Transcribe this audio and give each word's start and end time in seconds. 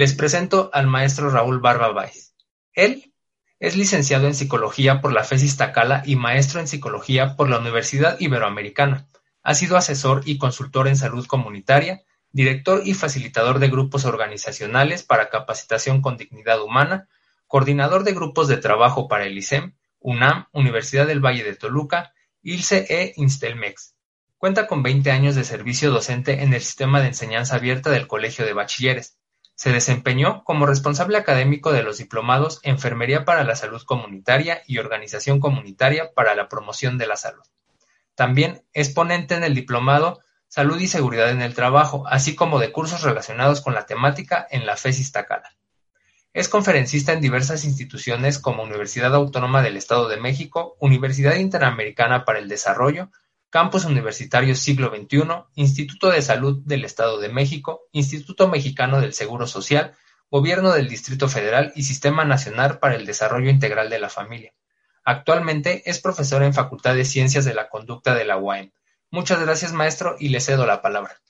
Les 0.00 0.14
presento 0.14 0.70
al 0.72 0.86
maestro 0.86 1.28
Raúl 1.28 1.60
Barba 1.60 1.92
Báez. 1.92 2.32
Él 2.72 3.12
es 3.58 3.76
licenciado 3.76 4.28
en 4.28 4.34
Psicología 4.34 5.02
por 5.02 5.12
la 5.12 5.24
FES 5.24 5.42
Iztacala 5.42 6.02
y 6.06 6.16
maestro 6.16 6.58
en 6.58 6.68
Psicología 6.68 7.36
por 7.36 7.50
la 7.50 7.58
Universidad 7.58 8.18
Iberoamericana. 8.18 9.08
Ha 9.42 9.52
sido 9.52 9.76
asesor 9.76 10.22
y 10.24 10.38
consultor 10.38 10.88
en 10.88 10.96
salud 10.96 11.26
comunitaria, 11.26 12.02
director 12.32 12.80
y 12.82 12.94
facilitador 12.94 13.58
de 13.58 13.68
grupos 13.68 14.06
organizacionales 14.06 15.02
para 15.02 15.28
capacitación 15.28 16.00
con 16.00 16.16
dignidad 16.16 16.62
humana, 16.62 17.10
coordinador 17.46 18.02
de 18.02 18.14
grupos 18.14 18.48
de 18.48 18.56
trabajo 18.56 19.06
para 19.06 19.26
el 19.26 19.36
ISEM, 19.36 19.74
UNAM, 19.98 20.46
Universidad 20.54 21.06
del 21.08 21.22
Valle 21.22 21.44
de 21.44 21.56
Toluca, 21.56 22.14
ILSE 22.40 22.86
e 22.88 23.12
Instelmex. 23.16 23.96
Cuenta 24.38 24.66
con 24.66 24.82
20 24.82 25.10
años 25.10 25.34
de 25.34 25.44
servicio 25.44 25.90
docente 25.90 26.42
en 26.42 26.54
el 26.54 26.62
sistema 26.62 27.02
de 27.02 27.08
enseñanza 27.08 27.56
abierta 27.56 27.90
del 27.90 28.06
Colegio 28.06 28.46
de 28.46 28.54
Bachilleres. 28.54 29.19
Se 29.60 29.72
desempeñó 29.72 30.42
como 30.44 30.64
responsable 30.64 31.18
académico 31.18 31.70
de 31.70 31.82
los 31.82 31.98
diplomados 31.98 32.60
Enfermería 32.62 33.26
para 33.26 33.44
la 33.44 33.56
Salud 33.56 33.82
Comunitaria 33.82 34.62
y 34.66 34.78
Organización 34.78 35.38
Comunitaria 35.38 36.14
para 36.14 36.34
la 36.34 36.48
Promoción 36.48 36.96
de 36.96 37.06
la 37.06 37.16
Salud. 37.16 37.42
También 38.14 38.64
es 38.72 38.88
ponente 38.88 39.34
en 39.34 39.44
el 39.44 39.54
diplomado 39.54 40.20
Salud 40.48 40.80
y 40.80 40.86
Seguridad 40.86 41.28
en 41.28 41.42
el 41.42 41.52
Trabajo, 41.52 42.04
así 42.08 42.34
como 42.34 42.58
de 42.58 42.72
cursos 42.72 43.02
relacionados 43.02 43.60
con 43.60 43.74
la 43.74 43.84
temática 43.84 44.46
en 44.50 44.64
la 44.64 44.78
FES 44.78 44.98
Iztacala. 44.98 45.54
Es 46.32 46.48
conferencista 46.48 47.12
en 47.12 47.20
diversas 47.20 47.66
instituciones 47.66 48.38
como 48.38 48.62
Universidad 48.62 49.14
Autónoma 49.14 49.60
del 49.60 49.76
Estado 49.76 50.08
de 50.08 50.16
México, 50.16 50.78
Universidad 50.80 51.36
Interamericana 51.36 52.24
para 52.24 52.38
el 52.38 52.48
Desarrollo, 52.48 53.10
Campus 53.50 53.84
Universitario 53.84 54.54
Siglo 54.54 54.90
XXI, 54.94 55.24
Instituto 55.56 56.08
de 56.10 56.22
Salud 56.22 56.62
del 56.64 56.84
Estado 56.84 57.18
de 57.18 57.28
México, 57.28 57.82
Instituto 57.90 58.48
Mexicano 58.48 59.00
del 59.00 59.12
Seguro 59.12 59.48
Social, 59.48 59.92
Gobierno 60.30 60.72
del 60.72 60.88
Distrito 60.88 61.28
Federal 61.28 61.72
y 61.74 61.82
Sistema 61.82 62.24
Nacional 62.24 62.78
para 62.78 62.94
el 62.94 63.04
Desarrollo 63.04 63.50
Integral 63.50 63.90
de 63.90 63.98
la 63.98 64.08
Familia. 64.08 64.54
Actualmente 65.04 65.82
es 65.90 66.00
profesor 66.00 66.44
en 66.44 66.54
Facultad 66.54 66.94
de 66.94 67.04
Ciencias 67.04 67.44
de 67.44 67.54
la 67.54 67.68
Conducta 67.68 68.14
de 68.14 68.24
la 68.24 68.38
UAM. 68.38 68.70
Muchas 69.10 69.42
gracias, 69.42 69.72
maestro, 69.72 70.14
y 70.20 70.28
le 70.28 70.40
cedo 70.40 70.66
la 70.66 70.80
palabra. 70.80 71.20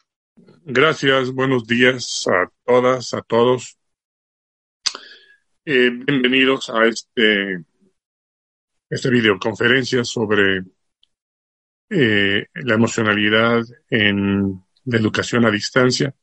Gracias, 0.64 1.32
buenos 1.32 1.66
días 1.66 2.26
a 2.28 2.50
todas, 2.66 3.14
a 3.14 3.22
todos. 3.22 3.78
Eh, 5.64 5.90
bienvenidos 5.90 6.68
a 6.68 6.84
este, 6.84 7.64
esta 8.90 9.08
videoconferencia 9.08 10.04
sobre 10.04 10.64
eh, 11.90 12.46
la 12.54 12.74
emocionalidad 12.74 13.64
en 13.88 14.62
la 14.84 14.96
educación 14.96 15.44
a 15.44 15.50
distancia. 15.50 16.14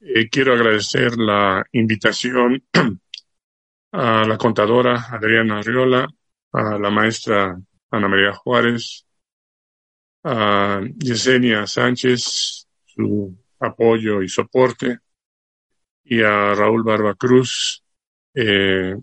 Eh, 0.00 0.28
quiero 0.28 0.54
agradecer 0.54 1.16
la 1.16 1.64
invitación 1.70 2.64
a 3.92 4.24
la 4.24 4.36
contadora 4.36 5.06
Adriana 5.10 5.58
Arriola, 5.58 6.08
a 6.52 6.78
la 6.78 6.90
maestra 6.90 7.56
Ana 7.90 8.08
María 8.08 8.32
Juárez, 8.32 9.06
a 10.24 10.80
Yesenia 10.98 11.66
Sánchez, 11.66 12.66
su 12.84 13.38
apoyo 13.60 14.22
y 14.22 14.28
soporte, 14.28 14.98
y 16.04 16.22
a 16.22 16.54
Raúl 16.54 16.82
Barba 16.82 17.14
Cruz, 17.14 17.84
eh, 18.34 18.96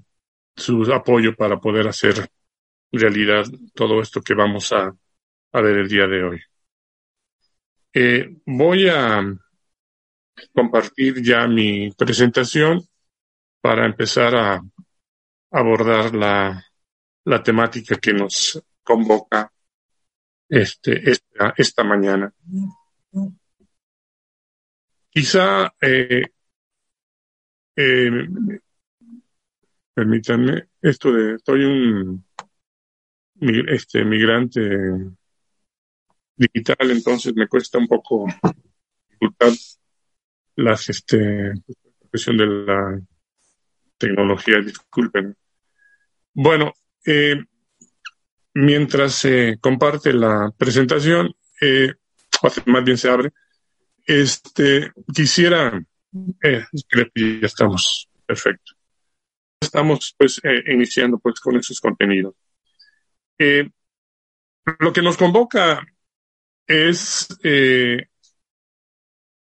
su 0.56 0.84
apoyo 0.94 1.36
para 1.36 1.58
poder 1.58 1.88
hacer 1.88 2.30
realidad 2.92 3.46
todo 3.74 4.02
esto 4.02 4.22
que 4.22 4.34
vamos 4.34 4.74
a 4.74 4.94
a 5.52 5.61
ver 5.61 5.78
el 5.78 5.88
día 5.88 6.08
de 6.08 6.23
hoy. 6.23 6.42
Eh, 7.94 8.38
voy 8.45 8.88
a 8.88 9.23
compartir 10.53 11.22
ya 11.23 11.47
mi 11.47 11.92
presentación 11.92 12.81
para 13.61 13.86
empezar 13.86 14.36
a 14.36 14.61
abordar 15.52 16.14
la, 16.14 16.64
la 17.26 17.43
temática 17.43 17.98
que 17.98 18.14
nos 18.14 18.61
convoca 18.83 19.52
este, 20.48 21.09
esta, 21.09 21.54
esta 21.58 21.83
mañana. 21.83 22.32
Quizá, 25.09 25.73
eh, 25.82 26.26
eh, 27.76 28.11
permítanme, 29.93 30.70
esto 30.82 31.11
de, 31.11 31.36
estoy 31.36 31.65
un 31.65 32.26
este, 33.42 34.05
migrante 34.05 34.61
digital, 36.39 36.89
entonces 36.89 37.33
me 37.36 37.48
cuesta 37.48 37.77
un 37.77 37.88
poco 37.88 38.26
dificultar 39.10 39.52
las, 40.55 40.89
este, 40.89 41.17
de 41.17 42.48
la 42.48 43.00
tecnología, 43.98 44.60
disculpen. 44.61 45.36
Bueno, 46.33 46.73
eh, 47.05 47.44
mientras 48.54 49.14
se 49.16 49.58
comparte 49.60 50.14
la 50.14 50.52
presentación, 50.58 51.33
eh, 51.61 51.94
más 52.66 52.83
bien 52.83 52.98
se 52.98 53.10
abre, 53.10 53.32
este, 54.06 54.92
quisiera, 55.14 55.82
eh, 56.44 56.66
ya 57.16 57.45
estamos, 57.45 58.10
perfecto. 58.26 58.73
Estamos 59.61 60.16
pues 60.17 60.39
eh, 60.44 60.64
iniciando 60.73 61.20
pues 61.20 61.39
con 61.42 61.58
esos 61.58 61.82
contenidos. 61.82 62.33
Lo 64.80 64.94
que 64.94 65.02
nos 65.02 65.17
convoca 65.17 65.86
es 66.70 67.28
eh, 67.44 68.06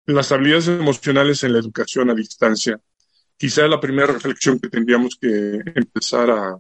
las 0.06 0.32
habilidades 0.32 0.68
emocionales 0.68 1.44
en 1.44 1.54
la 1.54 1.60
educación 1.60 2.12
a 2.12 2.14
distancia. 2.14 2.80
Quizá 3.36 3.68
la 3.68 3.82
primera 3.82 4.14
reflexión 4.14 4.60
que 4.60 4.70
tendríamos 4.70 5.18
que 5.20 5.60
empezar 5.74 6.30
a 6.30 6.56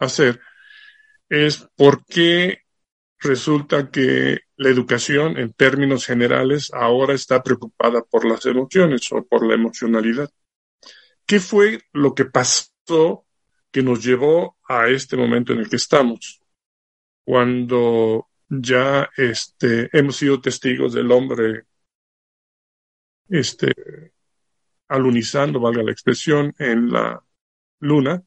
hacer 0.00 0.40
es 1.28 1.58
por 1.76 2.04
qué 2.04 2.62
resulta 3.20 3.90
que 3.90 4.40
la 4.56 4.68
educación 4.68 5.38
en 5.38 5.52
términos 5.52 6.04
generales 6.04 6.72
ahora 6.74 7.14
está 7.14 7.42
preocupada 7.42 8.02
por 8.02 8.24
las 8.24 8.44
emociones 8.46 9.10
o 9.12 9.24
por 9.24 9.46
la 9.46 9.54
emocionalidad. 9.54 10.28
¿Qué 11.24 11.38
fue 11.38 11.82
lo 11.92 12.16
que 12.16 12.24
pasó 12.24 13.26
que 13.70 13.82
nos 13.84 14.02
llevó 14.02 14.56
a 14.68 14.88
este 14.88 15.16
momento 15.16 15.52
en 15.52 15.60
el 15.60 15.70
que 15.70 15.76
estamos? 15.76 16.40
Cuando 17.24 18.29
ya 18.50 19.08
este, 19.16 19.88
hemos 19.96 20.16
sido 20.16 20.40
testigos 20.40 20.92
del 20.92 21.10
hombre 21.12 21.64
este, 23.28 23.72
alunizando, 24.88 25.60
valga 25.60 25.84
la 25.84 25.92
expresión, 25.92 26.52
en 26.58 26.90
la 26.90 27.22
luna. 27.78 28.22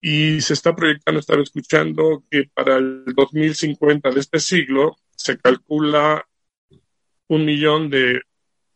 Y 0.00 0.40
se 0.40 0.52
está 0.52 0.74
proyectando, 0.74 1.20
estar 1.20 1.38
escuchando 1.40 2.24
que 2.30 2.50
para 2.52 2.76
el 2.76 3.04
2050 3.16 4.10
de 4.10 4.20
este 4.20 4.40
siglo 4.40 4.96
se 5.16 5.38
calcula 5.38 6.26
un 7.28 7.44
millón 7.46 7.88
de 7.88 8.20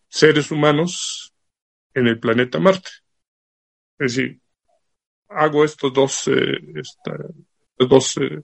seres 0.09 0.51
humanos 0.51 1.35
en 1.93 2.07
el 2.07 2.19
planeta 2.19 2.59
Marte. 2.59 2.89
Es 3.99 4.15
decir, 4.17 4.41
hago 5.29 5.65
estos 5.65 5.93
dos, 5.93 6.29
eh, 6.29 6.59
dos 7.79 8.17
eh, 8.19 8.43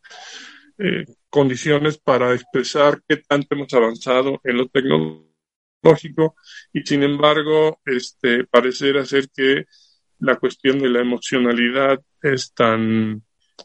eh, 0.78 1.06
condiciones 1.30 1.98
para 1.98 2.34
expresar 2.34 3.02
qué 3.08 3.18
tanto 3.18 3.54
hemos 3.54 3.72
avanzado 3.74 4.40
en 4.44 4.56
lo 4.56 4.68
tecnológico 4.68 6.36
y 6.72 6.82
sin 6.82 7.02
embargo 7.02 7.80
este 7.84 8.44
parecer 8.44 9.04
ser 9.06 9.28
que 9.30 9.66
la 10.18 10.36
cuestión 10.36 10.78
de 10.78 10.88
la 10.88 11.00
emocionalidad 11.00 12.00
es 12.22 12.52
tan 12.54 13.22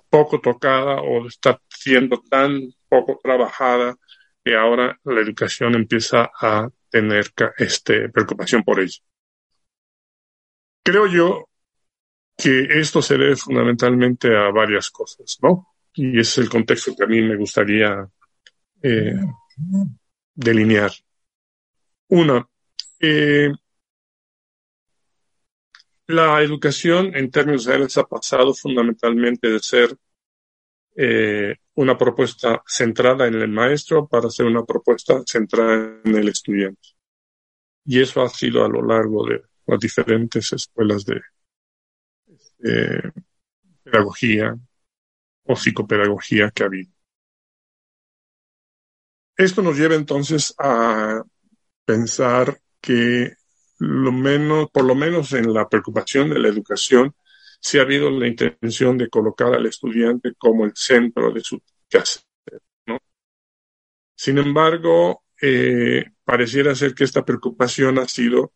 poco 0.09 0.41
tocada 0.41 1.01
o 1.01 1.28
está 1.28 1.62
siendo 1.69 2.22
tan 2.29 2.73
poco 2.90 3.19
trabajada 3.22 3.95
que 4.44 4.56
ahora 4.56 5.00
la 5.03 5.21
educación 5.21 5.75
empieza 5.75 6.31
a 6.39 6.69
tener 6.89 7.31
este, 7.57 8.10
preocupación 8.10 8.63
por 8.63 8.80
ello. 8.80 9.01
Creo 10.83 11.06
yo 11.07 11.50
que 12.38 12.80
esto 12.80 13.01
se 13.01 13.18
debe 13.18 13.36
fundamentalmente 13.36 14.36
a 14.36 14.50
varias 14.51 14.89
cosas, 14.89 15.38
¿no? 15.42 15.68
Y 15.98 16.20
ese 16.20 16.22
es 16.22 16.38
el 16.38 16.50
contexto 16.50 16.96
que 16.96 17.04
a 17.04 17.08
mí 17.08 17.22
me 17.22 17.36
gustaría 17.36 18.08
eh, 18.84 19.16
delinear. 20.36 20.92
Una, 22.10 22.48
eh, 23.00 23.52
la 26.06 26.42
educación 26.44 27.16
en 27.16 27.32
términos 27.32 27.66
generales 27.66 27.98
ha 27.98 28.04
pasado 28.04 28.54
fundamentalmente 28.54 29.50
de 29.50 29.60
ser 29.60 29.98
eh, 30.96 31.56
una 31.74 31.98
propuesta 31.98 32.62
centrada 32.68 33.28
en 33.28 33.34
el 33.34 33.50
maestro 33.50 34.08
para 34.08 34.30
ser 34.30 34.46
una 34.46 34.64
propuesta 34.64 35.24
centrada 35.26 36.00
en 36.04 36.16
el 36.16 36.30
estudiante. 36.30 36.90
Y 37.86 38.02
eso 38.02 38.22
ha 38.22 38.30
sido 38.30 38.64
a 38.64 38.70
lo 38.70 38.86
largo 38.86 39.26
de 39.28 39.42
las 39.66 39.80
diferentes 39.80 40.54
escuelas 40.54 41.06
de 41.06 41.22
pedagogía, 43.84 44.56
o 45.48 45.56
psicopedagogía 45.56 46.52
que 46.52 46.64
ha 46.64 46.66
habido. 46.68 46.92
Esto 49.36 49.62
nos 49.62 49.78
lleva 49.78 49.96
entonces 49.96 50.54
a 50.58 51.24
pensar 51.86 52.60
que 52.82 53.36
por 53.78 54.84
lo 54.86 54.96
menos 54.96 55.34
en 55.34 55.54
la 55.54 55.70
preocupación 55.70 56.30
de 56.30 56.40
la 56.40 56.48
educación, 56.48 57.14
sí 57.60 57.78
ha 57.78 57.84
habido 57.84 58.10
la 58.10 58.28
intención 58.28 58.98
de 58.98 59.10
colocar 59.10 59.54
al 59.54 59.66
estudiante 59.66 60.34
como 60.38 60.66
el 60.66 60.74
centro 60.76 61.32
de 61.32 61.42
su. 61.42 61.62
¿no? 62.88 63.00
Sin 64.16 64.38
embargo, 64.38 65.24
eh, 65.42 66.06
pareciera 66.24 66.74
ser 66.76 66.94
que 66.96 67.04
esta 67.04 67.24
preocupación 67.24 68.00
ha 68.00 68.08
sido 68.08 68.54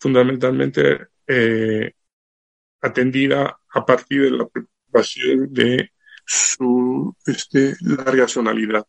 fundamentalmente 0.00 1.08
eh, 1.26 1.92
atendida 2.80 3.60
a 3.70 3.86
partir 3.86 4.22
de 4.22 4.30
la 4.30 4.48
preocupación 4.48 5.52
de 5.52 5.90
su 6.26 7.16
este, 7.26 7.74
la 7.80 8.04
racionalidad, 8.04 8.86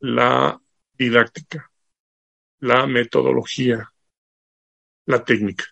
la 0.00 0.60
didáctica, 0.92 1.70
la 2.60 2.86
metodología, 2.86 3.92
la 5.06 5.24
técnica. 5.24 5.64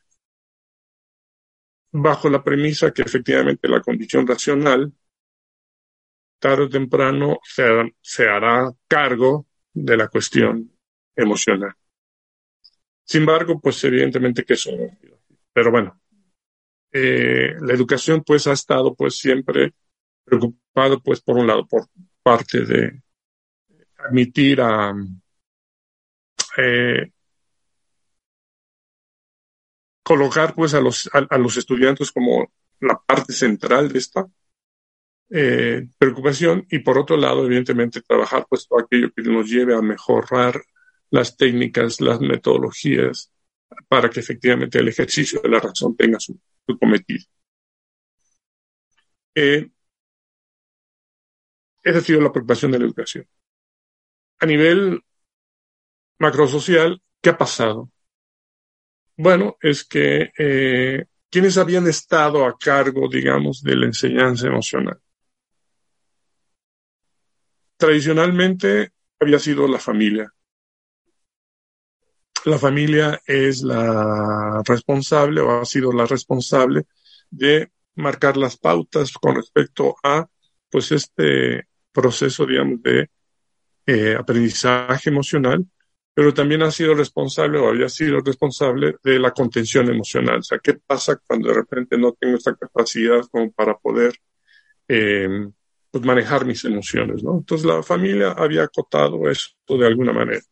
Bajo 1.91 2.29
la 2.29 2.43
premisa 2.45 2.93
que 2.93 3.03
efectivamente 3.03 3.69
la 3.69 3.81
condición 3.81 4.27
racional, 4.27 4.93
tarde 6.39 6.65
o 6.65 6.69
temprano, 6.69 7.39
se, 7.43 8.29
hará 8.29 8.71
cargo 8.87 9.47
de 9.73 9.97
la 9.97 10.09
cuestión 10.09 10.71
emocional. 11.17 11.75
Sin 13.05 13.23
embargo, 13.23 13.59
pues 13.61 13.83
evidentemente 13.85 14.45
que 14.45 14.55
eso 14.55 14.71
Pero 15.53 15.71
bueno, 15.71 15.99
eh, 16.93 17.55
la 17.61 17.75
educación 17.75 18.23
pues 18.25 18.47
ha 18.47 18.53
estado 18.53 18.95
pues 18.95 19.17
siempre 19.17 19.75
preocupado 20.29 21.03
pues 21.03 21.21
por 21.21 21.37
un 21.37 21.47
lado 21.47 21.67
por 21.67 21.87
parte 22.23 22.65
de 22.65 23.03
admitir 23.99 24.61
a 24.61 24.95
eh, 26.57 27.11
colocar 30.03 30.55
pues 30.55 30.75
a 30.75 30.81
los, 30.81 31.09
a, 31.13 31.39
los 31.39 31.57
estudiantes 31.57 32.13
como 32.13 32.51
la 32.81 32.99
parte 33.05 33.33
central 33.33 33.93
de 33.93 33.99
esta 33.99 34.27
eh, 35.31 35.87
preocupación 35.99 36.67
y 36.71 36.79
por 36.79 36.99
otro 36.99 37.17
lado 37.17 37.45
evidentemente 37.45 38.01
trabajar 38.01 38.47
pues 38.49 38.67
todo 38.67 38.81
aquello 38.81 39.13
que 39.15 39.23
nos 39.23 39.49
lleve 39.49 39.75
a 39.75 39.83
mejorar 39.83 40.63
las 41.11 41.37
técnicas, 41.37 42.01
las 42.01 42.21
metodologías 42.21 43.33
para 43.89 44.09
que 44.09 44.21
efectivamente 44.21 44.79
el 44.79 44.89
ejercicio 44.89 45.41
de 45.43 45.49
la 45.49 45.61
razón 45.61 45.97
tenga 45.97 46.19
su, 46.19 46.39
cometido. 46.79 47.25
Eh, 49.35 49.69
esa 51.89 51.99
ha 51.99 52.03
sido 52.03 52.21
la 52.21 52.31
preocupación 52.31 52.73
de 52.73 52.79
la 52.79 52.85
educación. 52.85 53.27
A 54.41 54.47
nivel 54.47 55.03
macrosocial, 56.19 57.01
¿qué 57.23 57.31
ha 57.31 57.39
pasado? 57.39 57.91
Bueno, 59.17 59.57
es 59.61 59.85
que 59.85 60.31
eh, 60.39 61.07
quienes 61.31 61.57
habían 61.57 61.87
estado 61.87 62.45
a 62.45 62.57
cargo, 62.59 63.09
digamos, 63.09 63.63
de 63.63 63.77
la 63.77 63.87
enseñanza 63.87 64.47
emocional. 64.47 65.01
Tradicionalmente 67.77 68.93
había 69.19 69.39
sido 69.39 69.67
la 69.67 69.79
familia. 69.79 70.33
La 72.45 72.59
familia 72.59 73.21
es 73.27 73.63
la 73.63 74.63
responsable 74.65 75.41
o 75.41 75.61
ha 75.61 75.65
sido 75.65 75.93
la 75.93 76.07
responsable 76.07 76.85
de 77.31 77.73
marcar 77.95 78.37
las 78.37 78.57
pautas 78.59 79.13
con 79.13 79.37
respecto 79.37 79.97
a 80.03 80.29
pues 80.71 80.93
este 80.93 81.68
proceso, 81.93 82.47
digamos, 82.47 82.83
de 82.83 83.09
eh, 83.87 84.15
aprendizaje 84.15 85.11
emocional, 85.11 85.65
pero 86.19 86.35
también 86.35 86.63
ha 86.63 86.71
sido 86.71 86.95
responsable 86.95 87.59
o 87.59 87.69
había 87.69 87.89
sido 87.89 88.21
responsable 88.21 88.97
de 89.05 89.19
la 89.19 89.31
contención 89.31 89.89
emocional. 89.89 90.41
O 90.41 90.43
sea, 90.43 90.59
¿qué 90.59 90.75
pasa 90.75 91.17
cuando 91.27 91.49
de 91.49 91.55
repente 91.55 91.97
no 91.97 92.13
tengo 92.13 92.37
esta 92.37 92.57
capacidad 92.57 93.21
como 93.31 93.53
para 93.53 93.77
poder 93.79 94.15
eh, 94.89 95.49
pues 95.91 96.05
manejar 96.05 96.45
mis 96.45 96.65
emociones? 96.65 97.23
¿no? 97.23 97.39
Entonces 97.39 97.65
la 97.65 97.83
familia 97.83 98.33
había 98.33 98.65
acotado 98.65 99.31
eso 99.31 99.51
de 99.69 99.87
alguna 99.87 100.13
manera. 100.13 100.43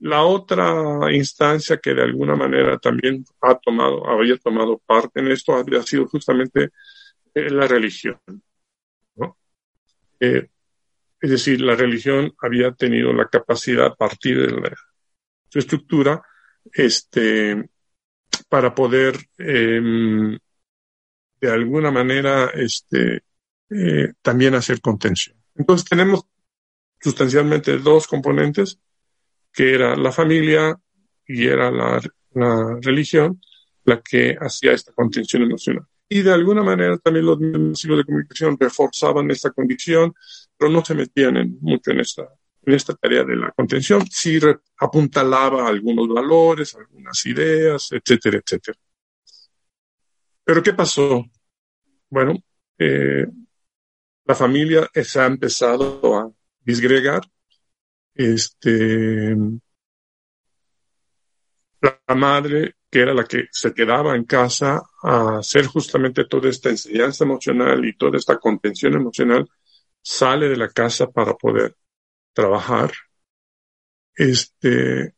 La 0.00 0.24
otra 0.24 1.10
instancia 1.14 1.78
que 1.78 1.94
de 1.94 2.02
alguna 2.02 2.34
manera 2.34 2.76
también 2.78 3.24
ha 3.40 3.54
tomado, 3.54 4.06
había 4.10 4.36
tomado 4.36 4.82
parte 4.84 5.20
en 5.20 5.28
esto 5.28 5.54
había 5.54 5.82
sido 5.82 6.06
justamente 6.08 6.70
eh, 7.32 7.50
la 7.50 7.66
religión. 7.68 8.18
¿no? 9.14 9.38
Eh, 10.18 10.48
es 11.20 11.30
decir, 11.30 11.60
la 11.60 11.74
religión 11.74 12.34
había 12.40 12.72
tenido 12.72 13.12
la 13.12 13.28
capacidad 13.28 13.86
a 13.86 13.94
partir 13.94 14.38
de 14.38 14.74
su 15.48 15.58
estructura 15.58 16.22
este, 16.72 17.68
para 18.48 18.74
poder 18.74 19.16
em, 19.38 20.38
de 21.40 21.50
alguna 21.50 21.90
manera 21.90 22.50
este, 22.54 23.22
eh, 23.70 24.12
también 24.22 24.54
hacer 24.54 24.80
contención. 24.80 25.36
Entonces 25.54 25.88
tenemos 25.88 26.26
sustancialmente 27.00 27.78
dos 27.78 28.06
componentes, 28.06 28.78
que 29.52 29.74
era 29.74 29.96
la 29.96 30.12
familia 30.12 30.78
y 31.26 31.46
era 31.46 31.70
la, 31.70 32.00
la 32.32 32.78
religión, 32.82 33.40
la 33.84 34.02
que 34.02 34.36
hacía 34.38 34.72
esta 34.72 34.92
contención 34.92 35.42
emocional. 35.42 35.86
Y 36.08 36.22
de 36.22 36.32
alguna 36.32 36.62
manera 36.62 36.98
también 36.98 37.26
los 37.26 37.38
medios 37.38 37.82
de 37.82 38.04
comunicación 38.04 38.56
reforzaban 38.58 39.30
esta 39.30 39.50
condición, 39.50 40.14
pero 40.56 40.70
no 40.70 40.84
se 40.84 40.94
metían 40.94 41.36
en, 41.36 41.58
mucho 41.60 41.90
en 41.90 42.00
esta, 42.00 42.28
en 42.62 42.74
esta 42.74 42.94
tarea 42.94 43.24
de 43.24 43.36
la 43.36 43.50
contención. 43.50 44.06
Sí 44.08 44.38
apuntalaba 44.78 45.66
algunos 45.66 46.08
valores, 46.08 46.74
algunas 46.76 47.26
ideas, 47.26 47.90
etcétera, 47.90 48.38
etcétera. 48.38 48.78
Pero 50.44 50.62
¿qué 50.62 50.72
pasó? 50.74 51.24
Bueno, 52.08 52.34
eh, 52.78 53.26
la 54.24 54.34
familia 54.34 54.88
se 54.92 55.20
ha 55.20 55.26
empezado 55.26 56.16
a 56.16 56.30
disgregar. 56.60 57.22
Este, 58.14 59.36
la 61.80 62.14
madre 62.14 62.76
que 62.96 63.02
era 63.02 63.12
la 63.12 63.24
que 63.24 63.48
se 63.52 63.74
quedaba 63.74 64.16
en 64.16 64.24
casa 64.24 64.80
a 65.02 65.40
hacer 65.40 65.66
justamente 65.66 66.24
toda 66.24 66.48
esta 66.48 66.70
enseñanza 66.70 67.24
emocional 67.24 67.84
y 67.84 67.94
toda 67.94 68.16
esta 68.16 68.38
contención 68.38 68.94
emocional, 68.94 69.46
sale 70.00 70.48
de 70.48 70.56
la 70.56 70.70
casa 70.70 71.06
para 71.10 71.34
poder 71.34 71.76
trabajar. 72.32 72.90
Este, 74.14 75.14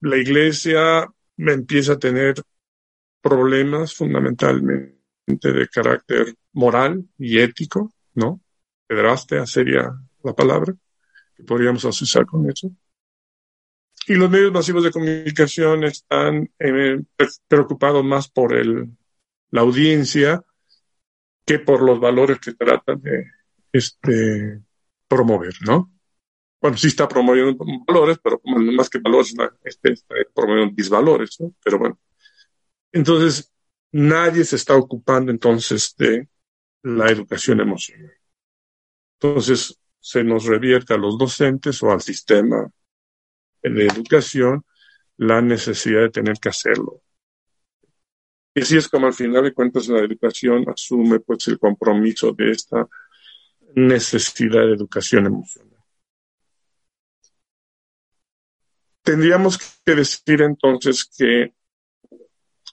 la 0.00 0.16
iglesia 0.16 1.08
empieza 1.36 1.92
a 1.92 1.98
tener 2.00 2.34
problemas 3.20 3.94
fundamentalmente 3.94 4.98
de 5.28 5.68
carácter 5.68 6.34
moral 6.52 7.08
y 7.16 7.38
ético, 7.38 7.92
¿no? 8.14 8.40
Pedrastea 8.88 9.46
sería 9.46 9.88
la 10.24 10.32
palabra 10.32 10.74
que 11.36 11.44
podríamos 11.44 11.84
asociar 11.84 12.26
con 12.26 12.50
eso. 12.50 12.72
Y 14.06 14.14
los 14.14 14.30
medios 14.30 14.52
masivos 14.52 14.84
de 14.84 14.90
comunicación 14.90 15.84
están 15.84 16.50
eh, 16.58 17.00
preocupados 17.48 18.04
más 18.04 18.28
por 18.28 18.54
el, 18.54 18.90
la 19.50 19.62
audiencia 19.62 20.44
que 21.46 21.58
por 21.58 21.82
los 21.82 22.00
valores 22.00 22.38
que 22.38 22.52
tratan 22.52 23.00
de 23.00 23.24
este, 23.72 24.60
promover, 25.08 25.54
¿no? 25.66 25.90
Bueno, 26.60 26.76
sí 26.76 26.88
está 26.88 27.06
promoviendo 27.06 27.62
valores, 27.86 28.18
pero 28.22 28.38
como 28.38 28.58
más 28.72 28.88
que 28.88 28.98
valores, 28.98 29.34
este, 29.64 29.92
está 29.92 30.14
promoviendo 30.34 30.74
disvalores, 30.74 31.38
¿no? 31.40 31.54
Pero 31.62 31.78
bueno. 31.78 31.98
Entonces, 32.92 33.52
nadie 33.92 34.44
se 34.44 34.56
está 34.56 34.74
ocupando 34.76 35.30
entonces 35.30 35.94
de 35.98 36.28
la 36.82 37.10
educación 37.10 37.60
emocional. 37.60 38.12
Entonces, 39.20 39.78
se 39.98 40.24
nos 40.24 40.44
revierte 40.44 40.94
a 40.94 40.98
los 40.98 41.18
docentes 41.18 41.82
o 41.82 41.90
al 41.90 42.00
sistema 42.00 42.70
de 43.70 43.86
educación 43.86 44.64
la 45.16 45.40
necesidad 45.40 46.02
de 46.02 46.10
tener 46.10 46.38
que 46.38 46.50
hacerlo. 46.50 47.02
Y 48.54 48.62
así 48.62 48.76
es 48.76 48.88
como 48.88 49.06
al 49.06 49.14
final 49.14 49.42
de 49.44 49.52
cuentas 49.52 49.88
la 49.88 50.00
educación 50.00 50.64
asume 50.68 51.20
pues 51.20 51.48
el 51.48 51.58
compromiso 51.58 52.32
de 52.32 52.52
esta 52.52 52.86
necesidad 53.74 54.60
de 54.66 54.74
educación 54.74 55.26
emocional. 55.26 55.72
Tendríamos 59.02 59.58
que 59.84 59.94
decir 59.94 60.42
entonces 60.42 61.04
que 61.04 61.52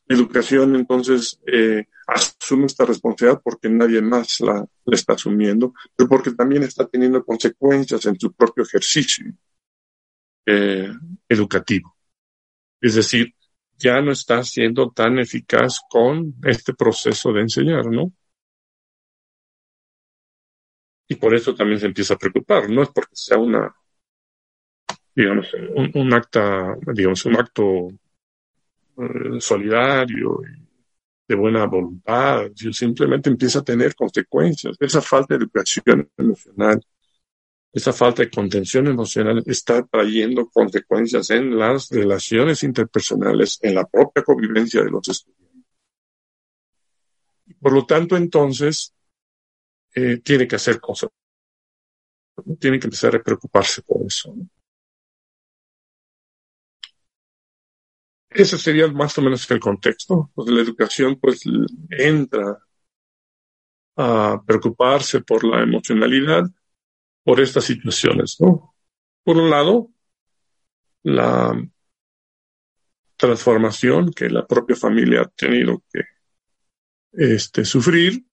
educación 0.08 0.76
entonces 0.76 1.40
eh, 1.46 1.86
asume 2.08 2.68
esta 2.68 2.86
responsabilidad 2.86 3.42
porque 3.44 3.70
nadie 3.70 4.02
más 4.02 4.40
la, 4.40 4.66
la, 4.86 4.96
está 4.96 5.14
asumiendo, 5.14 5.74
pero 5.96 6.10
porque 6.10 6.32
también 6.32 6.64
está 6.64 6.88
teniendo 6.88 7.26
consecuencias 7.26 8.06
en 8.06 8.20
su 8.20 8.32
propio 8.34 8.64
ejercicio. 8.64 9.34
Eh, 10.46 10.90
educativo. 11.30 11.96
Es 12.82 12.96
decir, 12.96 13.34
ya 13.78 14.02
no 14.02 14.12
está 14.12 14.44
siendo 14.44 14.92
tan 14.92 15.20
eficaz 15.20 15.80
con 15.90 16.34
este 16.44 16.74
proceso 16.74 17.32
de 17.32 17.42
enseñar, 17.42 17.86
¿no? 17.88 18.12
Y 21.08 21.16
por 21.16 21.36
eso 21.36 21.54
también 21.54 21.80
se 21.80 21.88
empieza 21.88 22.14
a 22.16 22.18
preocupar, 22.18 22.70
no 22.70 22.84
es 22.84 22.90
porque 22.90 23.16
sea 23.16 23.38
una, 23.38 23.76
digamos, 25.16 25.54
un, 25.94 26.14
acta, 26.14 26.76
digamos, 26.94 27.26
un 27.26 27.36
acto 27.36 27.88
eh, 28.98 29.40
solidario 29.40 30.40
y 30.44 30.62
de 31.28 31.36
buena 31.36 31.66
voluntad, 31.66 32.52
simplemente 32.72 33.30
empieza 33.30 33.60
a 33.60 33.64
tener 33.64 33.96
consecuencias. 33.96 34.76
Esa 34.80 35.02
falta 35.02 35.36
de 35.36 35.44
educación 35.44 36.10
emocional, 36.18 36.82
esa 37.74 37.94
falta 37.94 38.24
de 38.24 38.30
contención 38.30 38.88
emocional 38.88 39.42
está 39.46 39.86
trayendo 39.86 40.50
consecuencias 40.50 41.30
en 41.30 41.58
las 41.58 41.90
relaciones 41.90 42.64
interpersonales, 42.64 43.60
en 43.62 43.76
la 43.76 43.86
propia 43.86 44.24
convivencia 44.24 44.84
de 44.84 44.90
los 44.92 45.08
estudiantes. 45.08 45.42
Por 47.60 47.74
lo 47.74 47.86
tanto, 47.86 48.18
entonces, 48.18 48.94
eh, 49.96 50.18
tiene 50.18 50.48
que 50.48 50.56
hacer 50.56 50.80
cosas. 50.80 51.10
Tiene 52.60 52.80
que 52.80 52.88
empezar 52.88 53.16
a 53.16 53.24
preocuparse 53.24 53.82
por 53.84 54.06
eso. 54.06 54.34
Ese 58.30 58.58
sería 58.58 58.88
más 58.88 59.18
o 59.18 59.22
menos 59.22 59.50
el 59.52 59.60
contexto. 59.60 60.32
Pues 60.34 60.50
la 60.50 60.62
educación 60.62 61.20
pues 61.20 61.44
entra 61.90 62.60
a 63.98 64.42
preocuparse 64.46 65.22
por 65.22 65.44
la 65.44 65.62
emocionalidad, 65.62 66.44
por 67.24 67.40
estas 67.40 67.66
situaciones, 67.66 68.38
¿no? 68.40 68.76
Por 69.24 69.38
un 69.38 69.50
lado, 69.50 69.90
la 71.04 71.56
transformación 73.16 74.12
que 74.12 74.30
la 74.30 74.48
propia 74.48 74.76
familia 74.76 75.22
ha 75.22 75.28
tenido 75.28 75.84
que 75.92 76.02
este, 77.14 77.66
sufrir 77.66 78.26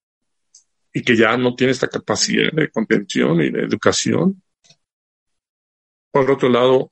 y 0.93 1.03
que 1.03 1.17
ya 1.17 1.37
no 1.37 1.55
tiene 1.55 1.73
esta 1.73 1.89
capacidad 1.89 2.51
de 2.53 2.71
contención 2.71 3.41
y 3.43 3.51
de 3.51 3.65
educación. 3.65 4.43
Por 6.11 6.31
otro 6.31 6.49
lado, 6.49 6.91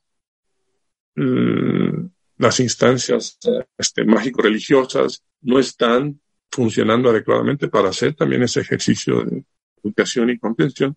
las 2.37 2.61
instancias 2.61 3.39
este, 3.79 4.05
mágico-religiosas 4.05 5.25
no 5.41 5.59
están 5.59 6.21
funcionando 6.51 7.09
adecuadamente 7.09 7.69
para 7.69 7.89
hacer 7.89 8.15
también 8.15 8.43
ese 8.43 8.61
ejercicio 8.61 9.25
de 9.25 9.45
educación 9.83 10.31
y 10.31 10.39
contención. 10.39 10.97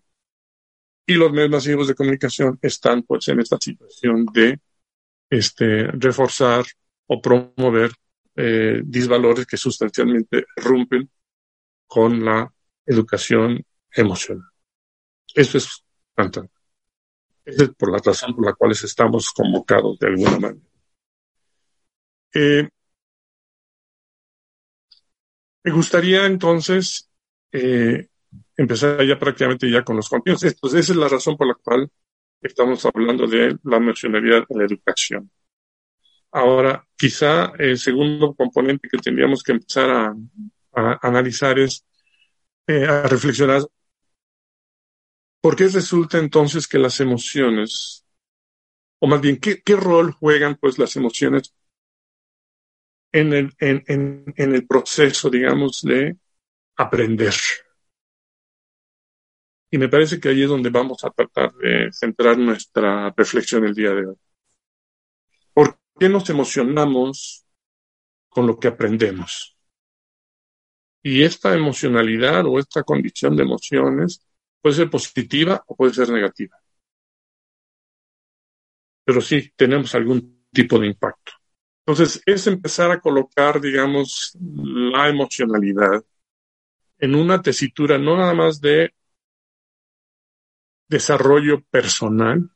Y 1.10 1.14
los 1.14 1.32
medios 1.32 1.50
masivos 1.50 1.88
de 1.88 1.96
comunicación 1.96 2.56
están 2.62 3.02
pues 3.02 3.26
en 3.26 3.40
esta 3.40 3.56
situación 3.60 4.26
de 4.26 4.60
este, 5.28 5.88
reforzar 5.88 6.64
o 7.08 7.20
promover 7.20 7.90
eh, 8.36 8.80
disvalores 8.84 9.44
que 9.44 9.56
sustancialmente 9.56 10.46
rompen 10.54 11.10
con 11.88 12.24
la 12.24 12.48
educación 12.86 13.60
emocional. 13.92 14.46
Eso 15.34 15.58
es. 15.58 15.84
Esa 16.16 17.64
es 17.64 17.70
por 17.70 17.90
la 17.90 17.98
razón 17.98 18.36
por 18.36 18.46
la 18.46 18.52
cual 18.52 18.70
estamos 18.70 19.32
convocados 19.32 19.98
de 19.98 20.06
alguna 20.06 20.38
manera. 20.38 20.66
Eh, 22.34 22.68
me 25.64 25.72
gustaría 25.72 26.24
entonces 26.26 27.10
eh, 27.50 28.06
empezar 28.60 29.02
ya 29.06 29.18
prácticamente 29.18 29.70
ya 29.70 29.82
con 29.82 29.96
los 29.96 30.08
contenidos. 30.08 30.44
esa 30.44 30.78
es 30.78 30.96
la 30.96 31.08
razón 31.08 31.36
por 31.36 31.46
la 31.46 31.54
cual 31.54 31.90
estamos 32.42 32.84
hablando 32.84 33.26
de 33.26 33.58
la 33.64 33.78
emocionalidad 33.78 34.44
en 34.48 34.58
la 34.58 34.64
educación. 34.64 35.30
Ahora, 36.32 36.86
quizá 36.96 37.52
el 37.58 37.78
segundo 37.78 38.34
componente 38.34 38.88
que 38.88 38.98
tendríamos 38.98 39.42
que 39.42 39.52
empezar 39.52 39.90
a, 39.90 40.14
analizar 41.02 41.58
es 41.58 41.84
eh, 42.66 42.84
a 42.86 43.02
reflexionar 43.02 43.62
por 45.40 45.56
qué 45.56 45.66
resulta 45.66 46.18
entonces 46.18 46.68
que 46.68 46.78
las 46.78 47.00
emociones, 47.00 48.04
o 49.00 49.06
más 49.08 49.20
bien, 49.20 49.38
¿qué, 49.38 49.62
qué 49.62 49.74
rol 49.74 50.12
juegan 50.12 50.56
pues 50.56 50.78
las 50.78 50.94
emociones 50.96 51.54
en 53.10 53.32
el, 53.32 53.52
en, 53.58 53.82
en, 53.88 54.34
en 54.36 54.54
el 54.54 54.66
proceso, 54.66 55.30
digamos, 55.30 55.80
de 55.82 56.16
aprender. 56.76 57.34
Y 59.70 59.78
me 59.78 59.88
parece 59.88 60.18
que 60.18 60.28
ahí 60.28 60.42
es 60.42 60.48
donde 60.48 60.70
vamos 60.70 61.04
a 61.04 61.10
tratar 61.10 61.52
de 61.54 61.90
centrar 61.92 62.36
nuestra 62.36 63.10
reflexión 63.16 63.64
el 63.64 63.74
día 63.74 63.90
de 63.90 64.06
hoy. 64.06 64.16
¿Por 65.54 65.78
qué 65.98 66.08
nos 66.08 66.28
emocionamos 66.28 67.46
con 68.28 68.46
lo 68.48 68.58
que 68.58 68.68
aprendemos? 68.68 69.56
Y 71.02 71.22
esta 71.22 71.54
emocionalidad 71.54 72.44
o 72.46 72.58
esta 72.58 72.82
condición 72.82 73.36
de 73.36 73.44
emociones 73.44 74.26
puede 74.60 74.76
ser 74.76 74.90
positiva 74.90 75.62
o 75.66 75.76
puede 75.76 75.94
ser 75.94 76.10
negativa. 76.10 76.56
Pero 79.04 79.20
sí 79.20 79.52
tenemos 79.56 79.94
algún 79.94 80.46
tipo 80.52 80.78
de 80.78 80.88
impacto. 80.88 81.32
Entonces, 81.86 82.22
es 82.26 82.46
empezar 82.46 82.90
a 82.90 83.00
colocar, 83.00 83.60
digamos, 83.60 84.36
la 84.38 85.08
emocionalidad 85.08 86.04
en 86.98 87.14
una 87.14 87.40
tesitura 87.40 87.98
no 87.98 88.16
nada 88.16 88.34
más 88.34 88.60
de 88.60 88.92
desarrollo 90.90 91.62
personal, 91.70 92.50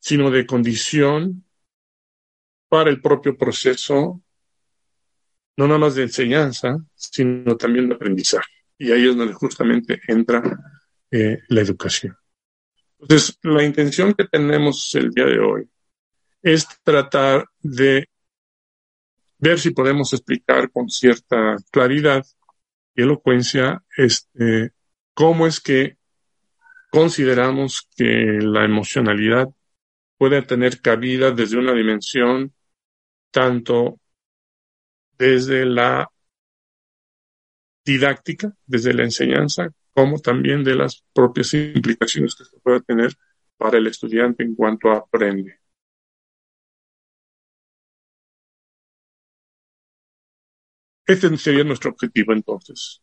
sino 0.00 0.30
de 0.30 0.46
condición 0.46 1.44
para 2.68 2.88
el 2.88 3.02
propio 3.02 3.36
proceso, 3.36 4.22
no 5.56 5.66
nada 5.66 5.78
más 5.78 5.94
de 5.94 6.04
enseñanza, 6.04 6.78
sino 6.94 7.56
también 7.56 7.88
de 7.88 7.94
aprendizaje. 7.94 8.50
Y 8.78 8.90
ahí 8.90 9.06
es 9.06 9.16
donde 9.16 9.34
justamente 9.34 10.00
entra 10.08 10.42
eh, 11.10 11.40
la 11.48 11.60
educación. 11.60 12.16
Entonces, 13.00 13.38
la 13.42 13.62
intención 13.62 14.14
que 14.14 14.24
tenemos 14.24 14.94
el 14.94 15.10
día 15.10 15.26
de 15.26 15.38
hoy 15.38 15.68
es 16.42 16.66
tratar 16.82 17.48
de 17.60 18.08
ver 19.38 19.58
si 19.58 19.70
podemos 19.70 20.12
explicar 20.14 20.70
con 20.70 20.88
cierta 20.88 21.56
claridad 21.70 22.24
y 22.94 23.02
elocuencia 23.02 23.84
este, 23.96 24.72
cómo 25.12 25.46
es 25.46 25.60
que 25.60 25.97
consideramos 26.90 27.88
que 27.96 28.38
la 28.40 28.64
emocionalidad 28.64 29.48
puede 30.16 30.42
tener 30.42 30.80
cabida 30.80 31.30
desde 31.30 31.58
una 31.58 31.72
dimensión 31.72 32.52
tanto 33.30 34.00
desde 35.18 35.64
la 35.66 36.08
didáctica, 37.84 38.52
desde 38.66 38.94
la 38.94 39.04
enseñanza, 39.04 39.68
como 39.92 40.18
también 40.18 40.62
de 40.62 40.74
las 40.76 41.04
propias 41.12 41.54
implicaciones 41.54 42.34
que 42.36 42.44
se 42.44 42.58
puede 42.60 42.80
tener 42.82 43.14
para 43.56 43.78
el 43.78 43.86
estudiante 43.86 44.44
en 44.44 44.54
cuanto 44.54 44.90
aprende. 44.92 45.58
Este 51.06 51.36
sería 51.38 51.64
nuestro 51.64 51.90
objetivo 51.90 52.32
entonces. 52.32 53.02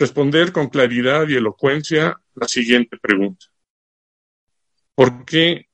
Responder 0.00 0.50
con 0.50 0.70
claridad 0.70 1.28
y 1.28 1.34
elocuencia 1.34 2.18
la 2.34 2.48
siguiente 2.48 2.96
pregunta. 2.96 3.44
¿Por 4.94 5.26
qué 5.26 5.68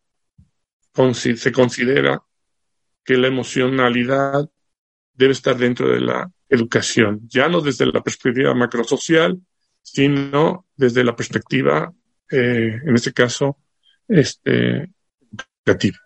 se 1.13 1.53
considera 1.53 2.21
que 3.05 3.17
la 3.19 3.29
emocionalidad 3.29 4.51
debe 5.15 5.31
estar 5.31 5.57
dentro 5.57 5.89
de 5.91 6.01
la 6.01 6.29
educación? 6.49 7.21
Ya 7.29 7.49
no 7.49 7.61
desde 7.61 7.87
la 7.87 8.03
perspectiva 8.03 8.53
macrosocial, 8.53 9.41
sino 9.81 10.67
desde 10.75 11.05
la 11.05 11.15
perspectiva, 11.15 11.95
eh, 12.29 12.81
en 12.85 12.97
este 12.97 13.13
caso, 13.13 13.59
este, 14.09 14.91
educativa. 15.65 15.99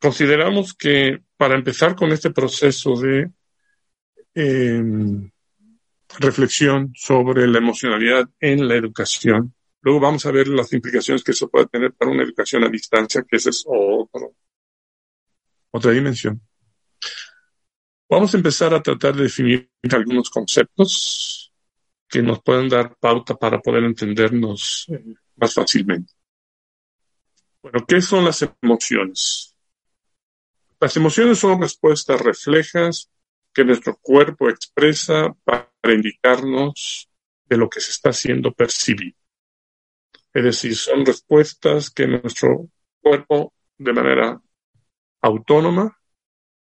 Consideramos 0.00 0.74
que 0.74 1.20
para 1.36 1.54
empezar 1.54 1.94
con 1.94 2.12
este 2.12 2.30
proceso 2.30 2.94
de 2.96 3.30
em, 4.34 5.30
reflexión 6.18 6.92
sobre 6.94 7.46
la 7.46 7.58
emocionalidad 7.58 8.28
en 8.40 8.66
la 8.68 8.74
educación, 8.74 9.54
luego 9.82 10.00
vamos 10.00 10.26
a 10.26 10.30
ver 10.30 10.48
las 10.48 10.72
implicaciones 10.72 11.22
que 11.22 11.32
eso 11.32 11.48
puede 11.48 11.66
tener 11.66 11.92
para 11.92 12.10
una 12.10 12.22
educación 12.22 12.64
a 12.64 12.68
distancia, 12.68 13.24
que 13.28 13.36
esa 13.36 13.50
es 13.50 13.64
otra 15.70 15.92
dimensión. 15.92 16.40
Vamos 18.08 18.32
a 18.32 18.36
empezar 18.36 18.72
a 18.72 18.82
tratar 18.82 19.16
de 19.16 19.24
definir 19.24 19.68
algunos 19.90 20.30
conceptos 20.30 21.52
que 22.08 22.22
nos 22.22 22.40
pueden 22.40 22.68
dar 22.68 22.96
pauta 22.96 23.34
para 23.34 23.60
poder 23.60 23.84
entendernos 23.84 24.86
eh, 24.88 25.04
más 25.34 25.52
fácilmente. 25.52 26.12
Bueno, 27.60 27.84
¿qué 27.86 28.00
son 28.00 28.24
las 28.24 28.48
emociones? 28.62 29.55
Las 30.78 30.96
emociones 30.96 31.38
son 31.38 31.60
respuestas 31.60 32.20
reflejas 32.20 33.10
que 33.54 33.64
nuestro 33.64 33.96
cuerpo 33.96 34.50
expresa 34.50 35.34
para 35.44 35.70
indicarnos 35.84 37.08
de 37.46 37.56
lo 37.56 37.70
que 37.70 37.80
se 37.80 37.92
está 37.92 38.10
haciendo 38.10 38.52
percibido. 38.52 39.16
Es 40.34 40.44
decir, 40.44 40.76
son 40.76 41.06
respuestas 41.06 41.90
que 41.90 42.06
nuestro 42.06 42.68
cuerpo 43.00 43.54
de 43.78 43.92
manera 43.94 44.40
autónoma, 45.22 45.98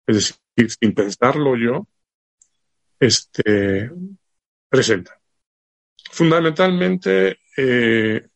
es 0.07 0.17
decir, 0.57 0.71
sin 0.71 0.95
pensarlo 0.95 1.57
yo, 1.57 1.87
este, 2.99 3.91
presenta. 4.69 5.21
Fundamentalmente, 6.11 7.39
eh, 7.57 8.29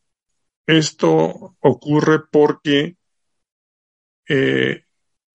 esto 0.67 1.55
ocurre 1.59 2.19
porque 2.31 2.97
eh, 4.27 4.84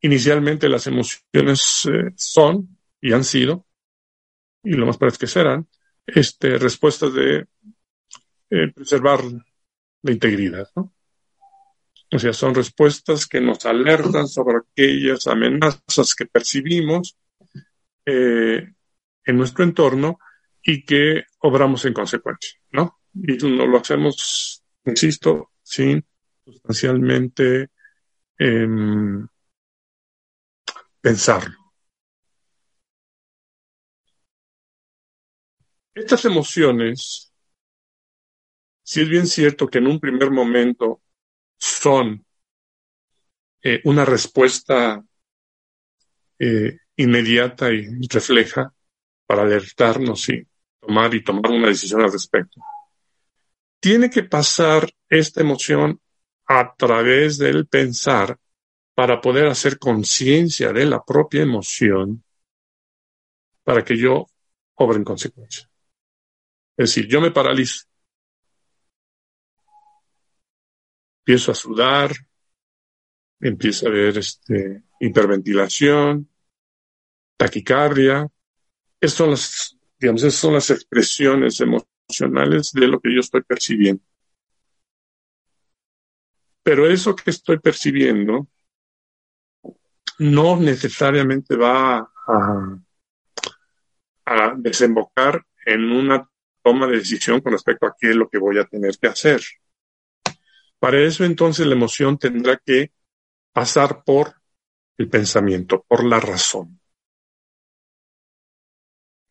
inicialmente 0.01 0.69
las 0.69 0.87
emociones 0.87 1.89
eh, 1.91 2.13
son 2.17 2.79
y 3.01 3.13
han 3.13 3.25
sido, 3.25 3.67
y 4.63 4.73
lo 4.73 4.87
más 4.87 4.99
parece 4.99 5.19
que 5.19 5.27
serán, 5.27 5.67
este, 6.07 6.59
respuestas 6.59 7.15
de 7.15 7.47
eh, 8.51 8.73
preservar 8.75 9.21
la 10.03 10.13
integridad. 10.13 10.69
¿no? 10.77 10.93
O 12.13 12.19
sea, 12.19 12.33
son 12.33 12.55
respuestas 12.55 13.27
que 13.27 13.41
nos 13.41 13.65
alertan 13.67 14.27
sobre 14.27 14.59
aquellas 14.59 15.27
amenazas 15.29 16.15
que 16.17 16.27
percibimos 16.27 17.17
eh, 18.05 18.73
en 19.25 19.37
nuestro 19.37 19.63
entorno 19.63 20.19
y 20.63 20.85
que 20.85 21.23
obramos 21.39 21.85
en 21.85 21.95
consecuencia, 21.95 22.59
¿no? 22.73 23.01
Y 23.15 23.37
no 23.37 23.67
lo 23.67 23.79
hacemos, 23.79 24.65
insisto, 24.85 25.53
sin 25.63 26.05
sustancialmente 26.45 27.69
eh, 28.39 28.67
pensarlo. 31.01 31.57
Estas 35.95 36.25
emociones, 36.25 37.33
si 38.83 39.03
es 39.03 39.09
bien 39.09 39.27
cierto 39.27 39.67
que 39.67 39.79
en 39.79 39.87
un 39.87 40.01
primer 40.01 40.31
momento 40.31 41.03
son 41.59 42.25
eh, 43.63 43.81
una 43.85 44.05
respuesta 44.05 45.05
eh, 46.39 46.79
inmediata 46.97 47.71
y 47.71 48.07
refleja 48.09 48.73
para 49.27 49.43
alertarnos 49.43 50.29
y 50.31 50.47
tomar 50.81 51.15
y 51.15 51.23
tomar 51.23 51.51
una 51.51 51.69
decisión 51.69 52.03
al 52.03 52.13
respecto. 52.13 52.61
Tiene 53.79 54.11
que 54.11 54.23
pasar 54.23 54.91
esta 55.09 55.41
emoción 55.41 56.01
a 56.47 56.75
través 56.75 57.39
del 57.39 57.67
pensar 57.67 58.39
para 59.01 59.19
poder 59.19 59.47
hacer 59.47 59.79
conciencia 59.79 60.75
de 60.75 60.85
la 60.85 61.03
propia 61.03 61.41
emoción 61.41 62.23
para 63.65 63.83
que 63.83 63.97
yo 63.97 64.27
obre 64.75 64.99
en 64.99 65.05
consecuencia. 65.05 65.71
Es 66.77 66.91
decir, 66.91 67.09
yo 67.09 67.19
me 67.23 67.31
paralizo. 67.31 67.87
Empiezo 71.21 71.51
a 71.51 71.55
sudar, 71.55 72.13
empiezo 73.41 73.89
a 73.89 73.91
ver 73.91 74.19
este, 74.19 74.83
hiperventilación, 75.01 76.29
taquicardia. 77.39 78.29
Esas 79.01 79.17
son 79.17 79.31
las, 79.31 79.79
esas 79.99 80.35
son 80.35 80.53
las 80.53 80.69
expresiones 80.69 81.59
emocionales 81.59 82.71
de 82.75 82.87
lo 82.87 83.01
que 83.01 83.15
yo 83.15 83.21
estoy 83.21 83.45
percibiendo. 83.45 84.05
Pero 86.63 86.87
eso 86.87 87.17
que 87.17 87.31
estoy 87.31 87.59
percibiendo 87.61 88.47
no 90.21 90.57
necesariamente 90.57 91.57
va 91.57 92.13
a, 92.27 92.79
desembocar 94.59 95.45
en 95.65 95.91
una 95.91 96.29
toma 96.63 96.87
de 96.87 96.99
decisión 96.99 97.41
con 97.41 97.53
respecto 97.53 97.87
a 97.87 97.97
qué 97.99 98.11
es 98.11 98.17
lo 98.17 98.29
que 98.29 98.39
voy 98.39 98.59
a 98.59 98.65
tener 98.65 98.97
que 98.99 99.09
hacer. 99.09 99.41
Para 100.79 101.01
eso 101.01 101.25
entonces 101.25 101.67
la 101.67 101.75
emoción 101.75 102.19
tendrá 102.19 102.61
que 102.65 102.93
pasar 103.53 104.05
por 104.05 104.35
el 104.99 105.09
pensamiento, 105.09 105.85
por 105.89 106.05
la 106.05 106.21
razón. 106.21 106.79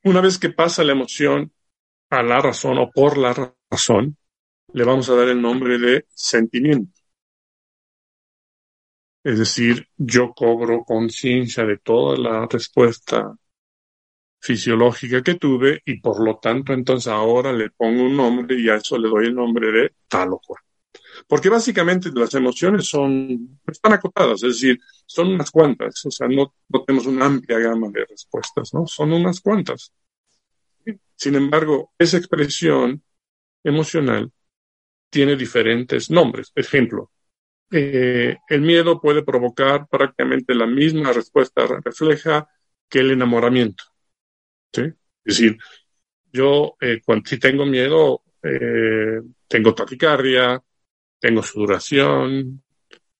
Una 0.04 0.22
vez 0.22 0.38
que 0.38 0.50
pasa 0.50 0.84
la 0.84 0.94
emoción 0.94 1.54
a 2.10 2.24
la 2.24 2.40
razón 2.42 2.78
o 2.80 2.90
por 2.92 3.18
la 3.18 3.54
razón, 3.70 4.18
le 4.74 4.84
vamos 4.84 5.08
a 5.10 5.16
dar 5.16 5.30
el 5.30 5.42
nombre 5.42 5.78
de 5.78 6.06
sentimiento. 6.10 6.99
Es 9.24 9.40
decir, 9.40 9.88
yo 9.98 10.34
cobro 10.34 10.84
conciencia 10.84 11.66
de 11.66 11.78
toda 11.78 12.18
la 12.18 12.48
respuesta 12.48 13.36
fisiológica 14.40 15.22
que 15.22 15.36
tuve 15.36 15.82
y 15.86 16.00
por 16.00 16.24
lo 16.24 16.38
tanto 16.38 16.74
entonces 16.74 17.08
ahora 17.12 17.52
le 17.52 17.70
pongo 17.72 18.04
un 18.04 18.16
nombre 18.16 18.60
y 18.60 18.70
a 18.70 18.76
eso 18.76 18.98
le 18.98 19.10
doy 19.10 19.28
el 19.28 19.36
nombre 19.36 19.72
de 19.72 19.94
tal 20.08 20.34
o 20.34 20.40
cual. 20.40 20.64
Porque 21.28 21.50
básicamente 21.50 22.10
las 22.14 22.34
emociones 22.34 22.88
son, 22.88 23.60
están 23.68 23.94
acotadas, 23.94 24.42
es 24.44 24.54
decir, 24.54 24.80
son 25.06 25.34
unas 25.34 25.52
cuantas, 25.52 26.06
o 26.06 26.12
sea, 26.12 26.28
no, 26.28 26.54
no 26.70 26.84
tenemos 26.84 27.06
una 27.08 27.26
amplia 27.26 27.60
gama 27.60 27.90
de 27.90 28.06
respuestas, 28.06 28.74
¿no? 28.74 28.88
Son 28.88 29.12
unas 29.12 29.42
cuantas. 29.42 29.92
Sin 31.16 31.36
embargo, 31.36 31.92
esa 32.00 32.18
expresión 32.18 33.04
emocional 33.64 34.32
tiene 35.10 35.36
diferentes 35.36 36.10
nombres. 36.10 36.52
Ejemplo, 36.56 37.12
eh, 37.72 38.38
el 38.48 38.62
miedo 38.62 39.00
puede 39.00 39.24
provocar 39.24 39.88
prácticamente 39.88 40.56
la 40.56 40.66
misma 40.66 41.14
respuesta 41.14 41.68
refleja 41.84 42.48
que 42.88 43.00
el 43.00 43.12
enamoramiento. 43.12 43.84
Es 44.72 44.94
decir, 45.24 45.58
yo 46.32 46.76
eh, 46.82 47.02
cuando, 47.06 47.30
si 47.30 47.38
tengo 47.38 47.66
miedo, 47.66 48.24
eh, 48.42 49.22
tengo 49.48 49.76
taquicardia, 49.76 50.62
tengo 51.20 51.44
sudoración, 51.44 52.64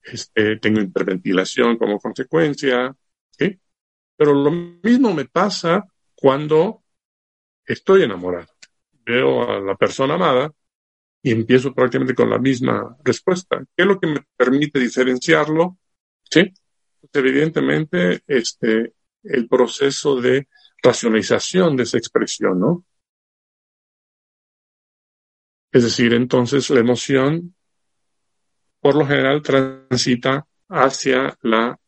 este, 0.02 0.58
tengo 0.58 0.82
hiperventilación 0.82 1.78
como 1.78 2.00
consecuencia. 2.00 2.96
Pero 4.18 4.34
lo 4.34 4.52
mismo 4.52 5.14
me 5.14 5.26
pasa 5.26 5.86
cuando 6.14 6.84
estoy 7.66 8.04
enamorado. 8.04 8.48
Veo 9.06 9.50
a 9.50 9.62
la 9.62 9.76
persona 9.76 10.16
amada 10.16 10.52
y 11.22 11.32
empiezo 11.32 11.74
prácticamente 11.74 12.16
con 12.16 12.30
la 12.30 12.38
misma 12.38 12.96
respuesta. 13.04 13.64
¿Qué 13.76 13.84
es 13.84 13.88
lo 13.88 14.00
que 14.00 14.08
me 14.08 14.26
permite 14.38 14.80
diferenciarlo? 14.80 15.78
Sí, 16.24 16.54
pues 17.00 17.12
evidentemente, 17.14 18.22
este, 18.28 18.94
el 19.24 19.48
proceso 19.48 20.20
de 20.22 20.48
racionalización 20.82 21.76
de 21.76 21.84
esa 21.84 21.98
expresión, 21.98 22.60
¿no? 22.60 22.86
Es 25.72 25.84
decir, 25.84 26.14
entonces 26.14 26.70
la 26.70 26.80
emoción, 26.80 27.56
por 28.80 28.96
lo 28.96 29.06
general, 29.06 29.42
transita 29.42 30.48
hacia 30.68 31.38
la 31.42 31.80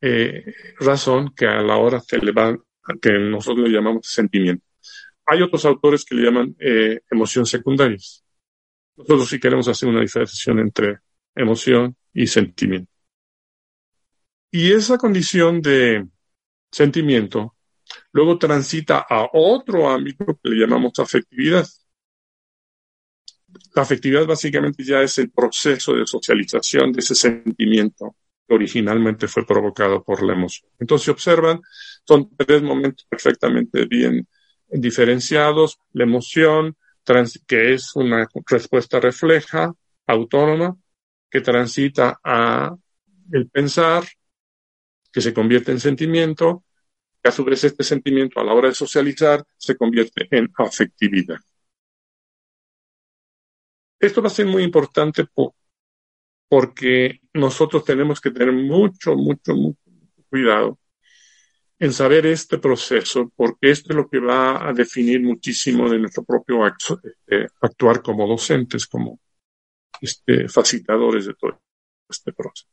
eh, 0.00 0.54
razón 0.78 1.34
que 1.34 1.46
a 1.46 1.60
la 1.60 1.76
hora 1.76 2.00
se 2.00 2.18
le 2.18 2.32
va, 2.32 2.56
que 3.02 3.12
nosotros 3.18 3.68
le 3.68 3.74
llamamos 3.74 4.06
sentimiento. 4.06 4.64
Hay 5.26 5.42
otros 5.42 5.64
autores 5.66 6.04
que 6.04 6.14
le 6.14 6.22
llaman 6.22 6.56
eh, 6.58 7.00
emociones 7.10 7.50
secundarias. 7.50 8.24
Nosotros 8.98 9.28
sí 9.28 9.40
queremos 9.40 9.68
hacer 9.68 9.88
una 9.88 10.00
diferenciación 10.00 10.58
entre 10.58 10.98
emoción 11.34 11.96
y 12.12 12.26
sentimiento. 12.26 12.92
Y 14.50 14.72
esa 14.72 14.98
condición 14.98 15.60
de 15.62 16.06
sentimiento 16.70 17.54
Luego 18.12 18.38
transita 18.38 19.06
a 19.08 19.28
otro 19.32 19.88
ámbito 19.88 20.24
que 20.42 20.50
le 20.50 20.56
llamamos 20.56 20.98
afectividad. 20.98 21.66
La 23.74 23.82
afectividad 23.82 24.26
básicamente 24.26 24.84
ya 24.84 25.02
es 25.02 25.18
el 25.18 25.30
proceso 25.30 25.94
de 25.94 26.06
socialización 26.06 26.92
de 26.92 27.00
ese 27.00 27.14
sentimiento 27.14 28.16
que 28.46 28.54
originalmente 28.54 29.28
fue 29.28 29.46
provocado 29.46 30.02
por 30.02 30.22
la 30.22 30.32
emoción. 30.32 30.70
Entonces, 30.78 31.08
observan, 31.08 31.60
son 32.06 32.34
tres 32.36 32.62
momentos 32.62 33.06
perfectamente 33.08 33.86
bien 33.86 34.26
diferenciados. 34.68 35.78
La 35.92 36.04
emoción, 36.04 36.76
que 37.46 37.74
es 37.74 37.94
una 37.96 38.28
respuesta 38.46 39.00
refleja, 39.00 39.72
autónoma, 40.06 40.76
que 41.30 41.40
transita 41.40 42.20
a 42.22 42.74
el 43.32 43.48
pensar, 43.48 44.04
que 45.12 45.20
se 45.20 45.34
convierte 45.34 45.72
en 45.72 45.80
sentimiento, 45.80 46.64
a 47.24 47.30
su 47.30 47.44
vez 47.44 47.64
este 47.64 47.84
sentimiento 47.84 48.40
a 48.40 48.44
la 48.44 48.54
hora 48.54 48.68
de 48.68 48.74
socializar 48.74 49.44
se 49.56 49.76
convierte 49.76 50.28
en 50.30 50.50
afectividad. 50.56 51.38
Esto 54.00 54.22
va 54.22 54.28
a 54.28 54.30
ser 54.30 54.46
muy 54.46 54.62
importante 54.62 55.26
porque 56.48 57.20
nosotros 57.34 57.84
tenemos 57.84 58.20
que 58.20 58.30
tener 58.30 58.52
mucho, 58.52 59.14
mucho, 59.16 59.54
mucho 59.54 59.78
cuidado 60.30 60.78
en 61.78 61.92
saber 61.92 62.26
este 62.26 62.58
proceso, 62.58 63.32
porque 63.36 63.70
esto 63.70 63.92
es 63.92 63.96
lo 63.96 64.08
que 64.08 64.18
va 64.18 64.68
a 64.68 64.72
definir 64.72 65.22
muchísimo 65.22 65.88
de 65.88 65.98
nuestro 65.98 66.24
propio 66.24 66.64
acto, 66.64 67.00
eh, 67.26 67.46
actuar 67.60 68.02
como 68.02 68.26
docentes, 68.26 68.86
como 68.86 69.20
este, 70.00 70.48
facilitadores 70.48 71.26
de 71.26 71.34
todo 71.34 71.60
este 72.08 72.32
proceso. 72.32 72.68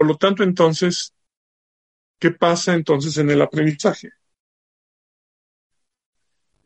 Por 0.00 0.06
lo 0.06 0.16
tanto, 0.16 0.42
entonces, 0.42 1.14
¿qué 2.18 2.30
pasa 2.30 2.72
entonces 2.72 3.18
en 3.18 3.28
el 3.28 3.42
aprendizaje? 3.42 4.08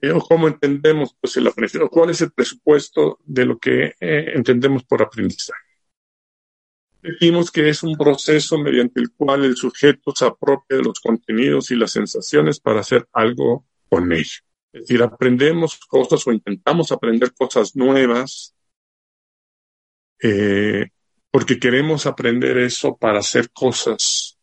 Eh, 0.01 0.13
¿Cómo 0.29 0.47
entendemos 0.47 1.17
pues, 1.21 1.37
el 1.39 1.49
aprendizaje? 1.49 1.89
¿Cuál 1.89 2.11
es 2.11 2.21
el 2.21 2.31
presupuesto 2.31 3.19
de 3.25 3.45
lo 3.45 3.59
que 3.59 3.95
eh, 3.99 4.33
entendemos 4.35 4.85
por 4.85 5.03
aprendizaje? 5.03 5.64
Decimos 7.05 7.51
que 7.51 7.69
es 7.69 7.83
un 7.83 7.99
proceso 7.99 8.57
mediante 8.57 8.99
el 8.99 9.13
cual 9.13 9.45
el 9.45 9.57
sujeto 9.57 10.15
se 10.17 10.25
apropia 10.25 10.79
de 10.79 10.85
los 10.85 11.01
contenidos 11.01 11.71
y 11.71 11.77
las 11.77 11.93
sensaciones 11.93 12.61
para 12.61 12.81
hacer 12.81 13.07
algo 13.13 13.67
con 13.91 14.11
ello. 14.11 14.41
Es 14.73 14.81
decir, 14.81 15.03
aprendemos 15.03 15.79
cosas 15.87 16.27
o 16.27 16.33
intentamos 16.33 16.93
aprender 16.93 17.35
cosas 17.35 17.77
nuevas 17.77 18.55
eh, 20.23 20.87
porque 21.31 21.59
queremos 21.59 22.07
aprender 22.07 22.57
eso 22.57 22.97
para 22.97 23.19
hacer 23.19 23.51
cosas 23.51 24.39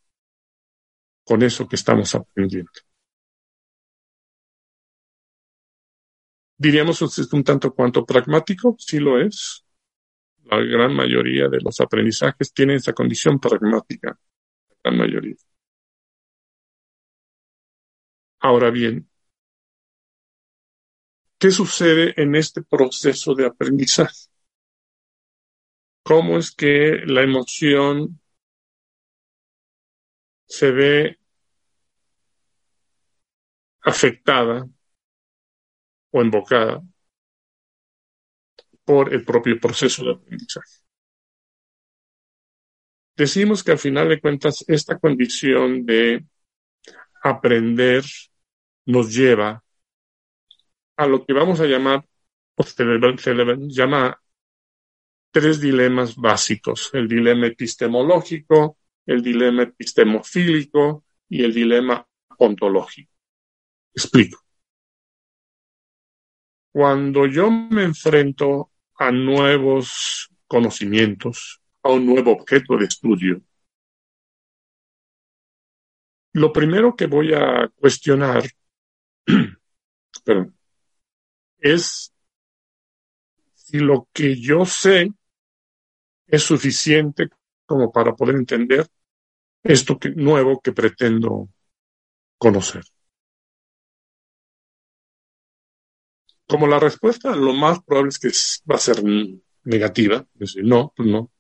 con 1.24 1.42
eso 1.42 1.68
que 1.68 1.78
estamos 1.78 2.14
aprendiendo. 2.14 2.70
Diríamos 6.60 7.02
es 7.02 7.34
un 7.34 7.44
tanto 7.44 7.74
cuanto 7.74 8.06
pragmático, 8.06 8.76
sí 8.78 9.00
lo 9.00 9.20
es. 9.20 9.66
La 10.52 10.60
gran 10.60 10.94
mayoría 10.94 11.48
de 11.48 11.62
los 11.62 11.80
aprendizajes 11.80 12.54
tienen 12.54 12.76
esa 12.76 12.92
condición 12.94 13.40
pragmática, 13.40 14.20
la 14.84 14.92
mayoría. 14.92 15.36
Ahora 18.40 18.70
bien, 18.70 19.10
¿qué 21.40 21.52
sucede 21.52 22.14
en 22.22 22.36
este 22.36 22.62
proceso 22.64 23.34
de 23.34 23.46
aprendizaje? 23.46 24.28
¿Cómo 26.04 26.38
es 26.38 26.52
que 26.52 27.02
la 27.06 27.22
emoción 27.24 28.20
se 30.48 30.72
ve 30.72 31.18
afectada 33.84 34.68
o 36.12 36.22
invocada 36.22 36.84
por 38.92 39.14
el 39.14 39.24
propio 39.24 39.58
proceso 39.58 40.04
de 40.04 40.12
aprendizaje. 40.12 40.84
Decimos 43.16 43.64
que 43.64 43.72
al 43.72 43.80
final 43.80 44.10
de 44.10 44.20
cuentas 44.20 44.66
esta 44.68 45.00
condición 45.00 45.86
de 45.86 46.26
aprender 47.24 48.04
nos 48.86 49.16
lleva 49.16 49.64
a 50.98 51.08
lo 51.08 51.26
que 51.26 51.32
vamos 51.32 51.62
a 51.62 51.68
llamar, 51.68 52.06
o 52.56 52.64
se 52.64 52.84
le, 52.84 53.58
llama 53.70 54.22
tres 55.32 55.62
dilemas 55.62 56.18
básicos, 56.18 56.90
el 56.92 57.08
dilema 57.08 57.48
epistemológico, 57.48 58.78
el 59.06 59.22
dilema 59.22 59.64
epistemofílico 59.64 61.06
y 61.30 61.46
el 61.46 61.54
dilema 61.54 62.06
ontológico. 62.40 63.14
Explico. 63.94 64.38
Cuando 66.74 67.26
yo 67.26 67.50
me 67.50 67.84
enfrento 67.84 68.71
a 69.02 69.12
nuevos 69.12 70.30
conocimientos, 70.46 71.60
a 71.82 71.90
un 71.90 72.06
nuevo 72.06 72.34
objeto 72.34 72.78
de 72.78 72.86
estudio, 72.86 73.42
lo 76.34 76.54
primero 76.54 76.96
que 76.96 77.08
voy 77.08 77.34
a 77.34 77.68
cuestionar 77.70 78.44
es 81.58 82.14
si 83.56 83.80
lo 83.80 84.08
que 84.14 84.40
yo 84.40 84.66
sé 84.66 85.12
es 86.28 86.44
suficiente 86.44 87.30
como 87.66 87.92
para 87.92 88.16
poder 88.16 88.36
entender 88.36 88.88
esto 89.64 89.98
nuevo 90.16 90.62
que 90.62 90.74
pretendo 90.74 91.50
conocer. 92.38 92.84
Como 96.52 96.68
la 96.68 96.80
respuesta 96.80 97.34
lo 97.34 97.54
más 97.54 97.82
probable 97.82 98.10
es 98.10 98.20
que 98.20 98.28
va 98.70 98.76
a 98.76 98.78
ser 98.78 99.02
negativa, 99.64 100.18
es 100.34 100.40
decir, 100.40 100.66
no, 100.66 100.94
pues 100.96 101.08
no. 101.08 101.32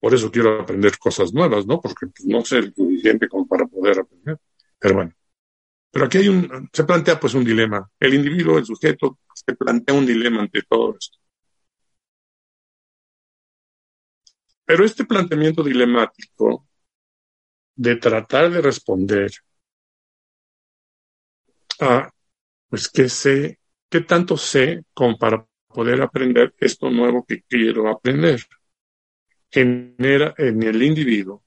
Por 0.00 0.12
eso 0.12 0.30
quiero 0.30 0.60
aprender 0.60 0.98
cosas 0.98 1.32
nuevas, 1.32 1.66
¿no? 1.66 1.80
Porque 1.80 2.08
pues, 2.08 2.26
no 2.26 2.44
sé 2.44 2.58
el 2.58 2.74
suficiente 2.74 3.28
como 3.28 3.46
para 3.46 3.64
poder 3.66 4.00
aprender. 4.00 4.38
Pero 4.80 4.94
bueno. 4.96 5.12
Pero 5.92 6.06
aquí 6.06 6.18
hay 6.18 6.28
un, 6.28 6.68
se 6.72 6.84
plantea 6.84 7.20
pues 7.20 7.34
un 7.34 7.44
dilema. 7.44 7.88
El 8.00 8.14
individuo, 8.14 8.58
el 8.58 8.66
sujeto, 8.66 9.20
se 9.32 9.54
plantea 9.54 9.94
un 9.94 10.04
dilema 10.04 10.42
ante 10.42 10.62
todo 10.62 10.96
esto. 10.98 11.18
Pero 14.64 14.84
este 14.84 15.04
planteamiento 15.04 15.62
dilemático 15.62 16.66
de 17.76 17.96
tratar 17.96 18.50
de 18.50 18.60
responder 18.60 19.30
a, 21.80 22.10
pues, 22.68 22.88
qué 22.88 23.08
sé 23.08 23.60
¿Qué 23.88 24.00
tanto 24.00 24.36
sé 24.36 24.84
como 24.92 25.16
para 25.16 25.46
poder 25.68 26.02
aprender 26.02 26.54
esto 26.58 26.90
nuevo 26.90 27.24
que 27.24 27.42
quiero 27.42 27.88
aprender? 27.88 28.40
Genera 29.50 30.34
en 30.38 30.62
el 30.62 30.82
individuo 30.82 31.44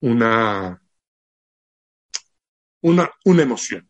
una, 0.00 0.82
una, 2.80 3.10
una 3.24 3.42
emoción. 3.42 3.88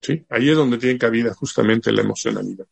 ¿sí? 0.00 0.26
Ahí 0.28 0.50
es 0.50 0.56
donde 0.56 0.78
tiene 0.78 0.98
cabida 0.98 1.32
justamente 1.34 1.92
la 1.92 2.02
emocionalidad. 2.02 2.66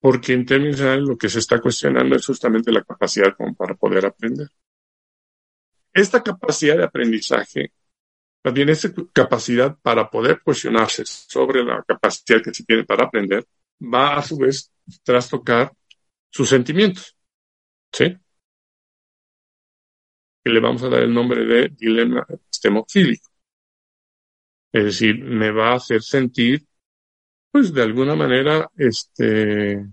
Porque 0.00 0.32
en 0.32 0.46
términos 0.46 0.76
generales 0.76 1.08
lo 1.08 1.16
que 1.16 1.28
se 1.28 1.38
está 1.38 1.60
cuestionando 1.60 2.16
es 2.16 2.26
justamente 2.26 2.72
la 2.72 2.84
capacidad 2.84 3.34
como 3.36 3.54
para 3.54 3.74
poder 3.74 4.06
aprender. 4.06 4.48
Esta 5.92 6.22
capacidad 6.22 6.76
de 6.76 6.84
aprendizaje 6.84 7.72
también 8.42 8.70
esa 8.70 8.90
capacidad 9.12 9.76
para 9.82 10.08
poder 10.10 10.40
cuestionarse 10.42 11.04
sobre 11.04 11.64
la 11.64 11.82
capacidad 11.82 12.42
que 12.42 12.54
se 12.54 12.64
tiene 12.64 12.84
para 12.84 13.04
aprender 13.04 13.46
va 13.82 14.16
a 14.16 14.22
su 14.22 14.38
vez 14.38 14.72
trastocar 15.02 15.72
sus 16.30 16.48
sentimientos. 16.48 17.16
¿Sí? 17.92 18.16
Que 20.42 20.50
le 20.50 20.60
vamos 20.60 20.82
a 20.82 20.88
dar 20.88 21.02
el 21.02 21.12
nombre 21.12 21.44
de 21.44 21.68
dilema 21.68 22.24
epistemofílico. 22.28 23.28
Es 24.72 24.84
decir, 24.84 25.22
me 25.22 25.50
va 25.50 25.72
a 25.72 25.76
hacer 25.76 26.00
sentir, 26.02 26.64
pues 27.50 27.74
de 27.74 27.82
alguna 27.82 28.14
manera, 28.14 28.70
este, 28.76 29.84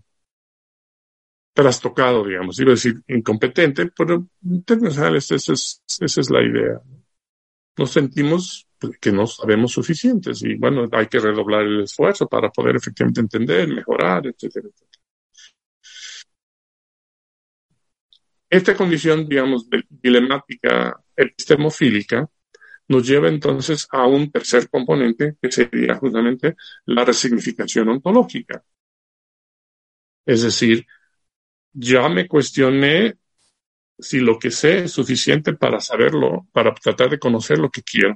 trastocado, 1.54 2.24
digamos. 2.24 2.60
Iba 2.60 2.72
a 2.72 2.76
decir 2.76 3.02
incompetente, 3.08 3.88
pero 3.88 4.28
generales 4.68 5.32
esa 5.32 5.54
es, 5.54 5.84
esa 6.00 6.22
es 6.22 6.30
la 6.30 6.42
idea 6.44 6.82
nos 7.78 7.92
sentimos 7.92 8.68
que 9.02 9.12
no 9.12 9.26
sabemos 9.26 9.72
suficientes 9.72 10.44
y 10.44 10.56
bueno, 10.56 10.88
hay 10.92 11.08
que 11.08 11.20
redoblar 11.20 11.63
el 11.63 11.82
esfuerzo 11.82 12.28
para 12.28 12.50
poder 12.50 12.76
efectivamente 12.76 13.22
entender, 13.22 13.68
mejorar, 13.68 14.28
etcétera, 14.28 14.68
etcétera. 14.70 15.04
Esta 18.50 18.76
condición, 18.76 19.28
digamos, 19.28 19.68
dilemática 19.90 21.02
epistemofílica 21.16 22.30
nos 22.88 23.06
lleva 23.06 23.28
entonces 23.28 23.88
a 23.92 24.08
un 24.08 24.32
tercer 24.32 24.70
componente 24.70 25.36
que 25.42 25.52
sería 25.52 25.96
justamente 25.96 26.56
la 26.86 27.04
resignificación 27.04 27.90
ontológica. 27.90 28.63
Es 30.26 30.44
decir, 30.44 30.86
ya 31.74 32.08
me 32.10 32.28
cuestioné 32.28 33.18
si 34.00 34.20
lo 34.20 34.38
que 34.38 34.52
sé 34.52 34.86
es 34.86 34.92
suficiente 34.92 35.54
para 35.54 35.80
saberlo, 35.80 36.48
para 36.52 36.74
tratar 36.74 37.10
de 37.10 37.20
conocer 37.20 37.58
lo 37.58 37.70
que 37.70 37.82
quiero. 37.82 38.16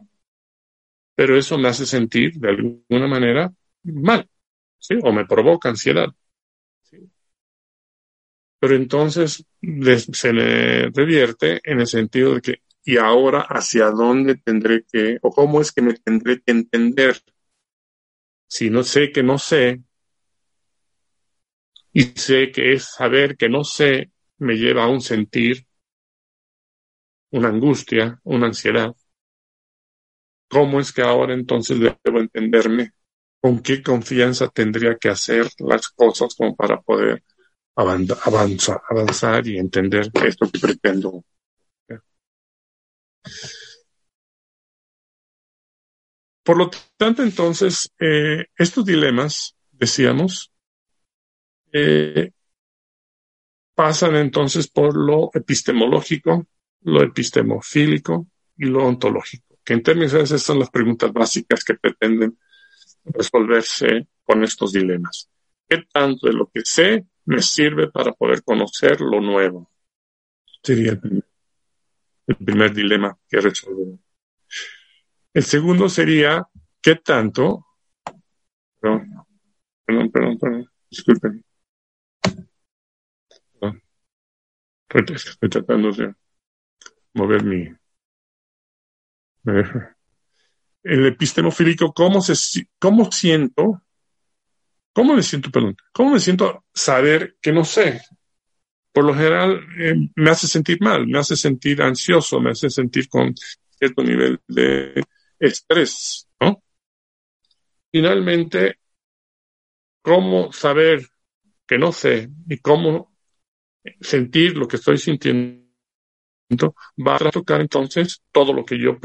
Pero 1.16 1.38
eso 1.38 1.58
me 1.58 1.68
hace 1.68 1.86
sentir 1.86 2.34
de 2.34 2.50
alguna 2.50 3.08
manera 3.08 3.52
mal, 3.84 4.30
¿sí? 4.78 4.96
O 5.04 5.12
me 5.12 5.26
provoca 5.26 5.70
ansiedad. 5.70 6.08
Pero 8.60 8.76
entonces 8.76 9.44
se 10.14 10.34
le 10.34 10.90
revierte 10.92 11.60
en 11.64 11.80
el 11.80 11.88
sentido 11.88 12.36
de 12.36 12.42
que, 12.42 12.62
¿y 12.84 12.98
ahora 12.98 13.42
hacia 13.42 13.90
dónde 13.90 14.36
tendré 14.36 14.86
que, 14.92 15.18
o 15.22 15.32
cómo 15.32 15.62
es 15.62 15.72
que 15.72 15.82
me 15.82 15.94
tendré 15.96 16.42
que 16.42 16.52
entender? 16.52 17.24
Si 18.48 18.70
no 18.70 18.84
sé 18.84 19.12
que 19.12 19.24
no 19.24 19.40
sé, 19.40 19.82
y 21.92 22.04
sé 22.04 22.52
que 22.52 22.74
es 22.74 22.86
saber 22.86 23.36
que 23.36 23.50
no 23.50 23.64
sé, 23.64 24.12
me 24.38 24.56
lleva 24.56 24.84
a 24.84 24.90
un 24.90 25.02
sentir 25.02 25.66
una 27.32 27.50
angustia, 27.50 28.20
una 28.24 28.48
ansiedad. 28.48 28.96
¿Cómo 30.50 30.80
es 30.80 30.92
que 30.92 31.02
ahora 31.02 31.34
entonces 31.34 31.80
debo 31.80 32.20
entenderme? 32.20 32.92
¿Con 33.42 33.62
qué 33.62 33.82
confianza 33.82 34.50
tendría 34.50 34.98
que 34.98 35.10
hacer 35.10 35.48
las 35.60 35.88
cosas 35.90 36.36
como 36.36 36.56
para 36.56 36.80
poder 36.82 37.24
avanzar, 37.76 39.48
y 39.48 39.58
entender 39.58 40.12
esto 40.26 40.50
que 40.52 40.60
pretendo? 40.60 41.24
Por 46.44 46.58
lo 46.58 46.70
tanto, 46.98 47.24
entonces, 47.24 47.92
eh, 48.00 48.46
estos 48.58 48.84
dilemas, 48.86 49.56
decíamos, 49.72 50.52
eh, 51.72 52.32
pasan 53.74 54.16
entonces 54.18 54.68
por 54.68 54.98
lo 54.98 55.30
epistemológico, 55.34 56.46
lo 56.84 57.02
epistemofílico 57.04 58.28
y 58.58 58.66
lo 58.66 58.86
ontológico, 58.86 59.58
que 59.64 59.74
en 59.74 59.84
términos 59.84 60.14
de 60.14 60.22
esas 60.22 60.42
son 60.42 60.60
las 60.60 60.70
preguntas 60.70 61.12
básicas 61.12 61.64
que 61.64 61.76
pretenden 61.76 62.38
resolverse 63.06 64.08
con 64.24 64.44
estos 64.44 64.72
dilemas. 64.72 65.30
¿Qué 65.68 65.84
tanto 65.92 66.28
de 66.28 66.34
lo 66.34 66.48
que 66.48 66.62
sé 66.64 67.06
me 67.26 67.42
sirve 67.42 67.90
para 67.90 68.12
poder 68.14 68.44
conocer 68.44 69.02
lo 69.02 69.22
nuevo? 69.22 69.72
Sería 70.64 70.92
el 70.92 71.00
primer, 72.38 72.74
dilema 72.74 73.18
que 73.28 73.40
resolver. 73.40 73.98
El 75.34 75.44
segundo 75.44 75.90
sería, 75.90 76.48
¿qué 76.82 76.96
tanto 76.96 77.66
Perdón, 78.80 79.08
perdón, 79.86 80.12
perdón, 80.12 80.40
perdón. 80.40 80.72
disculpen. 80.90 81.46
Estoy 84.94 85.50
tratando 85.50 85.92
de 85.92 86.14
mover 87.14 87.44
mi... 87.44 87.68
El 90.84 91.06
epistemofílico, 91.06 91.94
¿cómo, 91.94 92.22
se, 92.22 92.66
¿cómo 92.80 93.12
siento? 93.12 93.82
¿Cómo 94.94 95.16
me 95.16 95.24
siento, 95.24 95.52
perdón? 95.52 95.78
¿Cómo 95.94 96.12
me 96.12 96.20
siento 96.20 96.66
saber 96.74 97.38
que 97.42 97.52
no 97.52 97.64
sé? 97.64 98.02
Por 98.92 99.06
lo 99.06 99.14
general 99.14 99.62
eh, 99.80 99.96
me 100.16 100.30
hace 100.30 100.48
sentir 100.48 100.82
mal, 100.82 101.08
me 101.08 101.20
hace 101.20 101.36
sentir 101.36 101.82
ansioso, 101.82 102.40
me 102.42 102.52
hace 102.52 102.70
sentir 102.70 103.08
con 103.08 103.34
cierto 103.78 104.04
nivel 104.04 104.40
de 104.48 105.04
estrés, 105.40 106.28
¿no? 106.40 106.62
Finalmente, 107.92 108.80
¿cómo 110.02 110.52
saber 110.52 111.08
que 111.68 111.78
no 111.78 111.92
sé 111.92 112.30
y 112.50 112.58
cómo 112.58 113.16
sentir 114.00 114.58
lo 114.58 114.68
que 114.68 114.76
estoy 114.76 114.98
sintiendo 114.98 115.61
va 116.98 117.16
a 117.16 117.32
tocar 117.32 117.62
entonces 117.62 118.22
todo 118.32 118.54
lo 118.54 118.66
que 118.66 118.80
yo 118.80 118.98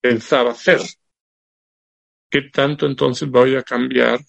pensaba 0.00 0.52
hacer. 0.52 0.80
¿Qué 2.30 2.42
tanto 2.42 2.86
entonces 2.86 3.28
voy 3.28 3.56
a 3.56 3.62
cambiar 3.62 4.20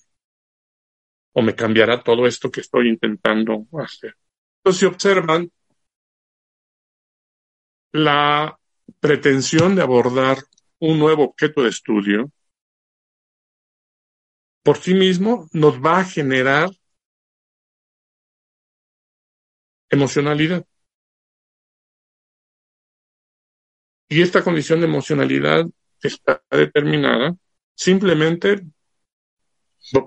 o 1.33 1.41
me 1.41 1.55
cambiará 1.55 2.03
todo 2.03 2.25
esto 2.27 2.51
que 2.51 2.61
estoy 2.61 2.89
intentando 2.89 3.67
hacer? 3.79 4.15
Entonces, 4.57 4.79
si 4.79 4.85
observan 4.85 5.51
la 7.91 8.57
pretensión 8.99 9.75
de 9.75 9.81
abordar 9.81 10.37
un 10.79 10.99
nuevo 10.99 11.23
objeto 11.23 11.63
de 11.63 11.69
estudio, 11.69 12.31
por 14.63 14.77
sí 14.77 14.93
mismo 14.93 15.47
nos 15.53 15.79
va 15.83 15.99
a 15.99 16.05
generar 16.05 16.69
emocionalidad. 19.89 20.65
Y 24.11 24.21
esta 24.21 24.43
condición 24.43 24.81
de 24.81 24.87
emocionalidad 24.87 25.65
está 26.03 26.43
determinada 26.51 27.33
simplemente 27.73 28.61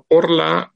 por 0.06 0.30
la, 0.30 0.70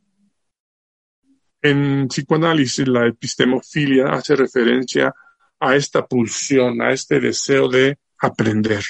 en 1.60 2.08
psicoanálisis, 2.08 2.88
la 2.88 3.06
epistemofilia 3.06 4.06
hace 4.14 4.34
referencia 4.34 5.14
a 5.60 5.76
esta 5.76 6.06
pulsión, 6.06 6.80
a 6.80 6.90
este 6.90 7.20
deseo 7.20 7.68
de 7.68 7.98
aprender. 8.16 8.82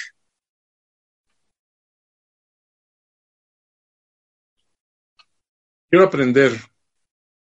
Quiero 5.90 6.04
aprender, 6.04 6.52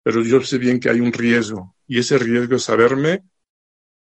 pero 0.03 0.21
yo 0.21 0.39
sé 0.41 0.60
bien 0.60 0.79
que 0.79 0.91
hay 0.91 0.99
un 0.99 1.12
riesgo, 1.12 1.75
y 1.88 1.97
ese 1.97 2.19
riesgo 2.19 2.58
es 2.58 2.63
saberme 2.63 3.23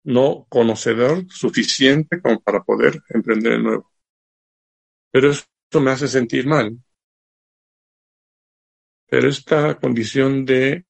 no 0.05 0.47
conocedor 0.49 1.27
suficiente 1.31 2.21
como 2.21 2.41
para 2.41 2.63
poder 2.63 3.03
emprender 3.09 3.53
de 3.53 3.63
nuevo. 3.63 3.93
Pero 5.11 5.31
esto 5.31 5.81
me 5.81 5.91
hace 5.91 6.09
sentir 6.09 6.47
mal. 6.47 6.77
Pero 9.09 9.29
esta 9.29 9.79
condición 9.79 10.45
de 10.45 10.87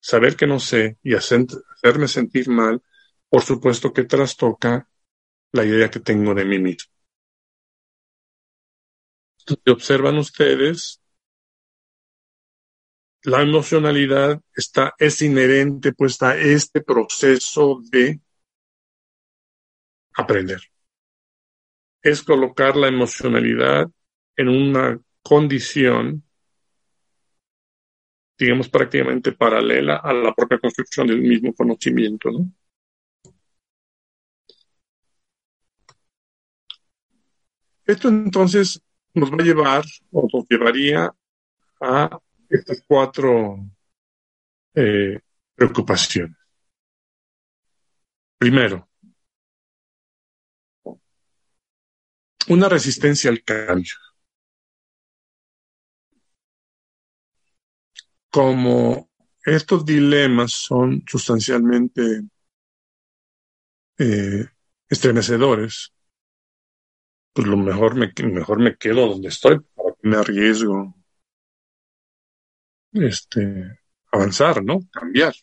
saber 0.00 0.36
que 0.36 0.46
no 0.46 0.60
sé 0.60 0.98
y 1.02 1.14
hacerme 1.14 2.08
sentir 2.08 2.48
mal, 2.48 2.82
por 3.28 3.42
supuesto 3.42 3.92
que 3.92 4.04
trastoca 4.04 4.88
la 5.52 5.64
idea 5.64 5.90
que 5.90 6.00
tengo 6.00 6.34
de 6.34 6.44
mí 6.44 6.58
mismo. 6.58 6.92
Si 9.36 9.70
observan 9.70 10.18
ustedes, 10.18 11.00
la 13.24 13.42
emocionalidad 13.42 14.40
está, 14.54 14.94
es 14.98 15.22
inherente 15.22 15.92
pues 15.92 16.20
a 16.22 16.36
este 16.36 16.80
proceso 16.82 17.80
de 17.90 18.20
aprender. 20.14 20.60
Es 22.02 22.22
colocar 22.22 22.76
la 22.76 22.88
emocionalidad 22.88 23.88
en 24.36 24.48
una 24.48 25.00
condición, 25.22 26.24
digamos, 28.38 28.68
prácticamente 28.68 29.32
paralela 29.32 29.96
a 29.96 30.12
la 30.12 30.34
propia 30.34 30.58
construcción 30.58 31.06
del 31.06 31.22
mismo 31.22 31.54
conocimiento, 31.54 32.30
¿no? 32.30 32.50
Esto 37.84 38.08
entonces 38.08 38.80
nos 39.14 39.30
va 39.30 39.36
a 39.40 39.44
llevar 39.44 39.84
o 40.12 40.28
nos 40.32 40.46
llevaría 40.48 41.12
a 41.80 42.18
estas 42.48 42.82
cuatro 42.86 43.58
eh, 44.74 45.18
preocupaciones. 45.54 46.36
Primero, 48.38 48.88
una 52.48 52.68
resistencia 52.68 53.30
al 53.30 53.42
cambio. 53.42 53.94
Como 58.30 59.10
estos 59.44 59.84
dilemas 59.84 60.52
son 60.52 61.02
sustancialmente 61.06 62.22
eh, 63.98 64.46
estremecedores, 64.88 65.92
pues 67.32 67.46
lo 67.46 67.56
mejor 67.56 67.94
me, 67.94 68.12
mejor 68.26 68.58
me 68.58 68.76
quedo 68.76 69.08
donde 69.08 69.28
estoy, 69.28 69.60
para 69.74 69.94
que 69.94 70.08
me 70.08 70.16
arriesgo 70.16 70.94
este, 72.92 73.78
avanzar, 74.10 74.62
¿no? 74.62 74.80
Cambiar. 74.92 75.34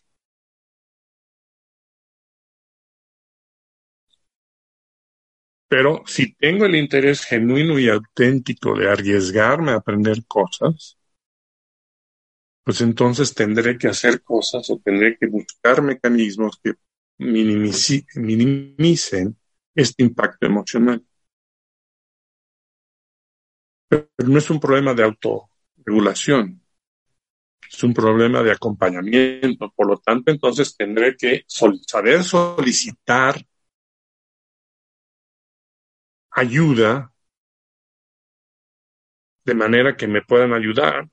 Pero 5.70 6.04
si 6.08 6.34
tengo 6.34 6.66
el 6.66 6.76
interés 6.76 7.24
genuino 7.24 7.78
y 7.78 7.90
auténtico 7.90 8.76
de 8.76 8.90
arriesgarme 8.90 9.72
a 9.72 9.76
aprender 9.76 10.26
cosas, 10.28 10.98
pues 12.64 12.82
entonces 12.82 13.36
tendré 13.36 13.78
que 13.78 13.88
hacer 13.88 14.24
cosas 14.24 14.68
o 14.72 14.82
tendré 14.84 15.16
que 15.18 15.28
buscar 15.28 15.84
mecanismos 15.84 16.60
que 16.62 16.74
minimicen 17.20 19.38
este 19.76 20.04
impacto 20.04 20.48
emocional. 20.48 21.06
Pero 23.88 24.10
no 24.26 24.40
es 24.40 24.50
un 24.50 24.60
problema 24.60 24.96
de 24.96 25.04
autorregulación, 25.04 26.64
es 27.72 27.84
un 27.84 27.94
problema 27.94 28.42
de 28.42 28.52
acompañamiento. 28.52 29.72
Por 29.76 29.88
lo 29.88 30.00
tanto, 30.00 30.32
entonces 30.32 30.76
tendré 30.76 31.16
que 31.16 31.44
saber 31.48 32.24
solicitar 32.24 33.40
ayuda 36.40 37.14
de 39.46 39.54
manera 39.56 39.96
que 39.98 40.08
me 40.08 40.22
puedan 40.22 40.54
ayudar, 40.54 41.10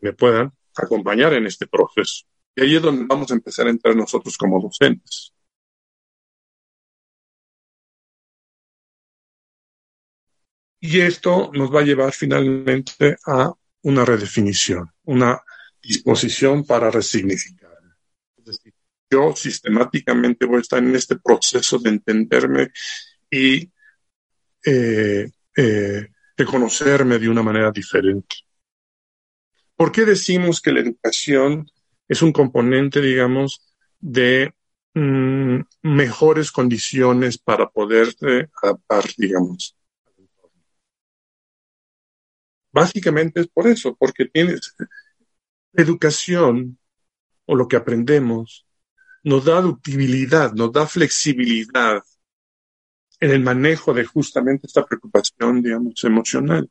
me 0.00 0.12
puedan 0.12 0.52
acompañar 0.76 1.34
en 1.34 1.46
este 1.46 1.66
proceso. 1.66 2.24
Y 2.54 2.62
ahí 2.62 2.76
es 2.76 2.82
donde 2.82 3.06
vamos 3.06 3.30
a 3.30 3.34
empezar 3.34 3.66
a 3.66 3.70
entrar 3.70 3.96
nosotros 3.96 4.36
como 4.36 4.60
docentes. 4.60 5.32
Y 10.80 11.00
esto 11.00 11.50
nos 11.54 11.72
va 11.72 11.80
a 11.80 11.84
llevar 11.84 12.12
finalmente 12.12 13.16
a 13.26 13.52
una 13.82 14.04
redefinición, 14.04 14.90
una 15.04 15.40
disposición 15.80 16.64
para 16.64 16.90
resignificar. 16.90 17.78
Es 18.36 18.44
decir, 18.44 18.74
yo 19.08 19.34
sistemáticamente 19.36 20.44
voy 20.44 20.58
a 20.58 20.60
estar 20.60 20.82
en 20.82 20.96
este 20.96 21.16
proceso 21.16 21.78
de 21.78 21.90
entenderme 21.90 22.72
y 23.30 23.71
eh, 24.64 25.30
eh, 25.56 26.08
reconocerme 26.36 27.18
de 27.18 27.28
una 27.28 27.42
manera 27.42 27.70
diferente. 27.70 28.36
¿Por 29.76 29.90
qué 29.92 30.04
decimos 30.04 30.60
que 30.60 30.72
la 30.72 30.80
educación 30.80 31.66
es 32.08 32.22
un 32.22 32.32
componente, 32.32 33.00
digamos, 33.00 33.60
de 33.98 34.54
mm, 34.94 35.60
mejores 35.82 36.52
condiciones 36.52 37.38
para 37.38 37.68
poder 37.68 38.14
adaptar, 38.62 39.04
digamos, 39.16 39.76
Básicamente 42.72 43.40
es 43.42 43.48
por 43.48 43.66
eso, 43.66 43.94
porque 43.96 44.24
tienes 44.24 44.74
educación 45.74 46.78
o 47.44 47.54
lo 47.54 47.68
que 47.68 47.76
aprendemos 47.76 48.66
nos 49.22 49.44
da 49.44 49.60
ductibilidad, 49.60 50.52
nos 50.52 50.72
da 50.72 50.86
flexibilidad 50.86 52.02
en 53.22 53.30
el 53.30 53.40
manejo 53.40 53.94
de 53.94 54.04
justamente 54.04 54.66
esta 54.66 54.84
preocupación, 54.84 55.62
digamos, 55.62 56.02
emocional. 56.02 56.68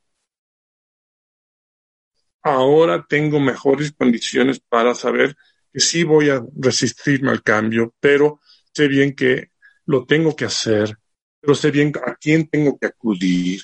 Ahora 2.43 3.05
tengo 3.07 3.39
mejores 3.39 3.93
condiciones 3.93 4.59
para 4.59 4.93
saber 4.93 5.37
que 5.71 5.79
sí 5.79 6.03
voy 6.03 6.29
a 6.29 6.43
resistirme 6.57 7.31
al 7.31 7.41
cambio, 7.41 7.93
pero 8.01 8.41
sé 8.73 8.89
bien 8.89 9.15
que 9.15 9.51
lo 9.85 10.05
tengo 10.05 10.35
que 10.35 10.43
hacer, 10.43 10.97
pero 11.39 11.55
sé 11.55 11.71
bien 11.71 11.93
a 12.05 12.15
quién 12.15 12.49
tengo 12.49 12.77
que 12.77 12.87
acudir 12.87 13.61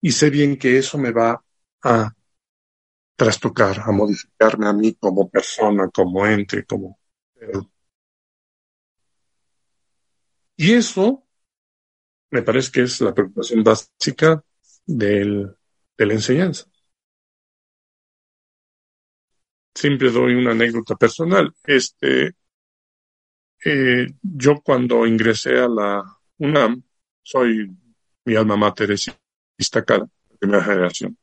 y 0.00 0.10
sé 0.12 0.30
bien 0.30 0.56
que 0.56 0.78
eso 0.78 0.96
me 0.96 1.10
va 1.12 1.44
a 1.82 2.10
trastocar, 3.16 3.80
a 3.80 3.92
modificarme 3.92 4.66
a 4.66 4.72
mí 4.72 4.94
como 4.94 5.28
persona, 5.28 5.90
como 5.90 6.26
ente, 6.26 6.64
como... 6.64 6.98
Y 10.56 10.72
eso 10.74 11.26
me 12.30 12.42
parece 12.42 12.70
que 12.72 12.82
es 12.82 13.00
la 13.00 13.14
preocupación 13.14 13.62
básica 13.62 14.42
del, 14.86 15.56
de 15.96 16.06
la 16.06 16.14
enseñanza. 16.14 16.66
Siempre 19.74 20.10
doy 20.10 20.34
una 20.34 20.52
anécdota 20.52 20.96
personal. 20.96 21.54
Este, 21.64 22.34
eh, 23.64 24.06
yo 24.22 24.60
cuando 24.62 25.06
ingresé 25.06 25.58
a 25.58 25.68
la 25.68 26.02
UNAM, 26.38 26.82
soy 27.22 27.70
mi 28.24 28.36
alma 28.36 28.56
mater 28.56 28.92
es 28.92 29.10
destacada, 29.56 30.08
primera 30.38 30.64
generación. 30.64 31.16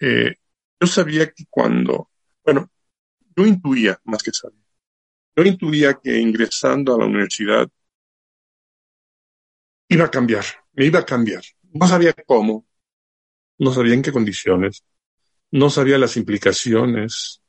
Eh, 0.00 0.34
yo 0.80 0.86
sabía 0.86 1.30
que 1.30 1.44
cuando, 1.48 2.10
bueno, 2.44 2.70
yo 3.36 3.46
intuía, 3.46 4.00
más 4.04 4.22
que 4.22 4.32
sabía, 4.32 4.58
yo 5.36 5.44
intuía 5.44 5.94
que 5.94 6.18
ingresando 6.18 6.94
a 6.94 6.98
la 6.98 7.06
universidad 7.06 7.68
iba 9.92 10.06
a 10.06 10.10
cambiar, 10.10 10.44
me 10.72 10.86
iba 10.86 11.00
a 11.00 11.06
cambiar. 11.06 11.42
No 11.72 11.86
sabía 11.86 12.14
cómo, 12.26 12.66
no 13.58 13.72
sabía 13.72 13.94
en 13.94 14.02
qué 14.02 14.12
condiciones, 14.12 14.84
no 15.50 15.70
sabía 15.70 15.98
las 15.98 16.16
implicaciones 16.16 17.42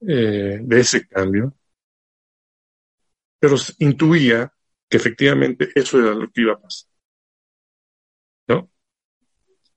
eh, 0.00 0.58
de 0.62 0.80
ese 0.80 1.06
cambio, 1.06 1.54
pero 3.38 3.56
intuía 3.78 4.52
que 4.88 4.96
efectivamente 4.96 5.70
eso 5.74 5.98
era 5.98 6.14
lo 6.14 6.30
que 6.30 6.42
iba 6.42 6.54
a 6.54 6.60
pasar. 6.60 6.90
¿No? 8.48 8.70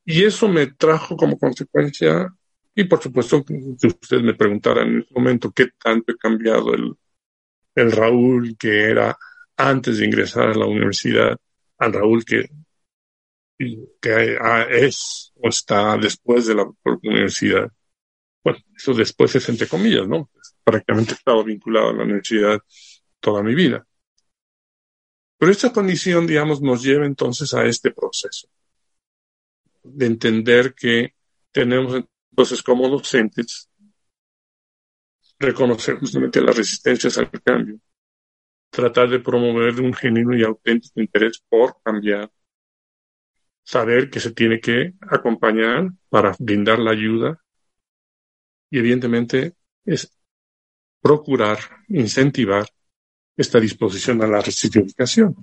Y 0.05 0.23
eso 0.23 0.47
me 0.47 0.67
trajo 0.67 1.15
como 1.15 1.37
consecuencia, 1.37 2.27
y 2.75 2.83
por 2.83 3.01
supuesto, 3.01 3.43
si 3.77 3.87
usted 3.87 4.21
me 4.21 4.35
preguntara 4.35 4.83
en 4.83 4.99
ese 4.99 5.13
momento 5.13 5.51
qué 5.51 5.69
tanto 5.81 6.11
he 6.11 6.17
cambiado 6.17 6.73
el 6.73 7.91
Raúl 7.91 8.57
que 8.57 8.89
era 8.89 9.17
antes 9.55 9.97
de 9.97 10.05
ingresar 10.05 10.49
a 10.49 10.55
la 10.55 10.65
universidad, 10.65 11.37
al 11.79 11.93
Raúl 11.93 12.23
que, 12.25 12.49
que 13.57 14.37
es 14.69 15.33
o 15.35 15.49
está 15.49 15.97
después 15.97 16.45
de 16.47 16.55
la 16.55 16.69
universidad. 17.03 17.71
Bueno, 18.43 18.59
eso 18.75 18.93
después 18.93 19.35
es 19.35 19.49
entre 19.49 19.67
comillas, 19.67 20.07
¿no? 20.07 20.29
Prácticamente 20.63 21.13
he 21.13 21.15
estado 21.15 21.43
vinculado 21.43 21.89
a 21.89 21.93
la 21.93 22.03
universidad 22.03 22.59
toda 23.19 23.43
mi 23.43 23.55
vida. 23.55 23.85
Pero 25.37 25.51
esta 25.51 25.71
condición, 25.71 26.27
digamos, 26.27 26.61
nos 26.61 26.83
lleva 26.83 27.05
entonces 27.05 27.53
a 27.53 27.65
este 27.65 27.91
proceso 27.91 28.49
de 29.83 30.05
entender 30.05 30.75
que 30.75 31.15
tenemos 31.51 32.03
entonces 32.29 32.61
como 32.61 32.89
docentes 32.89 33.69
reconocer 35.39 35.97
justamente 35.97 36.41
las 36.41 36.57
resistencias 36.57 37.17
al 37.17 37.31
cambio, 37.41 37.79
tratar 38.69 39.09
de 39.09 39.19
promover 39.19 39.81
un 39.81 39.93
genuino 39.93 40.37
y 40.37 40.43
auténtico 40.43 41.01
interés 41.01 41.43
por 41.49 41.81
cambiar, 41.83 42.31
saber 43.63 44.09
que 44.09 44.19
se 44.19 44.31
tiene 44.31 44.59
que 44.59 44.93
acompañar 45.01 45.89
para 46.09 46.35
brindar 46.39 46.79
la 46.79 46.91
ayuda 46.91 47.39
y 48.69 48.79
evidentemente 48.79 49.53
es 49.85 50.11
procurar, 51.01 51.59
incentivar 51.87 52.67
esta 53.35 53.59
disposición 53.59 54.21
a 54.21 54.27
la 54.27 54.41
rectificación. 54.41 55.35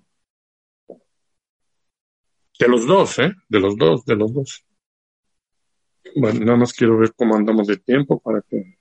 De 2.58 2.68
los 2.68 2.86
dos, 2.86 3.18
¿eh? 3.18 3.32
De 3.48 3.60
los 3.60 3.76
dos, 3.76 4.04
de 4.04 4.16
los 4.16 4.32
dos. 4.32 4.64
Bueno, 6.14 6.40
nada 6.40 6.58
más 6.58 6.72
quiero 6.72 6.98
ver 6.98 7.12
cómo 7.14 7.36
andamos 7.36 7.66
de 7.66 7.76
tiempo 7.76 8.18
para 8.20 8.42
que... 8.42 8.78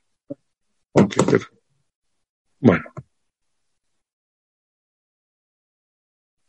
Bueno. 2.60 2.84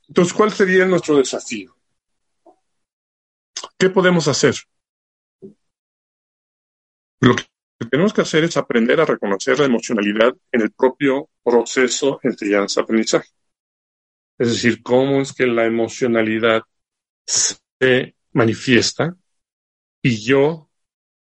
Entonces, 0.08 0.34
¿cuál 0.34 0.52
sería 0.52 0.86
nuestro 0.86 1.18
desafío? 1.18 1.76
¿Qué 3.78 3.90
podemos 3.90 4.28
hacer? 4.28 4.56
Lo 7.20 7.36
que 7.36 7.46
tenemos 7.90 8.14
que 8.14 8.22
hacer 8.22 8.44
es 8.44 8.58
aprender 8.58 9.00
a 9.02 9.06
reconocer 9.06 9.60
la 9.60 9.66
emocionalidad 9.66 10.36
en 10.52 10.62
el 10.62 10.72
propio 10.72 11.30
proceso 11.44 12.20
enseñanza-aprendizaje. 12.24 13.30
Es 14.38 14.50
decir, 14.50 14.84
cómo 14.84 15.22
es 15.22 15.34
que 15.34 15.48
la 15.48 15.66
emocionalidad 15.66 16.62
se 17.26 18.16
manifiesta 18.34 19.16
y 20.02 20.24
yo, 20.24 20.70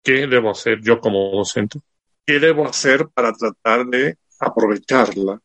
¿qué 0.02 0.26
debo 0.26 0.50
hacer 0.50 0.80
yo 0.82 1.00
como 1.00 1.30
docente? 1.30 1.80
¿Qué 2.26 2.38
debo 2.38 2.66
hacer 2.66 3.08
para 3.08 3.32
tratar 3.32 3.86
de 3.86 4.18
aprovecharla 4.40 5.40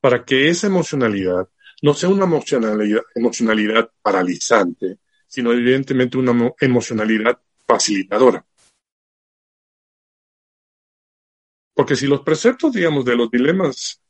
para 0.00 0.24
que 0.24 0.48
esa 0.48 0.66
emocionalidad 0.66 1.48
no 1.84 1.92
sea 1.92 2.08
una 2.08 2.24
emocionalidad, 2.24 3.02
emocionalidad 3.14 3.90
paralizante, 4.00 5.00
sino 5.26 5.52
evidentemente 5.52 6.16
una 6.16 6.50
emocionalidad 6.58 7.38
facilitadora. 7.66 8.42
Porque 11.74 11.94
si 11.94 12.06
los 12.06 12.22
preceptos, 12.22 12.72
digamos, 12.72 13.04
de 13.04 13.16
los 13.16 13.30
dilemas 13.30 14.00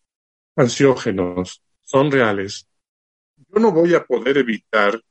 ansiógenos 0.54 1.64
son 1.80 2.12
reales, 2.12 2.68
yo 3.36 3.58
no 3.58 3.72
voy 3.72 3.92
a 3.94 4.04
poder 4.04 4.38
evitar 4.38 5.02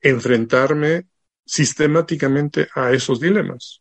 enfrentarme 0.00 1.06
sistemáticamente 1.46 2.66
a 2.74 2.90
esos 2.90 3.20
dilemas. 3.20 3.80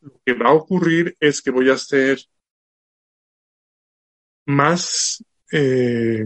Lo 0.00 0.12
que 0.24 0.32
va 0.32 0.50
a 0.50 0.54
ocurrir 0.54 1.16
es 1.18 1.42
que 1.42 1.50
voy 1.50 1.70
a 1.70 1.76
ser 1.76 2.20
más 4.46 5.24
eh, 5.52 6.24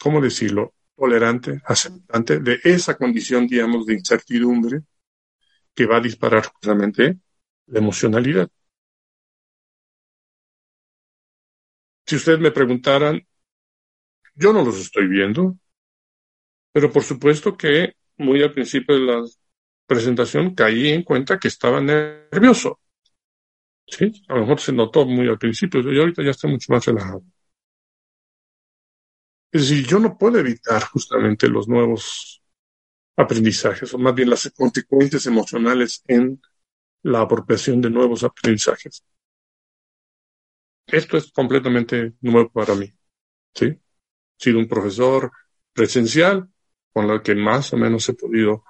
¿cómo 0.00 0.20
decirlo?, 0.20 0.74
tolerante, 0.96 1.60
aceptante 1.66 2.40
de 2.40 2.60
esa 2.64 2.96
condición, 2.96 3.46
digamos, 3.46 3.86
de 3.86 3.94
incertidumbre 3.94 4.82
que 5.74 5.86
va 5.86 5.98
a 5.98 6.00
disparar 6.00 6.46
justamente 6.46 7.18
la 7.66 7.78
emocionalidad. 7.80 8.48
Si 12.06 12.16
ustedes 12.16 12.40
me 12.40 12.50
preguntaran, 12.52 13.20
yo 14.34 14.52
no 14.52 14.62
los 14.64 14.78
estoy 14.78 15.08
viendo, 15.08 15.56
pero 16.72 16.92
por 16.92 17.02
supuesto 17.02 17.56
que 17.56 17.94
muy 18.18 18.42
al 18.42 18.52
principio 18.52 18.94
de 18.94 19.00
la 19.02 19.24
presentación 19.86 20.54
caí 20.54 20.88
en 20.90 21.02
cuenta 21.02 21.38
que 21.38 21.48
estaba 21.48 21.80
nervioso. 21.80 22.80
Sí, 23.88 24.12
a 24.28 24.34
lo 24.34 24.40
mejor 24.42 24.60
se 24.60 24.72
notó 24.72 25.04
muy 25.06 25.28
al 25.28 25.38
principio, 25.38 25.80
yo 25.82 26.00
ahorita 26.00 26.22
ya 26.22 26.30
estoy 26.30 26.50
mucho 26.52 26.72
más 26.72 26.84
relajado. 26.86 27.22
Es 29.56 29.70
decir, 29.70 29.86
yo 29.86 29.98
no 29.98 30.18
puedo 30.18 30.38
evitar 30.38 30.82
justamente 30.84 31.48
los 31.48 31.66
nuevos 31.66 32.42
aprendizajes, 33.16 33.94
o 33.94 33.96
más 33.96 34.14
bien 34.14 34.28
las 34.28 34.52
consecuencias 34.54 35.24
emocionales 35.24 36.02
en 36.08 36.42
la 37.04 37.22
apropiación 37.22 37.80
de 37.80 37.88
nuevos 37.88 38.22
aprendizajes. 38.22 39.02
Esto 40.86 41.16
es 41.16 41.32
completamente 41.32 42.16
nuevo 42.20 42.52
para 42.52 42.74
mí. 42.74 42.92
¿sí? 43.54 43.64
He 43.64 43.80
sido 44.36 44.58
un 44.58 44.68
profesor 44.68 45.32
presencial 45.72 46.50
con 46.92 47.08
lo 47.08 47.22
que 47.22 47.34
más 47.34 47.72
o 47.72 47.78
menos 47.78 48.06
he 48.10 48.12
podido 48.12 48.64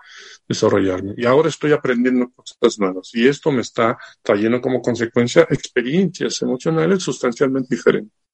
desarrollarme. 0.46 1.14
Y 1.16 1.26
ahora 1.26 1.48
estoy 1.48 1.72
aprendiendo 1.72 2.30
cosas 2.30 2.78
nuevas. 2.78 3.10
Y 3.12 3.26
esto 3.26 3.50
me 3.50 3.62
está 3.62 3.98
trayendo 4.22 4.60
como 4.60 4.80
consecuencia 4.80 5.48
experiencias 5.50 6.40
emocionales 6.42 7.02
sustancialmente 7.02 7.74
diferentes. 7.74 8.25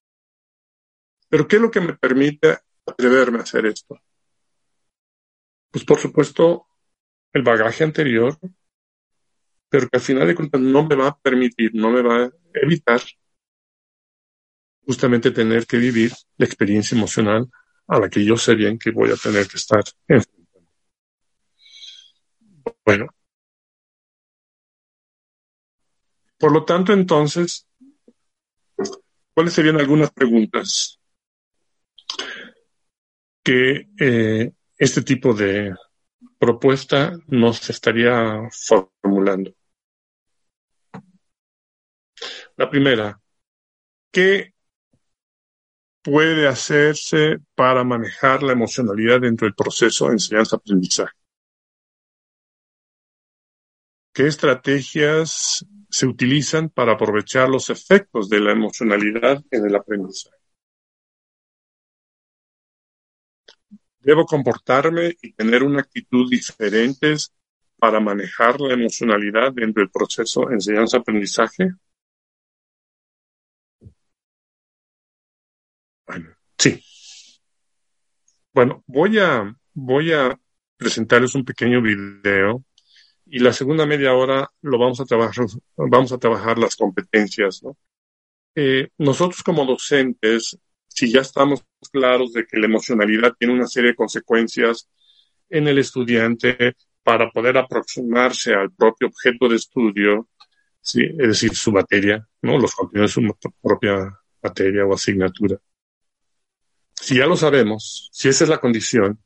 Pero 1.33 1.49
¿qué 1.49 1.57
es 1.57 1.63
lo 1.63 1.71
que 1.71 1.81
me 1.81 1.97
permite 1.97 2.59
atreverme 2.85 3.39
a 3.39 3.43
hacer 3.43 3.65
esto? 3.65 3.99
Pues 5.71 5.83
por 5.83 5.99
supuesto 5.99 6.67
el 7.33 7.43
bagaje 7.43 7.85
anterior, 7.85 8.39
pero 9.71 9.89
que 9.89 9.97
al 9.97 10.03
final 10.03 10.27
de 10.29 10.35
cuentas 10.35 10.61
no 10.61 10.85
me 10.85 10.95
va 10.95 11.09
a 11.09 11.19
permitir, 11.19 11.71
no 11.75 11.91
me 11.91 12.03
va 12.03 12.25
a 12.25 12.31
evitar 12.53 13.01
justamente 14.85 15.31
tener 15.31 15.67
que 15.67 15.79
vivir 15.79 16.13
la 16.37 16.45
experiencia 16.45 16.99
emocional 16.99 17.49
a 17.87 17.99
la 17.99 18.11
que 18.11 18.23
yo 18.23 18.37
sé 18.37 18.55
bien 18.55 18.79
que 18.79 18.91
voy 18.91 19.11
a 19.11 19.17
tener 19.17 19.49
que 19.49 19.57
estar 19.57 19.83
enfrentando. 20.07 20.69
Bueno. 22.85 23.07
Por 26.37 26.53
lo 26.53 26.67
tanto, 26.67 26.93
entonces, 26.93 27.67
¿cuáles 29.33 29.55
serían 29.55 29.81
algunas 29.81 30.11
preguntas 30.11 30.99
que 33.43 33.89
eh, 33.99 34.53
este 34.79 35.03
tipo 35.03 35.35
de 35.35 35.75
propuesta 36.39 37.13
nos 37.29 37.69
estaría 37.71 38.49
formulando. 38.51 39.55
La 42.57 42.69
primera, 42.71 43.21
¿qué 44.11 44.55
puede 46.03 46.49
hacerse 46.49 47.39
para 47.55 47.85
manejar 47.85 48.43
la 48.43 48.53
emocionalidad 48.53 49.21
dentro 49.21 49.47
del 49.47 49.55
proceso 49.55 50.07
de 50.07 50.13
enseñanza-aprendizaje? 50.13 51.13
¿Qué 54.13 54.27
estrategias 54.27 55.65
se 55.89 56.07
utilizan 56.07 56.69
para 56.69 56.93
aprovechar 56.93 57.49
los 57.49 57.71
efectos 57.71 58.29
de 58.29 58.41
la 58.41 58.53
emocionalidad 58.53 59.43
en 59.51 59.67
el 59.67 59.75
aprendizaje? 59.75 60.42
¿Debo 64.03 64.27
comportarme 64.27 65.17
y 65.23 65.33
tener 65.33 65.63
una 65.63 65.81
actitud 65.81 66.29
diferente 66.29 67.15
para 67.79 68.01
manejar 68.01 68.61
la 68.61 68.75
emocionalidad 68.75 69.53
dentro 69.53 69.83
del 69.83 69.91
proceso 69.91 70.51
enseñanza-aprendizaje? 70.51 71.71
Bueno, 76.07 76.31
sí. 76.59 76.83
Bueno, 78.53 78.83
voy 78.87 79.19
a, 79.19 79.55
voy 79.73 80.13
a 80.13 80.39
presentarles 80.77 81.35
un 81.35 81.45
pequeño 81.45 81.81
video 81.81 82.65
y 83.27 83.39
la 83.39 83.53
segunda 83.53 83.87
media 83.87 84.15
hora 84.15 84.51
lo 84.63 84.79
vamos 84.79 85.01
a 85.01 85.05
trabajar, 85.05 85.47
vamos 85.77 86.13
a 86.13 86.19
trabajar 86.19 86.59
las 86.59 86.77
competencias, 86.77 87.63
¿no? 87.63 87.77
Eh, 88.55 88.91
nosotros 88.99 89.43
como 89.43 89.65
docentes, 89.65 90.59
si 90.95 91.11
ya 91.11 91.21
estamos 91.21 91.65
claros 91.91 92.33
de 92.33 92.47
que 92.47 92.59
la 92.59 92.67
emocionalidad 92.67 93.35
tiene 93.39 93.55
una 93.55 93.67
serie 93.67 93.91
de 93.91 93.97
consecuencias 93.97 94.89
en 95.49 95.67
el 95.69 95.79
estudiante 95.79 96.77
para 97.03 97.31
poder 97.31 97.59
aproximarse 97.59 98.55
al 98.55 98.71
propio 98.73 99.09
objeto 99.09 99.49
de 99.49 99.57
estudio, 99.57 100.29
¿sí? 100.81 101.03
es 101.03 101.29
decir, 101.29 101.55
su 101.55 101.73
materia, 101.73 102.27
¿no? 102.43 102.59
los 102.59 102.75
contenidos 102.75 103.15
de 103.15 103.35
su 103.41 103.51
propia 103.61 104.19
materia 104.43 104.85
o 104.85 104.95
asignatura. 104.95 105.59
Si 106.95 107.17
ya 107.17 107.27
lo 107.27 107.37
sabemos, 107.37 108.09
si 108.13 108.29
esa 108.29 108.45
es 108.45 108.51
la 108.51 108.61
condición, 108.61 109.19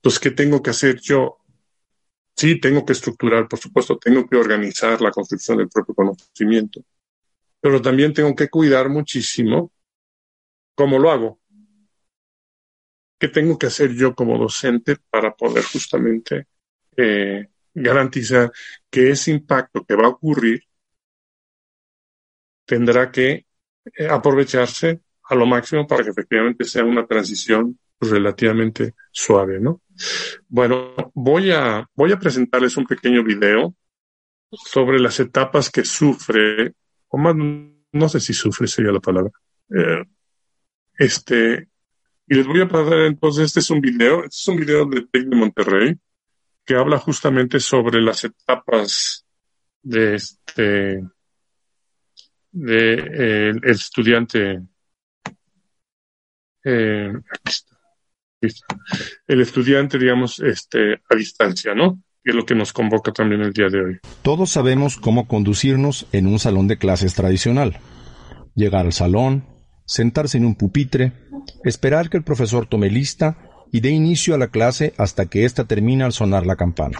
pues 0.00 0.18
¿qué 0.18 0.30
tengo 0.30 0.62
que 0.62 0.70
hacer 0.70 1.00
yo? 1.00 1.38
Sí, 2.34 2.58
tengo 2.58 2.86
que 2.86 2.94
estructurar, 2.94 3.46
por 3.48 3.58
supuesto, 3.58 3.98
tengo 3.98 4.26
que 4.26 4.36
organizar 4.36 5.00
la 5.00 5.10
construcción 5.10 5.58
del 5.58 5.68
propio 5.68 5.94
conocimiento, 5.94 6.82
pero 7.60 7.82
también 7.82 8.14
tengo 8.14 8.34
que 8.34 8.48
cuidar 8.48 8.88
muchísimo 8.88 9.70
cómo 10.82 10.98
lo 10.98 11.12
hago. 11.12 11.38
¿Qué 13.16 13.28
tengo 13.28 13.56
que 13.56 13.66
hacer 13.66 13.94
yo 13.94 14.16
como 14.16 14.36
docente 14.36 14.96
para 15.10 15.32
poder 15.32 15.62
justamente 15.62 16.48
eh, 16.96 17.46
garantizar 17.72 18.50
que 18.90 19.10
ese 19.10 19.30
impacto 19.30 19.84
que 19.84 19.94
va 19.94 20.06
a 20.06 20.08
ocurrir 20.08 20.64
tendrá 22.64 23.12
que 23.12 23.46
eh, 23.96 24.08
aprovecharse 24.10 25.02
a 25.22 25.36
lo 25.36 25.46
máximo 25.46 25.86
para 25.86 26.02
que 26.02 26.10
efectivamente 26.10 26.64
sea 26.64 26.84
una 26.84 27.06
transición 27.06 27.78
relativamente 28.00 28.94
suave, 29.12 29.60
¿no? 29.60 29.82
Bueno, 30.48 30.96
voy 31.14 31.52
a, 31.52 31.88
voy 31.94 32.10
a 32.10 32.18
presentarles 32.18 32.76
un 32.76 32.86
pequeño 32.86 33.22
video 33.22 33.72
sobre 34.50 34.98
las 34.98 35.20
etapas 35.20 35.70
que 35.70 35.84
sufre, 35.84 36.74
o 37.06 37.18
más, 37.18 37.36
no 37.36 38.08
sé 38.08 38.18
si 38.18 38.32
sufre 38.32 38.66
sería 38.66 38.90
la 38.90 38.98
palabra, 38.98 39.30
eh, 39.70 40.02
este, 41.04 41.68
y 42.26 42.34
les 42.34 42.46
voy 42.46 42.60
a 42.60 42.68
pasar 42.68 43.00
entonces, 43.00 43.46
este 43.46 43.60
es 43.60 43.70
un 43.70 43.80
video, 43.80 44.24
este 44.24 44.36
es 44.36 44.48
un 44.48 44.56
video 44.56 44.86
de 44.86 45.02
TEC 45.02 45.24
de 45.24 45.36
Monterrey, 45.36 45.94
que 46.64 46.74
habla 46.74 46.98
justamente 46.98 47.60
sobre 47.60 48.00
las 48.00 48.24
etapas 48.24 49.26
de 49.82 50.14
este, 50.14 51.02
de 52.52 52.94
eh, 52.94 53.48
el 53.50 53.70
estudiante 53.70 54.62
eh, 56.64 57.12
El 59.26 59.40
estudiante, 59.40 59.98
digamos, 59.98 60.40
este, 60.40 60.94
a 61.08 61.16
distancia, 61.16 61.74
¿no? 61.74 62.02
Que 62.24 62.30
es 62.30 62.36
lo 62.36 62.44
que 62.44 62.54
nos 62.54 62.72
convoca 62.72 63.12
también 63.12 63.40
el 63.40 63.52
día 63.52 63.68
de 63.68 63.84
hoy. 63.84 63.98
Todos 64.22 64.50
sabemos 64.50 64.96
cómo 64.96 65.26
conducirnos 65.26 66.06
en 66.12 66.26
un 66.26 66.38
salón 66.38 66.68
de 66.68 66.78
clases 66.78 67.14
tradicional. 67.14 67.78
Llegar 68.54 68.86
al 68.86 68.92
salón, 68.92 69.44
sentarse 69.92 70.38
en 70.38 70.46
un 70.46 70.54
pupitre, 70.54 71.12
esperar 71.64 72.08
que 72.08 72.16
el 72.16 72.22
profesor 72.22 72.66
tome 72.66 72.88
lista 72.88 73.36
y 73.70 73.80
dé 73.80 73.90
inicio 73.90 74.34
a 74.34 74.38
la 74.38 74.48
clase 74.48 74.94
hasta 74.96 75.26
que 75.26 75.44
ésta 75.44 75.66
termine 75.66 76.02
al 76.02 76.14
sonar 76.14 76.46
la 76.46 76.56
campana. 76.56 76.98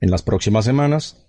En 0.00 0.10
las 0.10 0.22
próximas 0.22 0.64
semanas, 0.64 1.26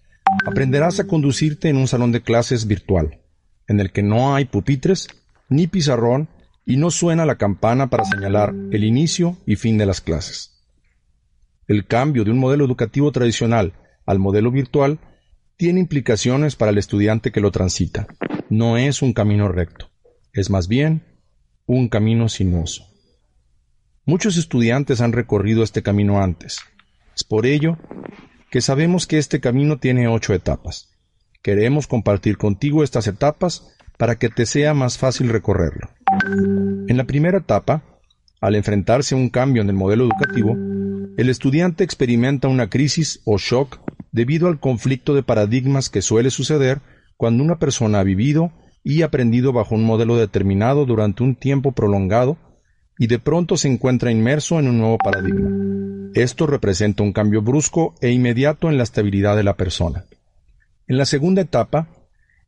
aprenderás 0.48 1.02
a 1.02 1.08
conducirte 1.08 1.68
en 1.68 1.76
un 1.76 1.90
salón 1.90 2.14
de 2.14 2.22
clases 2.22 2.68
virtual, 2.68 3.20
en 3.68 3.82
el 3.82 3.92
que 3.92 4.02
no 4.02 4.34
hay 4.34 4.46
pupitres 4.46 5.10
ni 5.50 5.68
pizarrón 5.68 6.30
y 6.66 6.78
no 6.78 6.90
suena 6.90 7.26
la 7.26 7.36
campana 7.36 7.90
para 7.90 8.06
señalar 8.06 8.56
el 8.72 8.86
inicio 8.86 9.38
y 9.46 9.58
fin 9.58 9.78
de 9.78 9.86
las 9.86 10.00
clases. 10.00 10.64
El 11.68 11.86
cambio 11.86 12.24
de 12.24 12.32
un 12.32 12.40
modelo 12.40 12.64
educativo 12.64 13.12
tradicional 13.12 13.74
al 14.06 14.20
modelo 14.20 14.52
virtual 14.52 15.00
tiene 15.58 15.82
implicaciones 15.82 16.56
para 16.56 16.72
el 16.72 16.78
estudiante 16.78 17.34
que 17.34 17.42
lo 17.42 17.52
transita. 17.52 18.08
No 18.50 18.78
es 18.78 19.02
un 19.02 19.12
camino 19.14 19.50
recto, 19.50 19.90
es 20.36 20.50
más 20.50 20.68
bien 20.68 21.04
un 21.66 21.88
camino 21.88 22.30
sinuoso. 22.30 22.86
Muchos 24.06 24.38
estudiantes 24.38 25.02
han 25.02 25.14
recorrido 25.14 25.64
este 25.64 25.82
camino 25.82 26.22
antes. 26.22 26.60
Es 27.16 27.24
por 27.24 27.46
ello 27.46 27.78
que 28.52 28.62
sabemos 28.62 29.08
que 29.08 29.18
este 29.18 29.40
camino 29.40 29.80
tiene 29.80 30.08
ocho 30.08 30.34
etapas. 30.34 30.90
Queremos 31.42 31.88
compartir 31.88 32.38
contigo 32.38 32.84
estas 32.84 33.08
etapas 33.08 33.76
para 33.98 34.18
que 34.18 34.30
te 34.30 34.46
sea 34.46 34.74
más 34.74 34.98
fácil 34.98 35.30
recorrerlo. 35.30 35.90
En 36.88 36.98
la 36.98 37.06
primera 37.06 37.40
etapa, 37.40 37.84
al 38.42 38.56
enfrentarse 38.56 39.16
a 39.16 39.18
un 39.18 39.30
cambio 39.30 39.62
en 39.62 39.70
el 39.70 39.76
modelo 39.76 40.04
educativo, 40.04 40.56
el 41.18 41.30
estudiante 41.30 41.84
experimenta 41.84 42.50
una 42.50 42.70
crisis 42.70 43.22
o 43.24 43.38
shock 43.38 43.80
debido 44.12 44.48
al 44.48 44.60
conflicto 44.60 45.16
de 45.16 45.24
paradigmas 45.24 45.90
que 45.90 46.02
suele 46.02 46.30
suceder 46.30 46.82
cuando 47.16 47.42
una 47.42 47.58
persona 47.58 48.02
ha 48.02 48.04
vivido 48.04 48.52
y 48.86 49.02
aprendido 49.02 49.52
bajo 49.52 49.74
un 49.74 49.84
modelo 49.84 50.16
determinado 50.16 50.86
durante 50.86 51.24
un 51.24 51.36
tiempo 51.36 51.72
prolongado 51.72 52.38
y 53.00 53.08
de 53.08 53.18
pronto 53.18 53.58
se 53.58 53.68
encuentra 53.68 54.12
inmerso 54.12 54.60
en 54.60 54.68
un 54.68 54.78
nuevo 54.78 55.00
paradigma. 55.00 55.50
Esto 56.14 56.46
representa 56.46 57.02
un 57.02 57.12
cambio 57.12 57.42
brusco 57.42 57.96
e 58.00 58.12
inmediato 58.12 58.70
en 58.70 58.78
la 58.78 58.84
estabilidad 58.84 59.36
de 59.36 59.44
la 59.44 59.58
persona. 59.58 60.06
En 60.88 61.00
la 61.00 61.06
segunda 61.06 61.42
etapa, 61.42 61.90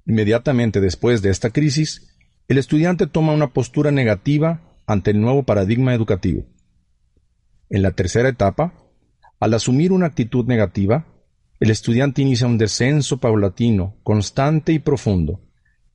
inmediatamente 0.06 0.80
después 0.80 1.24
de 1.24 1.32
esta 1.32 1.50
crisis, 1.50 2.16
el 2.48 2.60
estudiante 2.60 3.08
toma 3.08 3.34
una 3.34 3.52
postura 3.52 3.92
negativa 3.92 4.62
ante 4.86 5.10
el 5.12 5.20
nuevo 5.20 5.42
paradigma 5.42 5.96
educativo. 5.96 6.46
En 7.72 7.82
la 7.82 7.92
tercera 7.92 8.30
etapa, 8.30 8.76
al 9.40 9.56
asumir 9.56 9.92
una 9.92 10.06
actitud 10.06 10.46
negativa, 10.46 11.08
el 11.60 11.72
estudiante 11.72 12.22
inicia 12.22 12.46
un 12.46 12.60
descenso 12.60 13.18
paulatino, 13.18 13.98
constante 14.04 14.72
y 14.72 14.78
profundo, 14.78 15.47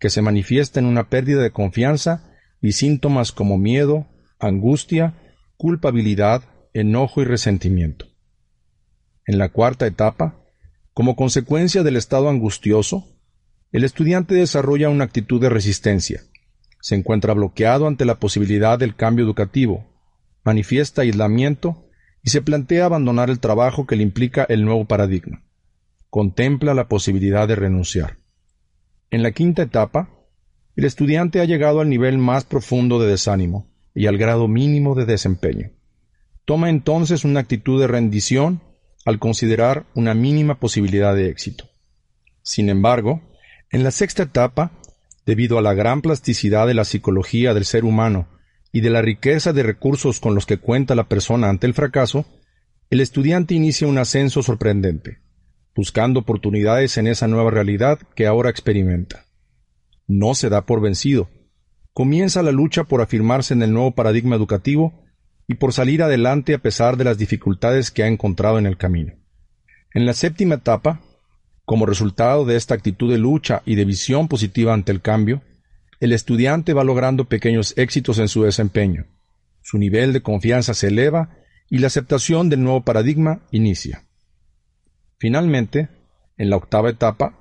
que 0.02 0.10
se 0.10 0.20
manifiesta 0.20 0.80
en 0.80 0.86
una 0.86 1.08
pérdida 1.08 1.40
de 1.40 1.52
confianza 1.52 2.28
y 2.60 2.72
síntomas 2.72 3.30
como 3.30 3.56
miedo, 3.56 4.08
angustia, 4.40 5.14
culpabilidad, 5.56 6.42
enojo 6.72 7.22
y 7.22 7.24
resentimiento. 7.24 8.06
En 9.26 9.38
la 9.38 9.50
cuarta 9.50 9.86
etapa, 9.86 10.42
como 10.92 11.14
consecuencia 11.14 11.84
del 11.84 11.94
estado 11.94 12.28
angustioso, 12.28 13.16
el 13.70 13.84
estudiante 13.84 14.34
desarrolla 14.34 14.88
una 14.88 15.04
actitud 15.04 15.40
de 15.40 15.50
resistencia, 15.50 16.22
se 16.80 16.96
encuentra 16.96 17.32
bloqueado 17.32 17.86
ante 17.86 18.04
la 18.04 18.18
posibilidad 18.18 18.80
del 18.80 18.96
cambio 18.96 19.24
educativo, 19.24 19.86
manifiesta 20.42 21.02
aislamiento 21.02 21.88
y 22.24 22.30
se 22.30 22.42
plantea 22.42 22.86
abandonar 22.86 23.30
el 23.30 23.38
trabajo 23.38 23.86
que 23.86 23.94
le 23.94 24.02
implica 24.02 24.42
el 24.48 24.64
nuevo 24.64 24.84
paradigma. 24.84 25.44
Contempla 26.10 26.74
la 26.74 26.88
posibilidad 26.88 27.46
de 27.46 27.54
renunciar. 27.54 28.21
En 29.12 29.22
la 29.22 29.32
quinta 29.32 29.60
etapa, 29.60 30.08
el 30.74 30.86
estudiante 30.86 31.42
ha 31.42 31.44
llegado 31.44 31.80
al 31.80 31.90
nivel 31.90 32.16
más 32.16 32.44
profundo 32.44 32.98
de 32.98 33.10
desánimo 33.10 33.70
y 33.94 34.06
al 34.06 34.16
grado 34.16 34.48
mínimo 34.48 34.94
de 34.94 35.04
desempeño. 35.04 35.70
Toma 36.46 36.70
entonces 36.70 37.26
una 37.26 37.40
actitud 37.40 37.78
de 37.78 37.88
rendición 37.88 38.62
al 39.04 39.18
considerar 39.18 39.84
una 39.94 40.14
mínima 40.14 40.58
posibilidad 40.58 41.14
de 41.14 41.28
éxito. 41.28 41.68
Sin 42.40 42.70
embargo, 42.70 43.20
en 43.70 43.84
la 43.84 43.90
sexta 43.90 44.22
etapa, 44.22 44.72
debido 45.26 45.58
a 45.58 45.62
la 45.62 45.74
gran 45.74 46.00
plasticidad 46.00 46.66
de 46.66 46.72
la 46.72 46.86
psicología 46.86 47.52
del 47.52 47.66
ser 47.66 47.84
humano 47.84 48.28
y 48.72 48.80
de 48.80 48.88
la 48.88 49.02
riqueza 49.02 49.52
de 49.52 49.62
recursos 49.62 50.20
con 50.20 50.34
los 50.34 50.46
que 50.46 50.56
cuenta 50.56 50.94
la 50.94 51.10
persona 51.10 51.50
ante 51.50 51.66
el 51.66 51.74
fracaso, 51.74 52.24
el 52.88 53.00
estudiante 53.00 53.52
inicia 53.52 53.86
un 53.86 53.98
ascenso 53.98 54.42
sorprendente, 54.42 55.18
buscando 55.74 56.20
oportunidades 56.20 56.98
en 56.98 57.06
esa 57.06 57.28
nueva 57.28 57.50
realidad 57.50 57.98
que 58.14 58.26
ahora 58.26 58.50
experimenta. 58.50 59.26
No 60.06 60.34
se 60.34 60.48
da 60.48 60.66
por 60.66 60.80
vencido. 60.80 61.30
Comienza 61.92 62.42
la 62.42 62.52
lucha 62.52 62.84
por 62.84 63.00
afirmarse 63.00 63.54
en 63.54 63.62
el 63.62 63.72
nuevo 63.72 63.92
paradigma 63.94 64.36
educativo 64.36 65.02
y 65.46 65.54
por 65.54 65.72
salir 65.72 66.02
adelante 66.02 66.54
a 66.54 66.58
pesar 66.58 66.96
de 66.96 67.04
las 67.04 67.18
dificultades 67.18 67.90
que 67.90 68.02
ha 68.02 68.08
encontrado 68.08 68.58
en 68.58 68.66
el 68.66 68.76
camino. 68.76 69.14
En 69.94 70.06
la 70.06 70.14
séptima 70.14 70.56
etapa, 70.56 71.00
como 71.64 71.86
resultado 71.86 72.44
de 72.44 72.56
esta 72.56 72.74
actitud 72.74 73.10
de 73.10 73.18
lucha 73.18 73.62
y 73.64 73.74
de 73.74 73.84
visión 73.84 74.28
positiva 74.28 74.72
ante 74.72 74.92
el 74.92 75.00
cambio, 75.00 75.42
el 76.00 76.12
estudiante 76.12 76.72
va 76.72 76.84
logrando 76.84 77.26
pequeños 77.26 77.74
éxitos 77.76 78.18
en 78.18 78.28
su 78.28 78.42
desempeño. 78.42 79.06
Su 79.62 79.78
nivel 79.78 80.12
de 80.12 80.22
confianza 80.22 80.74
se 80.74 80.88
eleva 80.88 81.36
y 81.70 81.78
la 81.78 81.86
aceptación 81.86 82.48
del 82.48 82.62
nuevo 82.62 82.84
paradigma 82.84 83.42
inicia. 83.52 84.04
Finalmente, 85.22 85.88
en 86.36 86.50
la 86.50 86.56
octava 86.56 86.90
etapa, 86.90 87.38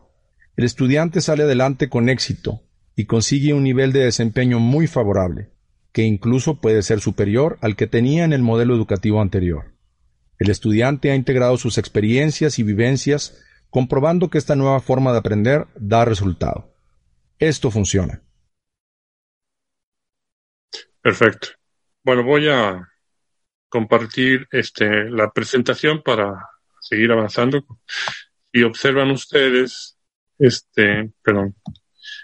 el 0.55 0.65
estudiante 0.65 1.19
sale 1.19 1.41
adelante 1.41 1.89
con 1.89 2.09
éxito 2.09 2.61
y 2.95 3.05
consigue 3.05 3.55
un 3.55 3.63
nivel 3.63 3.91
de 3.91 4.01
desempeño 4.01 4.59
muy 4.59 4.85
favorable, 4.85 5.49
que 5.91 6.03
incluso 6.03 6.61
puede 6.61 6.83
ser 6.83 6.99
superior 6.99 7.57
al 7.59 7.75
que 7.75 7.87
tenía 7.87 8.23
en 8.23 8.33
el 8.33 8.43
modelo 8.43 8.75
educativo 8.75 9.19
anterior. 9.19 9.73
El 10.37 10.51
estudiante 10.51 11.09
ha 11.09 11.15
integrado 11.15 11.57
sus 11.57 11.79
experiencias 11.79 12.59
y 12.59 12.63
vivencias 12.63 13.41
comprobando 13.71 14.29
que 14.29 14.37
esta 14.37 14.55
nueva 14.55 14.79
forma 14.79 15.11
de 15.11 15.17
aprender 15.17 15.65
da 15.73 16.05
resultado. 16.05 16.75
Esto 17.39 17.71
funciona. 17.71 18.21
Perfecto. 21.01 21.47
Bueno, 22.03 22.23
voy 22.23 22.47
a 22.47 22.87
compartir 23.69 24.47
este, 24.51 25.09
la 25.09 25.31
presentación 25.31 26.03
para 26.03 26.50
seguir 26.81 27.11
avanzando. 27.11 27.65
Y 28.51 28.63
observan 28.63 29.11
ustedes, 29.11 29.97
este, 30.37 31.11
perdón, 31.21 31.55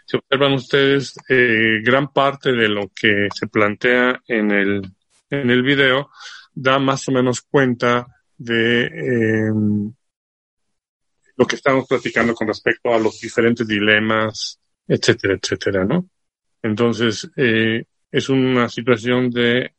si 0.05 0.17
observan 0.17 0.53
ustedes, 0.53 1.15
eh, 1.29 1.79
gran 1.83 2.11
parte 2.11 2.51
de 2.51 2.67
lo 2.67 2.91
que 2.93 3.29
se 3.33 3.47
plantea 3.47 4.21
en 4.27 4.51
el, 4.51 4.81
en 5.29 5.49
el 5.49 5.63
video 5.63 6.09
da 6.53 6.79
más 6.79 7.07
o 7.07 7.11
menos 7.11 7.41
cuenta 7.41 8.07
de 8.37 8.85
eh, 8.85 9.51
lo 11.37 11.45
que 11.45 11.55
estamos 11.55 11.87
platicando 11.87 12.33
con 12.33 12.47
respecto 12.47 12.93
a 12.93 12.99
los 12.99 13.19
diferentes 13.19 13.67
dilemas, 13.67 14.59
etcétera, 14.87 15.35
etcétera, 15.35 15.85
¿no? 15.85 16.09
Entonces, 16.63 17.29
eh, 17.37 17.85
es 18.11 18.29
una 18.29 18.69
situación 18.69 19.29
de 19.29 19.75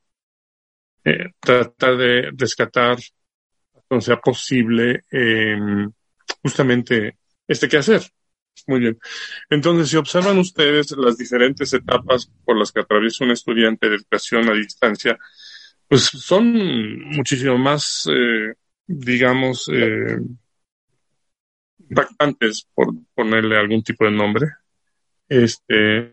eh, 1.05 1.33
tratar 1.41 1.97
de 1.97 2.31
rescatar, 2.37 2.99
cuando 3.89 4.05
sea 4.05 4.21
posible, 4.21 5.05
eh, 5.11 5.57
justamente 6.43 7.19
este 7.47 7.77
hacer. 7.77 8.03
Muy 8.67 8.81
bien. 8.81 8.99
Entonces, 9.51 9.89
si 9.89 9.97
observan 9.97 10.39
ustedes 10.39 10.91
las 10.93 11.17
diferentes 11.17 11.73
etapas 11.73 12.31
por 12.45 12.59
las 12.59 12.73
que 12.73 12.81
atraviesa 12.81 13.25
un 13.25 13.31
estudiante 13.31 13.89
de 13.89 13.97
educación 13.97 14.49
a 14.49 14.55
distancia, 14.55 15.17
pues 15.87 16.03
son 16.03 16.99
muchísimo 17.11 17.57
más, 17.57 18.09
eh, 18.13 18.55
digamos, 18.87 19.71
eh, 19.73 20.19
impactantes, 21.89 22.69
por 22.75 22.89
ponerle 23.15 23.57
algún 23.57 23.83
tipo 23.83 24.05
de 24.05 24.11
nombre, 24.11 24.47
este, 25.29 26.13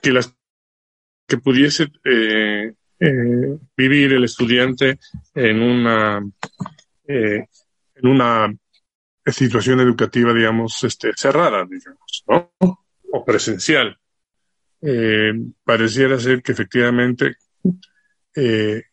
que 0.00 0.12
las 0.12 0.34
que 1.26 1.38
pudiese 1.38 1.90
eh, 2.04 2.74
eh, 3.04 3.58
vivir 3.76 4.12
el 4.12 4.22
estudiante 4.22 5.00
en 5.34 5.60
una 5.60 6.24
eh, 7.08 7.44
en 7.96 8.06
una 8.06 8.54
situación 9.26 9.80
educativa, 9.80 10.32
digamos, 10.32 10.84
este, 10.84 11.10
cerrada, 11.16 11.66
digamos, 11.68 12.24
¿no? 12.28 12.52
O 13.10 13.24
presencial. 13.24 13.98
Eh, 14.80 15.32
pareciera 15.64 16.16
ser 16.20 16.42
que 16.42 16.52
efectivamente 16.52 17.34
en 18.34 18.84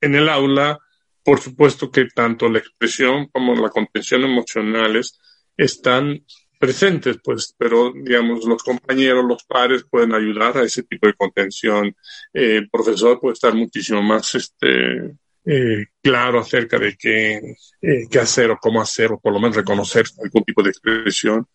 el 0.00 0.28
aula, 0.28 0.78
por 1.24 1.40
supuesto 1.40 1.90
que 1.90 2.04
tanto 2.14 2.50
la 2.50 2.58
expresión 2.58 3.28
como 3.28 3.54
la 3.54 3.70
contención 3.70 4.22
emocionales 4.22 5.18
están 5.56 6.26
presentes, 6.62 7.18
pues, 7.24 7.52
pero 7.58 7.92
digamos, 7.92 8.44
los 8.44 8.62
compañeros, 8.62 9.24
los 9.24 9.42
pares 9.42 9.82
pueden 9.82 10.14
ayudar 10.14 10.58
a 10.58 10.62
ese 10.62 10.84
tipo 10.84 11.08
de 11.08 11.14
contención. 11.14 11.88
Eh, 12.32 12.58
el 12.58 12.70
profesor 12.70 13.18
puede 13.18 13.32
estar 13.32 13.52
muchísimo 13.52 14.00
más 14.00 14.32
este, 14.36 15.16
eh, 15.44 15.86
claro 16.00 16.38
acerca 16.38 16.78
de 16.78 16.96
qué, 16.96 17.56
eh, 17.80 18.06
qué 18.08 18.18
hacer 18.20 18.52
o 18.52 18.58
cómo 18.58 18.80
hacer, 18.80 19.10
o 19.10 19.18
por 19.18 19.32
lo 19.32 19.40
menos 19.40 19.56
reconocer 19.56 20.04
algún 20.22 20.44
tipo 20.44 20.62
de 20.62 20.70
expresión 20.70 21.48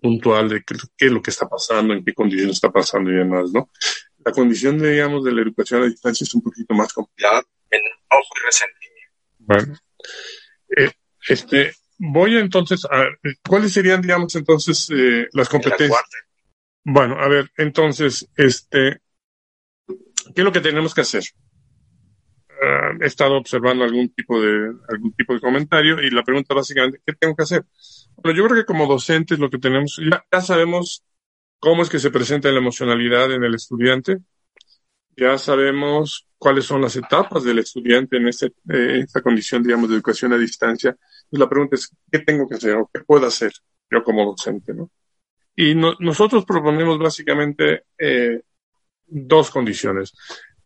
puntual 0.00 0.48
de 0.48 0.62
qué, 0.62 0.76
qué, 0.96 1.06
es 1.06 1.12
lo 1.12 1.20
que 1.20 1.30
está 1.30 1.48
pasando, 1.48 1.92
en 1.92 2.04
qué 2.04 2.14
condiciones 2.14 2.54
está 2.54 2.70
pasando 2.70 3.10
y 3.10 3.14
demás, 3.14 3.50
¿no? 3.52 3.70
La 4.24 4.30
condición, 4.30 4.78
de, 4.78 4.92
digamos, 4.92 5.24
de 5.24 5.32
la 5.32 5.42
educación 5.42 5.82
a 5.82 5.86
distancia 5.86 6.24
es 6.24 6.34
un 6.34 6.42
poquito 6.42 6.74
más 6.74 6.92
complicada. 6.92 7.42
En 7.72 7.80
ojo 8.08 8.34
y 8.36 8.46
resentimiento. 8.46 9.14
Bueno, 9.38 9.78
este, 11.28 11.72
voy 11.98 12.36
entonces 12.36 12.84
a 12.84 13.04
cuáles 13.46 13.72
serían, 13.72 14.00
digamos, 14.00 14.34
entonces 14.36 14.88
eh, 14.90 15.26
las 15.32 15.48
competencias. 15.48 16.02
Bueno, 16.84 17.18
a 17.18 17.28
ver, 17.28 17.50
entonces, 17.56 18.28
este, 18.36 19.00
¿qué 19.86 20.40
es 20.40 20.44
lo 20.44 20.52
que 20.52 20.60
tenemos 20.60 20.94
que 20.94 21.02
hacer? 21.02 21.24
Uh, 22.48 23.02
he 23.02 23.06
estado 23.06 23.36
observando 23.36 23.84
algún 23.84 24.08
tipo 24.08 24.40
de 24.40 24.72
algún 24.88 25.12
tipo 25.12 25.32
de 25.32 25.40
comentario 25.40 26.00
y 26.00 26.10
la 26.10 26.24
pregunta 26.24 26.54
básicamente, 26.54 27.00
¿qué 27.06 27.12
tengo 27.12 27.36
que 27.36 27.42
hacer? 27.44 27.64
Bueno, 28.16 28.36
yo 28.36 28.44
creo 28.46 28.56
que 28.56 28.66
como 28.66 28.86
docentes 28.86 29.38
lo 29.38 29.50
que 29.50 29.58
tenemos, 29.58 30.00
ya, 30.10 30.24
ya 30.32 30.40
sabemos 30.40 31.04
cómo 31.60 31.82
es 31.82 31.88
que 31.88 31.98
se 31.98 32.10
presenta 32.10 32.50
la 32.50 32.58
emocionalidad 32.58 33.32
en 33.32 33.44
el 33.44 33.54
estudiante, 33.54 34.18
ya 35.16 35.36
sabemos 35.36 36.26
cuáles 36.38 36.64
son 36.64 36.80
las 36.80 36.96
etapas 36.96 37.44
del 37.44 37.58
estudiante 37.58 38.16
en 38.16 38.28
este, 38.28 38.46
eh, 38.70 39.00
esta 39.04 39.20
condición, 39.20 39.62
digamos, 39.62 39.88
de 39.90 39.96
educación 39.96 40.32
a 40.32 40.38
distancia. 40.38 40.96
Entonces 41.28 41.40
la 41.40 41.48
pregunta 41.48 41.76
es, 41.76 41.94
¿qué 42.10 42.20
tengo 42.20 42.48
que 42.48 42.54
hacer 42.54 42.76
o 42.76 42.90
qué 42.92 43.00
puedo 43.00 43.26
hacer 43.26 43.52
yo 43.90 44.02
como 44.02 44.24
docente? 44.24 44.72
¿no? 44.72 44.90
Y 45.54 45.74
no, 45.74 45.94
nosotros 45.98 46.46
proponemos 46.46 46.98
básicamente 46.98 47.84
eh, 47.98 48.40
dos 49.06 49.50
condiciones. 49.50 50.14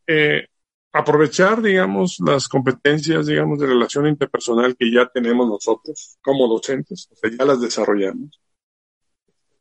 Eh, 0.07 0.47
aprovechar, 0.93 1.61
digamos, 1.61 2.19
las 2.25 2.47
competencias, 2.47 3.27
digamos, 3.27 3.59
de 3.59 3.67
relación 3.67 4.07
interpersonal 4.07 4.77
que 4.77 4.93
ya 4.93 5.09
tenemos 5.09 5.49
nosotros 5.49 6.19
como 6.23 6.47
docentes, 6.47 7.09
o 7.11 7.17
sea, 7.17 7.31
ya 7.37 7.45
las 7.45 7.61
desarrollamos, 7.61 8.41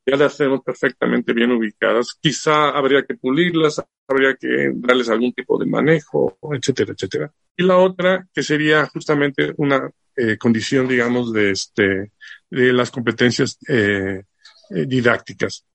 ya 0.05 0.17
las 0.17 0.37
tenemos 0.37 0.61
perfectamente 0.61 1.33
bien 1.33 1.51
ubicadas. 1.51 2.17
Quizá 2.19 2.69
habría 2.69 3.03
que 3.03 3.15
pulirlas, 3.15 3.81
habría 4.07 4.35
que 4.35 4.71
darles 4.75 5.09
algún 5.09 5.33
tipo 5.33 5.57
de 5.57 5.65
manejo, 5.65 6.37
etcétera, 6.51 6.93
etcétera. 6.93 7.33
Y 7.55 7.63
la 7.63 7.77
otra, 7.77 8.27
que 8.33 8.43
sería 8.43 8.85
justamente 8.87 9.53
una 9.57 9.89
eh, 10.15 10.37
condición, 10.37 10.87
digamos, 10.87 11.31
de, 11.33 11.51
este, 11.51 12.11
de 12.49 12.73
las 12.73 12.91
competencias 12.91 13.57
eh, 13.67 14.23
eh, 14.69 14.85
didácticas. 14.85 15.65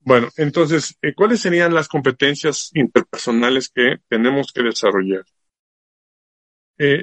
Bueno, 0.00 0.28
entonces, 0.36 0.96
¿cuáles 1.14 1.40
serían 1.40 1.74
las 1.74 1.88
competencias 1.88 2.70
interpersonales 2.74 3.68
que 3.68 3.96
tenemos 4.08 4.52
que 4.52 4.62
desarrollar? 4.62 5.24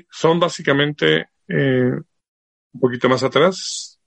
Son 0.09 0.39
básicamente 0.39 1.27
un 1.47 2.79
poquito 2.79 3.09
más 3.09 3.21
atrás. 3.21 3.99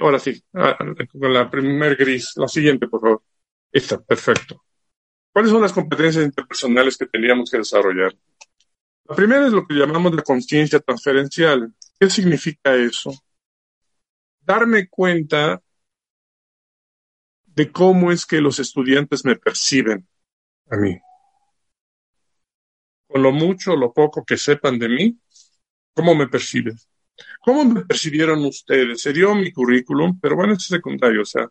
ahora 0.00 0.18
sí, 0.20 0.40
con 0.52 1.32
la 1.32 1.50
primer 1.50 1.96
gris, 1.96 2.34
la 2.36 2.46
siguiente, 2.46 2.86
por 2.86 3.00
favor. 3.00 3.22
Esta, 3.72 4.00
perfecto. 4.00 4.62
¿Cuáles 5.32 5.50
son 5.50 5.62
las 5.62 5.72
competencias 5.72 6.24
interpersonales 6.24 6.96
que 6.96 7.06
tendríamos 7.06 7.50
que 7.50 7.58
desarrollar? 7.58 8.14
La 9.10 9.16
primera 9.16 9.44
es 9.44 9.52
lo 9.52 9.66
que 9.66 9.74
llamamos 9.74 10.14
la 10.14 10.22
conciencia 10.22 10.78
transferencial. 10.78 11.74
¿Qué 11.98 12.08
significa 12.08 12.76
eso? 12.76 13.12
Darme 14.40 14.88
cuenta 14.88 15.60
de 17.44 17.72
cómo 17.72 18.12
es 18.12 18.24
que 18.24 18.40
los 18.40 18.60
estudiantes 18.60 19.24
me 19.24 19.34
perciben 19.34 20.06
a 20.70 20.76
mí. 20.76 20.96
Con 23.08 23.24
lo 23.24 23.32
mucho 23.32 23.72
o 23.72 23.76
lo 23.76 23.92
poco 23.92 24.24
que 24.24 24.36
sepan 24.36 24.78
de 24.78 24.88
mí, 24.88 25.18
¿cómo 25.92 26.14
me 26.14 26.28
perciben? 26.28 26.76
¿Cómo 27.40 27.64
me 27.64 27.84
percibieron 27.84 28.44
ustedes? 28.44 29.02
Se 29.02 29.12
dio 29.12 29.34
mi 29.34 29.52
currículum, 29.52 30.20
pero 30.20 30.36
bueno, 30.36 30.52
es 30.52 30.62
secundario, 30.62 31.22
o 31.22 31.26
sea, 31.26 31.48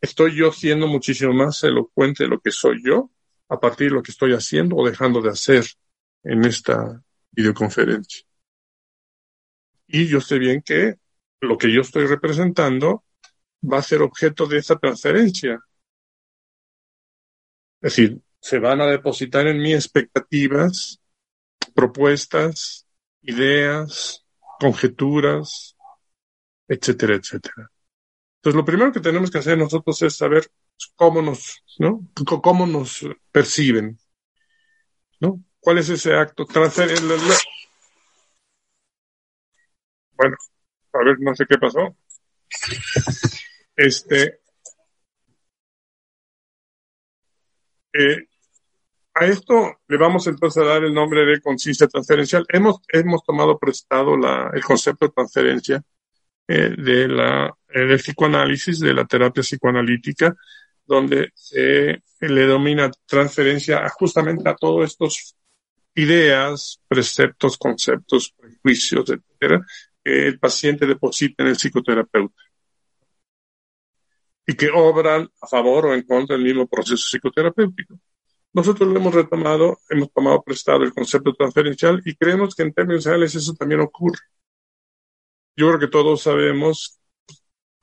estoy 0.00 0.36
yo 0.36 0.52
siendo 0.52 0.86
muchísimo 0.86 1.32
más 1.32 1.60
elocuente 1.64 2.22
de 2.22 2.30
lo 2.30 2.38
que 2.38 2.52
soy 2.52 2.80
yo 2.86 3.10
a 3.48 3.58
partir 3.58 3.88
de 3.88 3.96
lo 3.96 4.02
que 4.04 4.12
estoy 4.12 4.32
haciendo 4.32 4.76
o 4.76 4.88
dejando 4.88 5.20
de 5.20 5.30
hacer 5.30 5.64
en 6.24 6.44
esta 6.44 7.02
videoconferencia. 7.30 8.24
Y 9.86 10.06
yo 10.08 10.20
sé 10.20 10.38
bien 10.38 10.62
que 10.62 10.94
lo 11.40 11.58
que 11.58 11.72
yo 11.72 11.82
estoy 11.82 12.06
representando 12.06 13.04
va 13.62 13.78
a 13.78 13.82
ser 13.82 14.02
objeto 14.02 14.46
de 14.46 14.58
esa 14.58 14.76
transferencia. 14.76 15.60
Es 17.80 17.96
decir, 17.96 18.20
se 18.40 18.58
van 18.58 18.80
a 18.80 18.86
depositar 18.86 19.46
en 19.46 19.58
mí 19.58 19.74
expectativas, 19.74 21.00
propuestas, 21.74 22.86
ideas, 23.22 24.24
conjeturas, 24.58 25.76
etcétera, 26.68 27.16
etcétera. 27.16 27.70
Entonces, 28.36 28.56
lo 28.56 28.64
primero 28.64 28.92
que 28.92 29.00
tenemos 29.00 29.30
que 29.30 29.38
hacer 29.38 29.56
nosotros 29.56 30.00
es 30.02 30.16
saber 30.16 30.50
cómo 30.94 31.22
nos, 31.22 31.62
¿no? 31.78 32.06
Cómo 32.42 32.66
nos 32.66 33.06
perciben, 33.32 33.98
¿no? 35.20 35.42
¿Cuál 35.64 35.78
es 35.78 35.88
ese 35.88 36.12
acto? 36.12 36.44
Bueno, 40.12 40.36
a 40.92 40.98
ver, 40.98 41.16
no 41.20 41.34
sé 41.34 41.46
qué 41.48 41.56
pasó. 41.56 41.96
Este, 43.74 44.40
eh, 47.94 48.28
a 49.14 49.24
esto 49.24 49.80
le 49.88 49.96
vamos 49.96 50.26
entonces 50.26 50.62
a 50.62 50.66
dar 50.66 50.84
el 50.84 50.92
nombre 50.92 51.24
de 51.24 51.40
conciencia 51.40 51.88
transferencial. 51.88 52.44
Hemos, 52.50 52.82
hemos 52.88 53.24
tomado 53.24 53.58
prestado 53.58 54.18
la, 54.18 54.50
el 54.52 54.62
concepto 54.62 55.06
de 55.06 55.12
transferencia 55.12 55.82
eh, 56.46 56.74
de 56.76 57.08
la, 57.08 57.56
eh, 57.68 57.80
del 57.80 57.98
psicoanálisis, 57.98 58.80
de 58.80 58.92
la 58.92 59.06
terapia 59.06 59.42
psicoanalítica, 59.42 60.36
donde 60.84 61.32
se 61.34 62.02
le 62.20 62.46
domina 62.46 62.90
transferencia 63.06 63.88
justamente 63.88 64.46
a 64.46 64.54
todos 64.54 64.90
estos 64.90 65.34
ideas, 65.94 66.80
preceptos, 66.88 67.56
conceptos, 67.56 68.34
prejuicios, 68.36 69.10
etcétera, 69.10 69.64
que 70.02 70.28
el 70.28 70.38
paciente 70.38 70.86
deposita 70.86 71.42
en 71.42 71.50
el 71.50 71.56
psicoterapeuta 71.56 72.42
y 74.46 74.54
que 74.54 74.68
obran 74.70 75.28
a 75.40 75.46
favor 75.46 75.86
o 75.86 75.94
en 75.94 76.02
contra 76.02 76.36
del 76.36 76.44
mismo 76.44 76.66
proceso 76.66 77.06
psicoterapéutico. 77.08 77.98
Nosotros 78.52 78.88
lo 78.88 78.98
hemos 78.98 79.14
retomado, 79.14 79.78
hemos 79.88 80.12
tomado 80.12 80.42
prestado 80.42 80.84
el 80.84 80.92
concepto 80.92 81.34
transferencial 81.34 82.00
y 82.04 82.14
creemos 82.14 82.54
que 82.54 82.62
en 82.62 82.72
términos 82.72 83.04
reales 83.04 83.34
eso 83.34 83.54
también 83.54 83.80
ocurre. 83.80 84.20
Yo 85.56 85.68
creo 85.68 85.80
que 85.80 85.88
todos 85.88 86.22
sabemos 86.22 87.00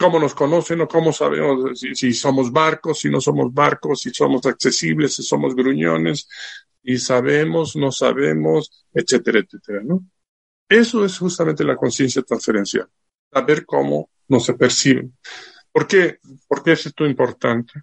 cómo 0.01 0.19
nos 0.19 0.33
conocen 0.33 0.81
o 0.81 0.87
cómo 0.87 1.13
sabemos 1.13 1.79
si, 1.79 2.13
somos 2.13 2.51
barcos, 2.51 2.99
si 2.99 3.09
no 3.09 3.21
somos 3.21 3.53
barcos, 3.53 4.01
si 4.01 4.09
somos 4.09 4.43
accesibles, 4.47 5.15
si 5.15 5.21
somos 5.21 5.55
gruñones, 5.55 6.27
y 6.81 6.97
sabemos, 6.97 7.75
no 7.75 7.91
sabemos, 7.91 8.87
etcétera, 8.91 9.39
etcétera. 9.39 9.83
Eso 10.67 11.05
es 11.05 11.17
justamente 11.19 11.63
la 11.63 11.75
conciencia 11.75 12.23
transferencial, 12.23 12.89
saber 13.31 13.63
cómo 13.63 14.09
nos 14.27 14.45
se 14.45 14.55
perciben. 14.55 15.15
¿Por 15.71 15.87
qué? 15.87 16.17
¿Por 16.47 16.63
qué 16.63 16.71
es 16.71 16.87
esto 16.87 17.05
importante? 17.05 17.73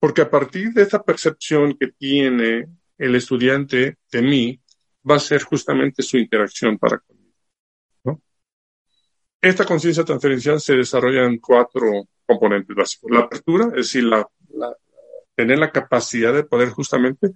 Porque 0.00 0.22
a 0.22 0.28
partir 0.28 0.72
de 0.72 0.82
esa 0.82 1.00
percepción 1.00 1.76
que 1.78 1.92
tiene 1.92 2.66
el 2.98 3.14
estudiante 3.14 3.98
de 4.10 4.22
mí, 4.22 4.60
va 5.08 5.16
a 5.16 5.20
ser 5.20 5.42
justamente 5.44 6.02
su 6.02 6.18
interacción 6.18 6.76
para. 6.76 7.00
Esta 9.44 9.66
conciencia 9.66 10.04
transferencial 10.04 10.58
se 10.58 10.74
desarrolla 10.74 11.24
en 11.24 11.38
cuatro 11.38 12.08
componentes 12.24 12.74
básicos. 12.74 13.10
La 13.10 13.20
apertura, 13.20 13.66
es 13.76 13.92
decir, 13.92 14.10
tener 15.34 15.58
la 15.58 15.70
capacidad 15.70 16.32
de 16.32 16.44
poder 16.44 16.70
justamente 16.70 17.32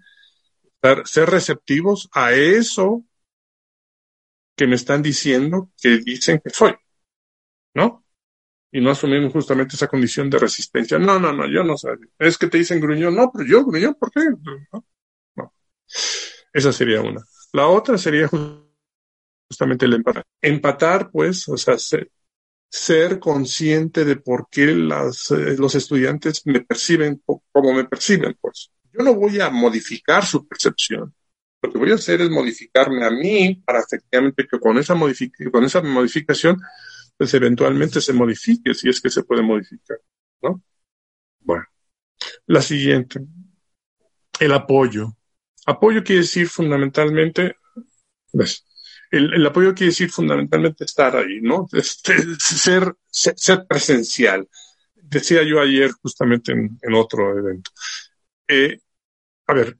ser 1.04 1.28
receptivos 1.28 2.08
a 2.12 2.32
eso 2.32 3.04
que 4.56 4.66
me 4.66 4.76
están 4.76 5.02
diciendo 5.02 5.70
que 5.80 5.98
dicen 5.98 6.40
que 6.42 6.48
soy, 6.48 6.74
¿no? 7.74 8.06
Y 8.72 8.80
no 8.80 8.90
asumimos 8.90 9.30
justamente 9.30 9.76
esa 9.76 9.88
condición 9.88 10.30
de 10.30 10.38
resistencia. 10.38 10.98
No, 10.98 11.18
no, 11.18 11.30
no, 11.30 11.46
yo 11.46 11.62
no 11.62 11.76
sé. 11.76 11.88
Es 12.18 12.38
que 12.38 12.46
te 12.46 12.56
dicen 12.56 12.80
gruñón. 12.80 13.16
No, 13.16 13.30
pero 13.30 13.46
yo 13.46 13.66
gruñón, 13.66 13.94
¿por 13.94 14.10
qué? 14.10 14.20
No. 15.36 15.54
Esa 16.54 16.72
sería 16.72 17.02
una. 17.02 17.22
La 17.52 17.66
otra 17.66 17.98
sería 17.98 18.28
justamente 18.28 18.67
el 19.80 19.94
empatar. 19.94 20.24
Empatar, 20.40 21.10
pues, 21.10 21.48
o 21.48 21.56
sea, 21.56 21.76
ser, 21.78 23.18
consciente 23.18 24.04
de 24.04 24.16
por 24.16 24.48
qué 24.50 24.66
las, 24.66 25.30
eh, 25.30 25.56
los 25.58 25.74
estudiantes 25.74 26.42
me 26.46 26.60
perciben 26.60 27.22
como 27.24 27.72
me 27.72 27.84
perciben, 27.84 28.36
pues. 28.40 28.70
Yo 28.92 29.04
no 29.04 29.14
voy 29.14 29.40
a 29.40 29.50
modificar 29.50 30.24
su 30.24 30.46
percepción. 30.46 31.14
Lo 31.62 31.72
que 31.72 31.78
voy 31.78 31.90
a 31.90 31.96
hacer 31.96 32.20
es 32.20 32.30
modificarme 32.30 33.04
a 33.04 33.10
mí 33.10 33.62
para 33.64 33.80
efectivamente 33.80 34.46
que 34.46 34.60
con 34.60 34.78
esa, 34.78 34.94
con 35.52 35.64
esa 35.64 35.82
modificación, 35.82 36.60
pues 37.16 37.34
eventualmente 37.34 38.00
se 38.00 38.12
modifique, 38.12 38.74
si 38.74 38.88
es 38.88 39.00
que 39.00 39.10
se 39.10 39.24
puede 39.24 39.42
modificar, 39.42 39.98
¿no? 40.42 40.62
Bueno. 41.40 41.64
La 42.46 42.62
siguiente. 42.62 43.20
El 44.40 44.52
apoyo. 44.52 45.16
Apoyo 45.66 46.02
quiere 46.02 46.22
decir 46.22 46.48
fundamentalmente. 46.48 47.56
El, 49.10 49.46
apoyo 49.46 49.74
quiere 49.74 49.90
decir 49.90 50.10
fundamentalmente 50.10 50.84
estar 50.84 51.16
ahí, 51.16 51.40
¿no? 51.40 51.66
Este, 51.72 52.14
ser, 52.38 52.94
ser, 53.10 53.66
presencial. 53.66 54.48
Decía 54.94 55.42
yo 55.42 55.60
ayer 55.60 55.90
justamente 56.02 56.52
en, 56.52 56.94
otro 56.94 57.38
evento. 57.38 57.70
Eh, 58.46 58.78
a 59.46 59.54
ver, 59.54 59.78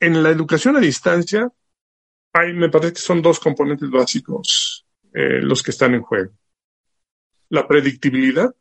en 0.00 0.22
la 0.22 0.30
educación 0.30 0.76
a 0.76 0.80
distancia, 0.80 1.50
hay, 2.32 2.52
me 2.52 2.68
parece 2.68 2.94
que 2.94 3.00
son 3.00 3.22
dos 3.22 3.40
componentes 3.40 3.88
básicos 3.90 4.86
eh, 5.14 5.40
los 5.40 5.62
que 5.62 5.70
están 5.70 5.94
en 5.94 6.02
juego. 6.02 6.32
La 7.48 7.66
predictibilidad, 7.66 8.54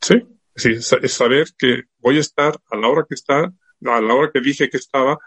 ¿sí? 0.00 0.22
Es 0.54 1.12
saber 1.12 1.48
que 1.56 1.84
voy 1.98 2.18
a 2.18 2.20
estar 2.20 2.60
a 2.70 2.76
la 2.76 2.88
hora 2.88 3.06
que 3.08 3.14
está, 3.14 3.44
a 3.44 4.00
la 4.00 4.14
hora 4.14 4.30
que 4.32 4.40
dije 4.40 4.68
que 4.68 4.76
estaba, 4.76 5.18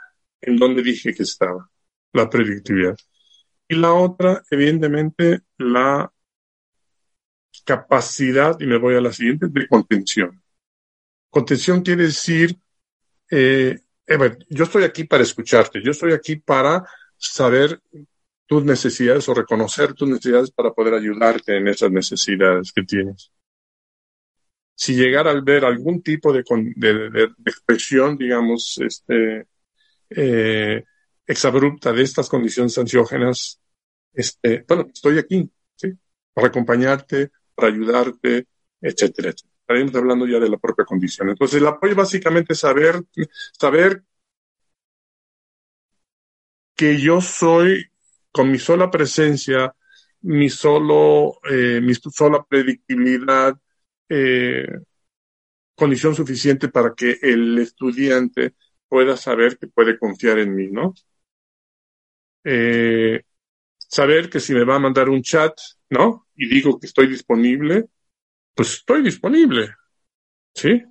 en 0.41 0.57
donde 0.57 0.81
dije 0.81 1.13
que 1.13 1.23
estaba, 1.23 1.69
la 2.13 2.29
predictividad. 2.29 2.97
Y 3.67 3.75
la 3.75 3.93
otra, 3.93 4.43
evidentemente, 4.49 5.41
la 5.57 6.11
capacidad, 7.63 8.59
y 8.59 8.65
me 8.65 8.77
voy 8.77 8.95
a 8.95 9.01
la 9.01 9.13
siguiente, 9.13 9.47
de 9.49 9.67
contención. 9.67 10.41
Contención 11.29 11.81
quiere 11.81 12.03
decir, 12.03 12.57
eh, 13.29 13.79
eh 14.05 14.37
yo 14.49 14.63
estoy 14.65 14.83
aquí 14.83 15.05
para 15.05 15.23
escucharte, 15.23 15.81
yo 15.81 15.91
estoy 15.91 16.13
aquí 16.13 16.35
para 16.35 16.85
saber 17.17 17.79
tus 18.45 18.65
necesidades 18.65 19.29
o 19.29 19.33
reconocer 19.33 19.93
tus 19.93 20.09
necesidades 20.09 20.51
para 20.51 20.73
poder 20.73 20.95
ayudarte 20.95 21.55
en 21.55 21.69
esas 21.69 21.91
necesidades 21.91 22.73
que 22.73 22.83
tienes. 22.83 23.31
Si 24.75 24.95
llegara 24.95 25.31
al 25.31 25.43
ver 25.43 25.63
algún 25.63 26.01
tipo 26.01 26.33
de, 26.33 26.43
de 26.75 27.31
expresión, 27.45 28.17
digamos, 28.17 28.79
este, 28.79 29.47
eh, 30.15 30.83
exabrupta 31.25 31.91
de 31.91 32.03
estas 32.03 32.29
condiciones 32.29 32.77
ansiógenas, 32.77 33.59
este, 34.13 34.65
bueno, 34.67 34.87
estoy 34.93 35.17
aquí. 35.17 35.51
Para 36.33 36.47
acompañarte, 36.47 37.31
para 37.53 37.67
ayudarte, 37.67 38.47
etcétera, 38.79 39.29
etcétera. 39.29 39.51
Estaremos 39.61 39.95
hablando 39.95 40.25
ya 40.27 40.39
de 40.39 40.49
la 40.49 40.57
propia 40.57 40.85
condición. 40.85 41.29
Entonces, 41.29 41.59
el 41.59 41.67
apoyo 41.67 41.95
básicamente 41.95 42.53
es 42.53 42.59
saber, 42.59 43.03
saber 43.57 44.03
que 46.75 46.99
yo 46.99 47.21
soy, 47.21 47.85
con 48.31 48.49
mi 48.49 48.59
sola 48.59 48.89
presencia, 48.89 49.75
mi 50.21 50.49
solo, 50.49 51.39
eh, 51.49 51.81
mi 51.81 51.93
sola 51.95 52.43
predictibilidad, 52.47 53.55
eh, 54.09 54.67
condición 55.75 56.15
suficiente 56.15 56.69
para 56.69 56.93
que 56.95 57.17
el 57.21 57.57
estudiante 57.59 58.55
pueda 58.91 59.15
saber 59.15 59.57
que 59.57 59.67
puede 59.67 59.97
confiar 59.97 60.37
en 60.39 60.53
mí, 60.53 60.67
¿no? 60.67 60.93
Eh, 62.43 63.23
saber 63.77 64.29
que 64.29 64.41
si 64.41 64.53
me 64.53 64.65
va 64.65 64.75
a 64.75 64.79
mandar 64.79 65.07
un 65.07 65.21
chat, 65.21 65.57
¿no? 65.89 66.27
Y 66.35 66.49
digo 66.49 66.77
que 66.77 66.87
estoy 66.87 67.07
disponible, 67.07 67.85
pues 68.53 68.73
estoy 68.73 69.01
disponible, 69.01 69.73
¿sí? 70.53 70.83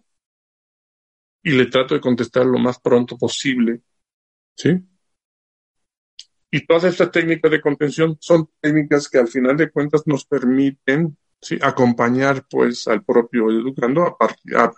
Y 1.43 1.51
le 1.51 1.67
trato 1.67 1.93
de 1.95 2.01
contestar 2.01 2.47
lo 2.47 2.59
más 2.59 2.81
pronto 2.81 3.19
posible, 3.19 3.83
¿sí? 4.57 4.71
Y 6.51 6.67
todas 6.67 6.85
estas 6.85 7.11
técnicas 7.11 7.51
de 7.51 7.61
contención 7.61 8.17
son 8.19 8.49
técnicas 8.63 9.11
que 9.11 9.19
al 9.19 9.29
final 9.29 9.59
de 9.59 9.71
cuentas 9.71 10.07
nos 10.07 10.25
permiten 10.25 11.19
¿sí? 11.39 11.59
acompañar 11.61 12.47
pues 12.49 12.89
al 12.89 13.05
propio 13.05 13.51
educando 13.51 14.05
a, 14.05 14.17
partir, 14.17 14.57
a, 14.57 14.73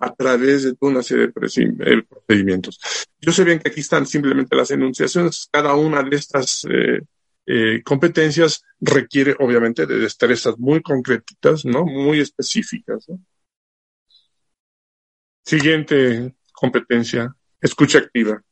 a 0.00 0.14
través 0.14 0.64
de 0.64 0.76
una 0.80 1.02
serie 1.02 1.26
de 1.26 1.32
procedimientos. 1.32 2.78
Yo 3.20 3.32
sé 3.32 3.44
bien 3.44 3.58
que 3.58 3.70
aquí 3.70 3.80
están 3.80 4.06
simplemente 4.06 4.56
las 4.56 4.70
enunciaciones. 4.70 5.48
Cada 5.50 5.74
una 5.74 6.02
de 6.02 6.16
estas 6.16 6.64
eh, 6.70 7.00
eh, 7.46 7.82
competencias 7.82 8.62
requiere, 8.80 9.34
obviamente, 9.38 9.86
de 9.86 9.98
destrezas 9.98 10.58
muy 10.58 10.82
concretas, 10.82 11.64
¿no? 11.64 11.84
Muy 11.84 12.20
específicas. 12.20 13.06
Siguiente 15.44 16.34
competencia, 16.52 17.34
escucha 17.60 17.98
activa. 17.98 18.42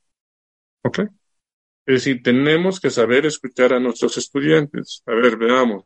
¿Ok? 0.82 1.01
Es 1.01 2.05
decir, 2.05 2.22
tenemos 2.22 2.80
que 2.80 2.90
saber 2.90 3.26
escuchar 3.26 3.72
a 3.72 3.80
nuestros 3.80 4.16
estudiantes. 4.18 5.03
A 5.07 5.14
ver, 5.14 5.36
veamos 5.36 5.84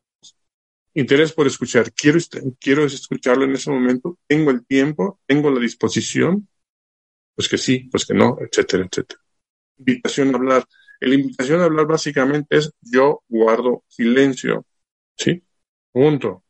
interés 0.94 1.32
por 1.32 1.46
escuchar. 1.46 1.92
Quiero, 1.92 2.18
quiero 2.58 2.84
escucharlo 2.84 3.44
en 3.44 3.52
ese 3.52 3.70
momento. 3.70 4.18
Tengo 4.26 4.50
el 4.50 4.66
tiempo, 4.66 5.20
tengo 5.26 5.50
la 5.50 5.60
disposición. 5.60 6.48
Pues 7.34 7.48
que 7.48 7.58
sí, 7.58 7.88
pues 7.90 8.04
que 8.04 8.14
no, 8.14 8.38
etcétera, 8.40 8.86
etcétera. 8.90 9.20
Invitación 9.78 10.34
a 10.34 10.38
hablar. 10.38 10.64
La 11.00 11.14
invitación 11.14 11.60
a 11.60 11.64
hablar 11.64 11.86
básicamente 11.86 12.58
es 12.58 12.72
yo 12.80 13.22
guardo 13.28 13.84
silencio. 13.88 14.66
¿Sí? 15.16 15.42
Punto. 15.92 16.44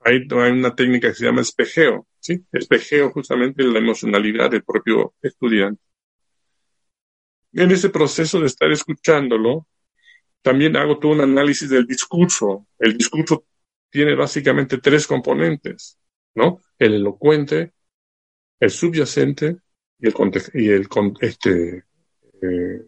Hay, 0.00 0.26
hay 0.30 0.52
una 0.52 0.74
técnica 0.74 1.08
que 1.08 1.14
se 1.14 1.24
llama 1.24 1.40
espejeo. 1.40 2.06
¿Sí? 2.20 2.44
Espejeo 2.52 3.10
justamente 3.10 3.64
la 3.64 3.78
emocionalidad 3.78 4.50
del 4.50 4.62
propio 4.62 5.14
estudiante. 5.20 5.82
En 7.52 7.70
ese 7.70 7.88
proceso 7.88 8.38
de 8.40 8.46
estar 8.46 8.70
escuchándolo, 8.70 9.66
también 10.42 10.76
hago 10.76 10.98
todo 10.98 11.12
un 11.12 11.22
análisis 11.22 11.68
del 11.70 11.86
discurso. 11.86 12.66
El 12.78 12.96
discurso 12.96 13.46
tiene 13.90 14.14
básicamente 14.14 14.78
tres 14.78 15.06
componentes, 15.06 15.98
¿no? 16.34 16.60
El 16.78 16.94
elocuente, 16.94 17.72
el 18.60 18.70
subyacente 18.70 19.58
y 19.98 20.08
el, 20.08 20.14
y 20.54 20.70
el, 20.70 20.88
este, 21.20 21.84
eh, 22.42 22.82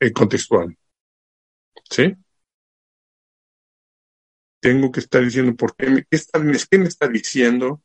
el 0.00 0.12
contextual. 0.12 0.76
¿Sí? 1.90 2.14
tengo 4.64 4.90
que 4.90 5.00
estar 5.00 5.22
diciendo 5.22 5.54
por 5.54 5.76
qué, 5.76 5.90
me, 5.90 6.06
está, 6.10 6.40
qué 6.70 6.78
me 6.78 6.88
está 6.88 7.06
diciendo, 7.06 7.82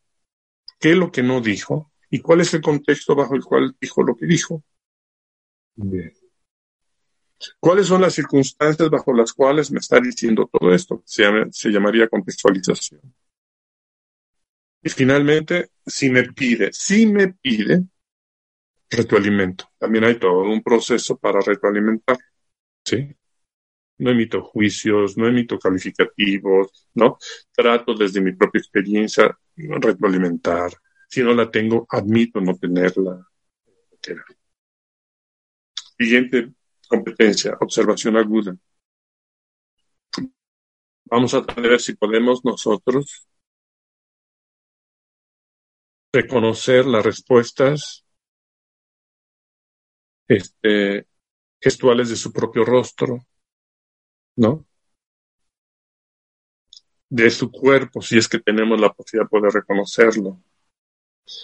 qué 0.80 0.91
es 0.91 0.97
lo 0.97 1.11
que 1.11 1.23
no 1.23 1.41
dijo 1.41 1.91
y 2.09 2.21
cuál 2.21 2.41
es 2.41 2.53
el 2.53 2.61
contexto 2.61 3.15
bajo 3.15 3.36
el 3.36 3.43
cual 3.43 3.75
dijo 3.82 4.03
lo 4.03 4.15
que 4.15 4.25
dijo. 4.25 4.63
Bien. 5.75 6.18
¿Cuáles 7.60 7.88
son 7.88 8.02
las 8.02 8.14
circunstancias 8.14 8.90
bajo 8.90 9.14
las 9.14 9.34
cuales 9.34 9.72
me 9.72 9.80
está 9.80 10.00
diciendo 10.00 10.50
todo 10.52 10.74
esto? 10.74 11.02
Se, 11.06 11.24
llama, 11.24 11.48
se 11.52 11.70
llamaría 11.70 12.08
contextualización. 12.08 13.02
Y 14.82 14.90
finalmente, 14.90 15.72
si 15.86 16.10
me 16.10 16.24
pide, 16.24 16.72
si 16.72 17.06
me 17.06 17.34
pide, 17.34 17.84
retroalimento. 18.90 19.70
También 19.78 20.06
hay 20.06 20.16
todo 20.16 20.42
un 20.42 20.64
proceso 20.64 21.18
para 21.18 21.42
retroalimentar. 21.42 22.18
¿Sí? 22.84 23.16
No 23.98 24.12
emito 24.12 24.42
juicios, 24.42 25.18
no 25.18 25.28
emito 25.28 25.60
calificativos, 25.60 26.88
¿no? 26.94 27.18
Trato 27.52 27.94
desde 27.94 28.22
mi 28.22 28.32
propia 28.34 28.60
experiencia 28.60 29.38
retroalimentar. 29.56 30.72
Si 31.10 31.22
no 31.22 31.34
la 31.34 31.52
tengo, 31.52 31.86
admito 31.90 32.40
no 32.40 32.56
tenerla. 32.56 33.26
Siguiente 35.98 36.54
competencia, 36.90 37.58
observación 37.62 38.18
aguda. 38.18 38.58
Vamos 41.06 41.34
a 41.34 41.42
ver 41.42 41.80
si 41.80 41.96
podemos 41.96 42.44
nosotros 42.44 43.28
reconocer 46.12 46.86
las 46.86 47.06
respuestas 47.06 48.06
este, 50.28 51.08
gestuales 51.62 52.10
de 52.10 52.16
su 52.16 52.32
propio 52.34 52.66
rostro, 52.66 53.26
¿no? 54.36 54.66
De 57.10 57.30
su 57.30 57.52
cuerpo, 57.52 58.02
si 58.02 58.18
es 58.18 58.28
que 58.28 58.40
tenemos 58.40 58.80
la 58.80 58.94
posibilidad 58.94 59.26
de 59.26 59.30
poder 59.30 59.54
reconocerlo 59.54 60.42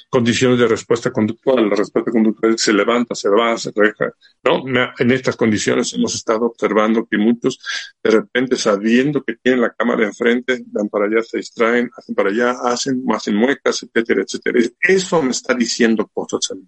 condiciones 0.10 0.60
de 0.60 0.68
respuesta 0.68 1.12
conductual. 1.12 1.70
La 1.70 1.76
respuesta 1.76 2.12
conductual 2.12 2.58
se 2.58 2.74
levanta, 2.74 3.16
se 3.16 3.30
va, 3.30 3.58
se 3.58 3.72
reja. 3.76 4.12
¿no? 4.44 4.64
En 4.98 5.12
estas 5.12 5.36
condiciones 5.36 5.94
hemos 5.94 6.16
estado 6.16 6.46
observando 6.46 7.06
que 7.06 7.18
muchos, 7.18 7.60
de 8.04 8.12
repente, 8.12 8.56
sabiendo 8.56 9.24
que 9.24 9.36
tienen 9.36 9.62
la 9.62 9.74
cámara 9.74 10.06
enfrente, 10.06 10.64
dan 10.68 10.90
para 10.90 11.06
allá, 11.06 11.22
se 11.24 11.38
distraen, 11.38 11.90
hacen 11.96 12.16
para 12.16 12.30
allá, 12.30 12.52
hacen, 12.64 13.04
hacen 13.10 13.36
muecas, 13.36 13.84
etcétera, 13.84 14.24
etcétera. 14.24 14.60
Eso 14.80 15.22
me 15.22 15.32
está 15.32 15.54
diciendo 15.54 16.10
cosas 16.14 16.52
a 16.52 16.56
mí. 16.56 16.68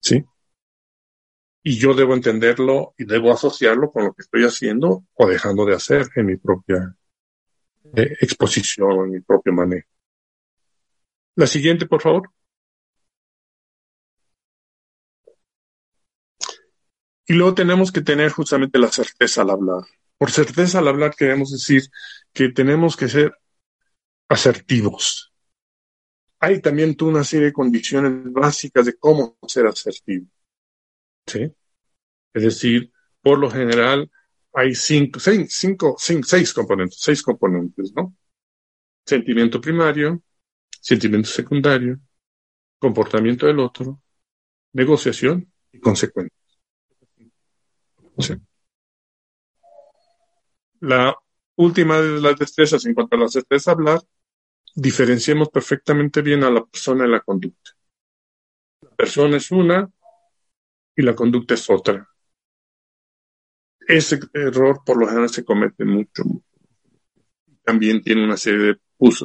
¿Sí? 0.00 0.24
Y 1.66 1.78
yo 1.78 1.94
debo 1.94 2.14
entenderlo 2.14 2.94
y 2.98 3.06
debo 3.06 3.32
asociarlo 3.32 3.90
con 3.90 4.04
lo 4.04 4.12
que 4.12 4.20
estoy 4.20 4.44
haciendo 4.44 5.04
o 5.14 5.26
dejando 5.26 5.64
de 5.64 5.74
hacer 5.74 6.06
en 6.14 6.26
mi 6.26 6.36
propia 6.36 6.94
eh, 7.96 8.16
exposición, 8.20 9.06
en 9.06 9.10
mi 9.12 9.20
propio 9.20 9.52
manejo. 9.54 9.88
La 11.36 11.46
siguiente, 11.46 11.86
por 11.86 12.00
favor. 12.02 12.30
Y 17.26 17.32
luego 17.34 17.54
tenemos 17.54 17.90
que 17.90 18.02
tener 18.02 18.30
justamente 18.30 18.78
la 18.78 18.88
certeza 18.88 19.42
al 19.42 19.50
hablar. 19.50 19.82
Por 20.18 20.30
certeza 20.30 20.78
al 20.78 20.88
hablar 20.88 21.14
queremos 21.16 21.50
decir 21.50 21.82
que 22.32 22.50
tenemos 22.50 22.96
que 22.96 23.08
ser 23.08 23.32
asertivos. 24.28 25.32
Hay 26.40 26.60
también 26.60 26.96
una 27.00 27.24
serie 27.24 27.46
de 27.46 27.52
condiciones 27.52 28.32
básicas 28.32 28.86
de 28.86 28.96
cómo 28.96 29.38
ser 29.48 29.66
asertivo. 29.66 30.26
¿Sí? 31.26 31.50
Es 32.34 32.42
decir, 32.42 32.92
por 33.22 33.38
lo 33.38 33.50
general 33.50 34.10
hay 34.52 34.74
cinco, 34.74 35.18
seis, 35.18 35.48
cinco, 35.50 35.96
seis 35.98 36.52
componentes, 36.52 36.98
seis 37.00 37.22
componentes, 37.22 37.92
¿no? 37.94 38.14
Sentimiento 39.06 39.60
primario, 39.60 40.22
sentimiento 40.84 41.30
secundario, 41.30 41.98
comportamiento 42.78 43.46
del 43.46 43.58
otro, 43.58 44.02
negociación 44.74 45.50
y 45.72 45.80
consecuencia. 45.80 46.36
La 50.80 51.16
última 51.56 51.98
de 51.98 52.20
las 52.20 52.36
destrezas, 52.38 52.84
en 52.84 52.92
cuanto 52.92 53.16
a 53.16 53.20
la 53.20 53.28
certeza 53.28 53.70
hablar, 53.70 54.00
diferenciemos 54.74 55.48
perfectamente 55.48 56.20
bien 56.20 56.44
a 56.44 56.50
la 56.50 56.62
persona 56.66 57.06
y 57.06 57.10
la 57.10 57.20
conducta. 57.20 57.70
La 58.82 58.90
persona 58.90 59.38
es 59.38 59.50
una 59.50 59.90
y 60.94 61.00
la 61.00 61.14
conducta 61.14 61.54
es 61.54 61.70
otra. 61.70 62.06
Ese 63.88 64.20
error 64.34 64.82
por 64.84 64.98
lo 64.98 65.08
general 65.08 65.30
se 65.30 65.46
comete 65.46 65.86
mucho. 65.86 66.24
También 67.62 68.02
tiene 68.02 68.22
una 68.22 68.36
serie 68.36 68.66
de 68.66 68.80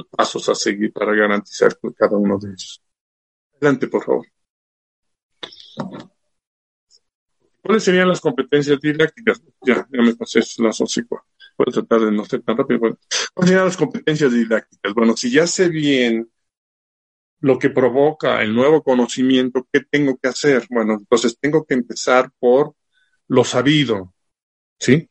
pasos 0.10 0.50
a 0.50 0.56
seguir 0.56 0.92
para 0.92 1.14
garantizar 1.14 1.78
cada 1.98 2.18
uno 2.18 2.38
de 2.38 2.50
ellos. 2.50 2.82
Adelante, 3.54 3.88
por 3.88 4.04
favor. 4.04 4.28
¿Cuáles 7.62 7.84
serían 7.84 8.08
las 8.08 8.22
competencias 8.22 8.80
didácticas? 8.80 9.42
Ya, 9.62 9.88
ya 9.92 10.02
me 10.02 10.16
pasé 10.16 10.40
las 10.58 10.80
11 10.80 11.04
Voy 11.10 11.66
a 11.68 11.72
tratar 11.72 12.02
de 12.02 12.12
no 12.12 12.26
ser 12.26 12.42
tan 12.42 12.58
rápido. 12.58 12.80
¿Cuáles 12.80 13.50
serían 13.50 13.66
las 13.66 13.78
competencias 13.78 14.32
didácticas? 14.32 14.94
Bueno, 14.94 15.16
si 15.16 15.30
ya 15.32 15.46
sé 15.46 15.70
bien 15.70 16.30
lo 17.42 17.60
que 17.60 17.70
provoca 17.70 18.42
el 18.42 18.54
nuevo 18.54 18.84
conocimiento, 18.84 19.68
¿qué 19.72 19.82
tengo 19.82 20.18
que 20.18 20.30
hacer? 20.30 20.66
Bueno, 20.70 20.94
entonces 20.94 21.38
tengo 21.40 21.66
que 21.66 21.74
empezar 21.74 22.32
por 22.40 22.76
lo 23.28 23.44
sabido, 23.44 24.14
¿sí? 24.80 25.10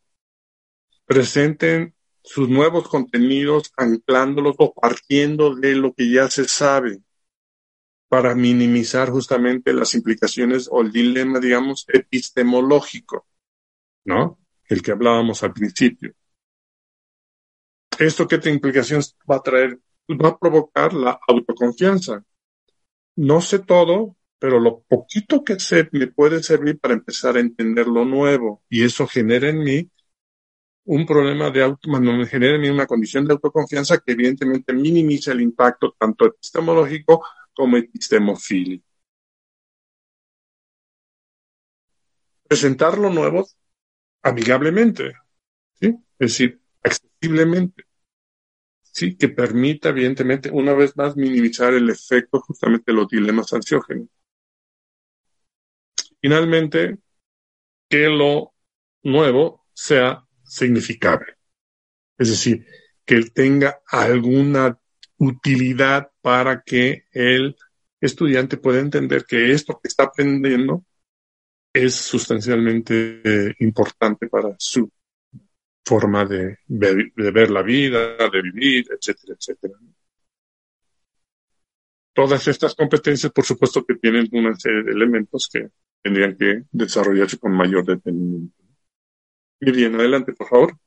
Presenten 1.07 1.95
sus 2.29 2.47
nuevos 2.51 2.87
contenidos 2.89 3.73
anclándolos 3.75 4.55
o 4.59 4.75
partiendo 4.75 5.55
de 5.55 5.75
lo 5.75 5.95
que 5.95 6.13
ya 6.13 6.29
se 6.29 6.47
sabe 6.47 7.01
para 8.07 8.35
minimizar 8.35 9.09
justamente 9.09 9.73
las 9.73 9.95
implicaciones 9.95 10.69
o 10.71 10.83
el 10.83 10.93
dilema, 10.93 11.41
digamos, 11.41 11.87
epistemológico, 11.89 13.27
¿no? 14.05 14.39
El 14.69 14.83
que 14.83 14.93
hablábamos 14.93 15.43
al 15.43 15.55
principio. 15.55 16.13
¿Esto 17.99 18.29
qué 18.29 18.39
implicaciones 18.51 19.17
va 19.31 19.37
a 19.37 19.43
traer? 19.43 19.81
Va 20.11 20.29
a 20.29 20.39
provocar 20.39 20.93
la 20.93 21.19
autoconfianza. 21.27 22.23
No 23.17 23.41
sé 23.41 23.61
todo, 23.61 24.17
pero 24.39 24.61
lo 24.61 24.83
poquito 24.83 25.45
que 25.45 25.59
sé 25.59 25.89
me 25.93 26.09
puede 26.09 26.43
servir 26.43 26.79
para 26.79 26.93
empezar 26.93 27.39
a 27.39 27.41
entender 27.41 27.87
lo 27.87 28.05
nuevo 28.05 28.63
y 28.69 28.85
eso 28.85 29.07
genera 29.07 29.49
en 29.49 29.61
mí 29.61 29.91
un 30.89 31.05
problema 31.05 31.51
de 31.51 31.63
auto, 31.63 31.89
me 31.91 32.27
genera 32.27 32.73
una 32.73 32.87
condición 32.87 33.27
de 33.27 33.35
autoconfianza 33.35 33.99
que 33.99 34.13
evidentemente 34.13 34.73
minimiza 34.73 35.33
el 35.33 35.43
impacto 35.43 35.95
tanto 35.99 36.25
epistemológico 36.27 37.23
como 37.53 37.77
epistemofílico. 37.77 38.87
Presentar 42.49 42.97
lo 42.97 43.11
nuevo 43.11 43.47
amigablemente, 44.23 45.13
¿sí? 45.79 45.89
Es 46.19 46.31
decir, 46.31 46.59
accesiblemente, 46.83 47.85
¿sí? 48.81 49.15
Que 49.15 49.29
permita, 49.29 49.91
evidentemente, 49.91 50.51
una 50.51 50.73
vez 50.73 50.97
más, 50.97 51.17
minimizar 51.17 51.75
el 51.75 51.91
efecto 51.91 52.41
justamente 52.41 52.93
de 52.93 52.97
los 52.97 53.09
dilemas 53.09 53.53
ansiógenos. 53.53 54.09
Finalmente, 56.19 56.97
que 57.91 58.09
lo 58.09 58.55
nuevo 59.03 59.67
sea 59.75 60.25
significable. 60.49 61.37
Es 62.17 62.31
decir, 62.31 62.67
que 63.05 63.15
él 63.15 63.33
tenga 63.33 63.81
alguna 63.87 64.79
utilidad 65.19 66.11
para 66.21 66.63
que 66.63 67.05
el 67.13 67.57
estudiante 68.01 68.57
pueda 68.57 68.81
entender 68.81 69.25
que 69.25 69.53
esto 69.53 69.79
que 69.83 69.89
está 69.89 70.05
aprendiendo 70.05 70.85
es 71.73 71.95
sustancialmente 71.95 73.21
eh, 73.25 73.55
importante 73.61 74.29
para 74.29 74.55
su 74.59 74.91
forma 75.85 76.25
de, 76.25 76.59
de, 76.67 77.31
ver 77.31 77.51
la 77.51 77.63
vida, 77.63 78.17
de 78.17 78.43
vivir, 78.43 78.87
etcétera, 78.91 79.35
etcétera. 79.39 79.75
Todas 82.13 82.47
estas 82.49 82.75
competencias, 82.75 83.33
por 83.33 83.45
supuesto, 83.45 83.85
que 83.85 83.95
tienen 83.95 84.29
una 84.33 84.55
serie 84.57 84.83
de 84.83 84.93
elementos 84.93 85.49
que 85.51 85.69
tendrían 86.03 86.37
que 86.37 86.65
desarrollarse 86.73 87.39
con 87.39 87.53
mayor 87.53 87.87
detenimiento. 87.87 88.68
Bien, 89.61 89.95
adelante, 89.95 90.33
por 90.33 90.49
favor. 90.49 90.79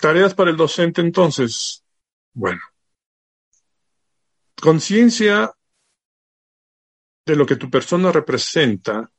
Tareas 0.00 0.34
para 0.34 0.50
el 0.50 0.56
docente 0.56 1.00
entonces. 1.00 1.84
Bueno. 2.32 2.60
Conciencia 4.60 5.52
de 7.26 7.36
lo 7.36 7.44
que 7.44 7.56
tu 7.56 7.68
persona 7.68 8.12
representa 8.12 9.10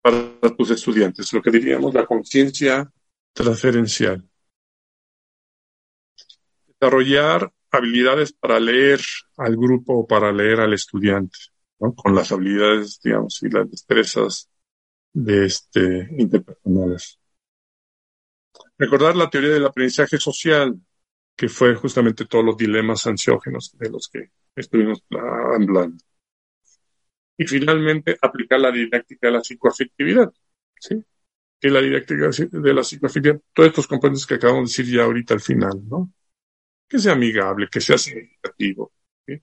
para 0.00 0.56
tus 0.56 0.70
estudiantes, 0.70 1.32
lo 1.32 1.42
que 1.42 1.50
diríamos 1.50 1.92
la 1.92 2.06
conciencia 2.06 2.90
transferencial. 3.32 4.24
Desarrollar 6.66 7.52
habilidades 7.70 8.32
para 8.32 8.60
leer 8.60 9.00
al 9.36 9.56
grupo 9.56 9.94
o 9.94 10.06
para 10.06 10.32
leer 10.32 10.60
al 10.60 10.74
estudiante, 10.74 11.36
con 11.78 12.14
las 12.14 12.32
habilidades, 12.32 13.00
digamos, 13.02 13.42
y 13.42 13.48
las 13.50 13.70
destrezas 13.70 14.48
de 15.12 15.46
este 15.46 16.08
interpersonales. 16.18 17.18
recordar 18.78 19.16
la 19.16 19.30
teoría 19.30 19.50
del 19.50 19.66
aprendizaje 19.66 20.18
social, 20.18 20.78
que 21.34 21.48
fue 21.48 21.74
justamente 21.74 22.26
todos 22.26 22.44
los 22.44 22.56
dilemas 22.56 23.06
ansiógenos 23.06 23.76
de 23.78 23.90
los 23.90 24.08
que 24.08 24.30
estuvimos 24.54 25.02
hablando. 25.10 25.96
Y 27.38 27.46
finalmente, 27.46 28.16
aplicar 28.20 28.60
la 28.60 28.70
didáctica 28.70 29.28
de 29.28 29.32
la 29.34 29.40
psicoafectividad. 29.40 30.32
¿sí? 30.80 31.02
Que 31.60 31.70
la 31.70 31.80
didáctica 31.80 32.30
de 32.50 32.74
la 32.74 32.82
psicoafectividad, 32.82 33.40
todos 33.52 33.68
estos 33.68 33.86
componentes 33.86 34.26
que 34.26 34.34
acabamos 34.34 34.70
de 34.70 34.82
decir 34.82 34.94
ya 34.94 35.04
ahorita 35.04 35.34
al 35.34 35.40
final, 35.40 35.82
¿no? 35.88 36.12
Que 36.88 36.98
sea 36.98 37.12
amigable, 37.12 37.68
que 37.70 37.80
sea 37.80 37.98
significativo, 37.98 38.92
que 39.26 39.42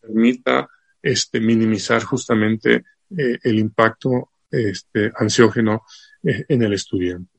permita 0.00 0.68
este, 1.02 1.40
minimizar 1.40 2.02
justamente 2.04 2.84
eh, 3.16 3.38
el 3.42 3.58
impacto 3.58 4.30
este, 4.50 5.12
ansiógeno 5.16 5.84
eh, 6.22 6.44
en 6.48 6.62
el 6.62 6.72
estudiante. 6.72 7.38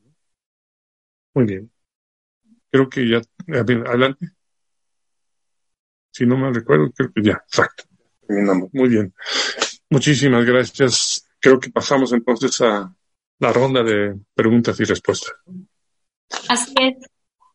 Muy 1.34 1.44
bien. 1.44 1.70
Creo 2.70 2.88
que 2.88 3.08
ya, 3.08 3.20
adelante. 3.48 4.30
Si 6.12 6.26
no 6.26 6.36
me 6.36 6.52
recuerdo, 6.52 6.90
creo 6.92 7.12
que 7.12 7.22
ya, 7.22 7.42
exacto. 7.46 7.84
Terminamos. 8.26 8.70
Muy 8.72 8.88
bien. 8.88 9.14
Muchísimas 9.88 10.44
gracias. 10.44 11.28
Creo 11.38 11.58
que 11.58 11.70
pasamos 11.70 12.12
entonces 12.12 12.60
a 12.60 12.94
la 13.38 13.52
ronda 13.52 13.82
de 13.82 14.18
preguntas 14.34 14.78
y 14.80 14.84
respuestas. 14.84 15.32
Así 16.48 16.74
es. 16.80 17.06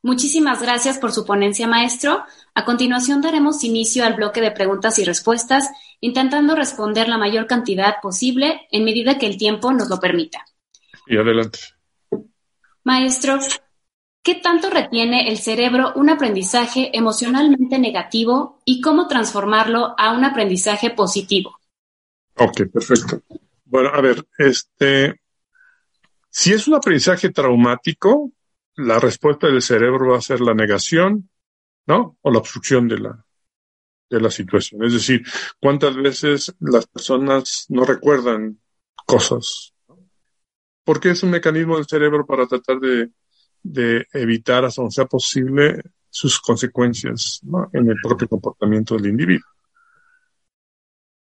Muchísimas 0.01 0.61
gracias 0.61 0.99
por 0.99 1.11
su 1.11 1.25
ponencia, 1.25 1.67
maestro. 1.67 2.25
A 2.57 2.63
continuación 2.63 3.21
daremos 3.21 3.65
inicio 3.65 4.05
al 4.05 4.13
bloque 4.13 4.39
de 4.39 4.49
preguntas 4.49 4.97
y 4.97 5.03
respuestas, 5.03 5.69
intentando 5.99 6.55
responder 6.55 7.09
la 7.09 7.17
mayor 7.17 7.47
cantidad 7.47 7.95
posible 8.01 8.61
en 8.71 8.85
medida 8.85 9.17
que 9.17 9.27
el 9.27 9.37
tiempo 9.37 9.73
nos 9.73 9.89
lo 9.89 9.99
permita. 9.99 10.45
Y 11.05 11.17
adelante. 11.17 11.59
Maestro, 12.85 13.39
¿qué 14.23 14.35
tanto 14.35 14.69
retiene 14.69 15.27
el 15.27 15.37
cerebro 15.37 15.91
un 15.95 16.09
aprendizaje 16.09 16.97
emocionalmente 16.97 17.77
negativo 17.77 18.61
y 18.63 18.79
cómo 18.79 19.09
transformarlo 19.09 19.93
a 19.97 20.13
un 20.13 20.23
aprendizaje 20.23 20.91
positivo? 20.91 21.59
Ok, 22.37 22.61
perfecto. 22.71 23.21
Bueno, 23.65 23.89
a 23.93 23.99
ver, 23.99 24.25
este, 24.37 25.19
si 26.29 26.53
es 26.53 26.69
un 26.69 26.75
aprendizaje 26.75 27.31
traumático, 27.31 28.31
la 28.75 28.97
respuesta 28.97 29.47
del 29.47 29.61
cerebro 29.61 30.11
va 30.11 30.19
a 30.19 30.21
ser 30.21 30.39
la 30.39 30.53
negación, 30.53 31.29
¿no? 31.87 32.17
O 32.21 32.31
la 32.31 32.39
obstrucción 32.39 32.87
de 32.87 32.99
la, 32.99 33.25
de 34.09 34.21
la 34.21 34.31
situación. 34.31 34.83
Es 34.83 34.93
decir, 34.93 35.23
cuántas 35.59 35.95
veces 35.95 36.55
las 36.59 36.87
personas 36.87 37.65
no 37.69 37.85
recuerdan 37.85 38.59
cosas. 39.05 39.73
Porque 40.83 41.09
es 41.09 41.23
un 41.23 41.31
mecanismo 41.31 41.77
del 41.77 41.87
cerebro 41.87 42.25
para 42.25 42.45
tratar 42.47 42.79
de, 42.79 43.09
de 43.63 44.07
evitar 44.13 44.65
hasta 44.65 44.81
donde 44.81 44.93
sea 44.93 45.05
posible 45.05 45.81
sus 46.09 46.39
consecuencias 46.39 47.41
en 47.73 47.89
el 47.89 47.97
propio 48.01 48.29
comportamiento 48.29 48.95
del 48.95 49.07
individuo. 49.07 49.49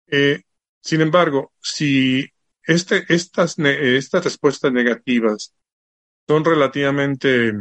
Eh, 0.08 0.44
sin 0.82 1.02
embargo, 1.02 1.54
si 1.60 2.30
este, 2.62 3.06
estas, 3.10 3.58
estas 3.58 4.24
respuestas 4.24 4.72
negativas 4.72 5.56
son 6.28 6.46
relativamente 6.46 7.54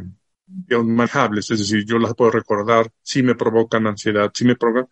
manejables, 0.47 1.51
es 1.51 1.59
decir, 1.59 1.85
yo 1.87 1.99
las 1.99 2.15
puedo 2.15 2.31
recordar, 2.31 2.91
si 3.03 3.23
me 3.23 3.35
provocan 3.35 3.87
ansiedad, 3.87 4.31
si 4.35 4.45
me 4.45 4.57
provocan, 4.57 4.89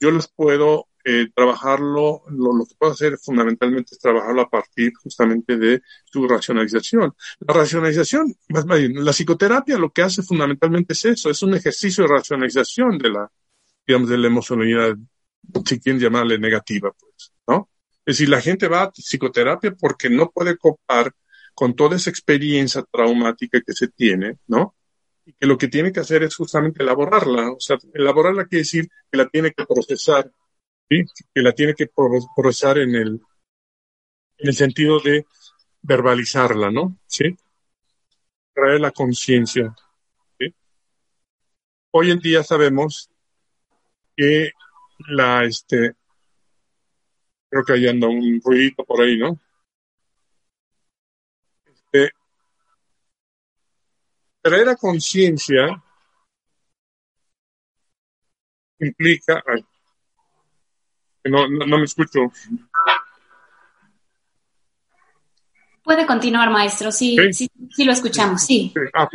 yo 0.00 0.10
las 0.10 0.28
puedo 0.28 0.88
eh, 1.04 1.28
trabajarlo, 1.34 2.22
lo, 2.30 2.64
que 2.66 2.74
puedo 2.78 2.92
hacer 2.92 3.18
fundamentalmente 3.18 3.94
es 3.94 3.98
trabajarlo 3.98 4.42
a 4.42 4.48
partir 4.48 4.92
justamente 4.94 5.56
de 5.58 5.82
su 6.04 6.26
racionalización. 6.26 7.14
La 7.40 7.54
racionalización, 7.54 8.34
más 8.48 8.64
bien, 8.66 9.04
la 9.04 9.12
psicoterapia 9.12 9.78
lo 9.78 9.92
que 9.92 10.02
hace 10.02 10.22
fundamentalmente 10.22 10.94
es 10.94 11.04
eso, 11.04 11.30
es 11.30 11.42
un 11.42 11.54
ejercicio 11.54 12.04
de 12.04 12.10
racionalización 12.10 12.98
de 12.98 13.10
la, 13.10 13.30
digamos, 13.86 14.08
de 14.08 14.18
la 14.18 14.26
emocionalidad, 14.28 14.96
si 15.66 15.78
quieren 15.80 16.00
llamarle 16.00 16.38
negativa, 16.38 16.92
pues, 16.98 17.32
¿no? 17.46 17.68
Es 18.06 18.16
decir, 18.16 18.28
la 18.28 18.40
gente 18.40 18.68
va 18.68 18.84
a 18.84 18.92
psicoterapia 18.92 19.74
porque 19.74 20.08
no 20.10 20.30
puede 20.30 20.56
copar 20.56 21.12
con 21.54 21.74
toda 21.74 21.96
esa 21.96 22.10
experiencia 22.10 22.82
traumática 22.90 23.60
que 23.60 23.72
se 23.72 23.88
tiene, 23.88 24.38
¿no? 24.46 24.74
Y 25.26 25.32
que 25.32 25.46
lo 25.46 25.56
que 25.56 25.68
tiene 25.68 25.92
que 25.92 26.00
hacer 26.00 26.22
es 26.22 26.36
justamente 26.36 26.82
elaborarla. 26.82 27.52
O 27.52 27.60
sea, 27.60 27.78
elaborarla 27.92 28.46
quiere 28.46 28.62
decir 28.62 28.88
que 29.10 29.18
la 29.18 29.28
tiene 29.28 29.52
que 29.52 29.64
procesar, 29.64 30.30
¿sí? 30.88 31.04
Que 31.34 31.42
la 31.42 31.52
tiene 31.52 31.74
que 31.74 31.88
procesar 32.36 32.78
en 32.78 32.94
el, 32.94 33.20
en 34.38 34.48
el 34.48 34.54
sentido 34.54 35.00
de 35.00 35.26
verbalizarla, 35.82 36.70
¿no? 36.70 36.98
¿Sí? 37.06 37.36
Traer 38.54 38.80
la 38.80 38.90
conciencia. 38.90 39.74
Hoy 41.96 42.10
en 42.10 42.18
día 42.18 42.42
sabemos 42.42 43.08
que 44.16 44.50
la, 45.08 45.44
este, 45.44 45.94
creo 47.48 47.64
que 47.64 47.72
ahí 47.72 47.86
anda 47.86 48.08
un 48.08 48.40
ruidito 48.44 48.84
por 48.84 49.02
ahí, 49.02 49.16
¿no? 49.16 49.38
Este, 51.64 52.12
traer 54.44 54.68
a 54.68 54.76
conciencia 54.76 55.82
implica, 58.78 59.42
no, 61.24 61.48
no, 61.48 61.78
me 61.78 61.84
escucho. 61.84 62.30
Puede 65.82 66.06
continuar, 66.06 66.50
maestro. 66.50 66.92
Sí, 66.92 67.16
sí, 67.32 67.50
sí, 67.70 67.84
lo 67.84 67.92
escuchamos, 67.92 68.42
sí. 68.42 68.74
Ah, 68.92 69.08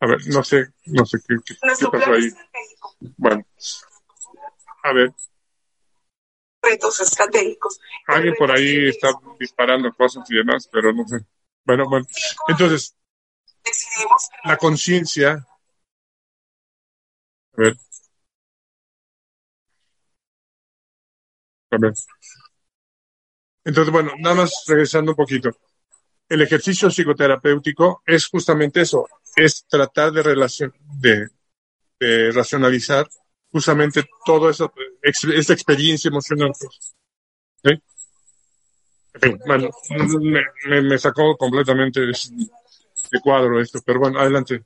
A 0.00 0.06
ver, 0.06 0.18
no 0.28 0.42
sé, 0.42 0.68
no 0.86 1.04
sé 1.04 1.18
qué, 1.26 1.36
qué, 1.44 1.54
qué 1.54 1.86
pasó 1.90 2.12
ahí. 2.12 2.30
Bueno, 3.18 3.44
a 4.82 4.92
ver. 4.92 5.12
Retos 6.68 7.00
estratégicos. 7.00 7.80
Alguien 8.06 8.34
por 8.38 8.50
ahí 8.50 8.88
está 8.88 9.08
disparando 9.38 9.92
cosas 9.92 10.28
y 10.30 10.36
demás, 10.36 10.68
pero 10.70 10.92
no 10.92 11.06
sé. 11.06 11.18
Bueno, 11.64 11.88
bueno. 11.88 12.06
Entonces, 12.48 12.96
la 14.44 14.56
conciencia. 14.56 15.46
A 17.56 17.56
ver. 17.56 17.76
A 21.70 21.76
ver. 21.78 21.92
Entonces, 23.64 23.92
bueno, 23.92 24.12
nada 24.18 24.36
más 24.36 24.64
regresando 24.68 25.12
un 25.12 25.16
poquito. 25.16 25.50
El 26.28 26.42
ejercicio 26.42 26.90
psicoterapéutico 26.90 28.02
es 28.04 28.26
justamente 28.26 28.80
eso, 28.80 29.06
es 29.36 29.64
tratar 29.68 30.12
de, 30.12 30.22
relación, 30.22 30.72
de, 31.00 31.28
de 32.00 32.32
racionalizar 32.32 33.08
justamente 33.50 34.04
toda 34.24 34.50
esa, 35.06 35.32
esa 35.34 35.52
experiencia 35.52 36.08
emocional. 36.08 36.52
¿Sí? 37.64 37.82
bueno, 39.46 39.70
me, 40.68 40.82
me, 40.82 40.98
sacó 40.98 41.36
completamente 41.36 42.00
de, 42.00 42.12
cuadro 43.22 43.60
esto, 43.60 43.80
pero 43.84 44.00
bueno, 44.00 44.18
adelante. 44.20 44.64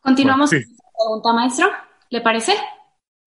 Continuamos 0.00 0.50
con 0.50 0.60
la 0.60 0.92
pregunta, 0.98 1.32
maestro. 1.32 1.70
¿Le 2.10 2.20
parece? 2.20 2.52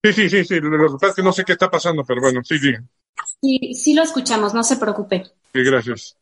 Sí, 0.04 0.14
sí, 0.14 0.30
sí, 0.30 0.46
sí. 0.46 0.60
Lo 0.62 0.88
que 0.88 0.94
pasa 0.94 1.08
es 1.08 1.16
que 1.16 1.24
no 1.24 1.34
sé 1.34 1.44
qué 1.44 1.54
está 1.54 1.70
pasando, 1.70 2.04
pero 2.06 2.22
bueno, 2.22 2.42
sí, 2.44 2.60
sí. 2.60 2.74
Sí, 3.42 3.74
sí 3.74 3.94
lo 3.94 4.04
escuchamos, 4.04 4.54
no 4.54 4.64
se 4.64 4.78
preocupe. 4.78 5.24
Sí, 5.54 5.64
gracias. 5.64 6.18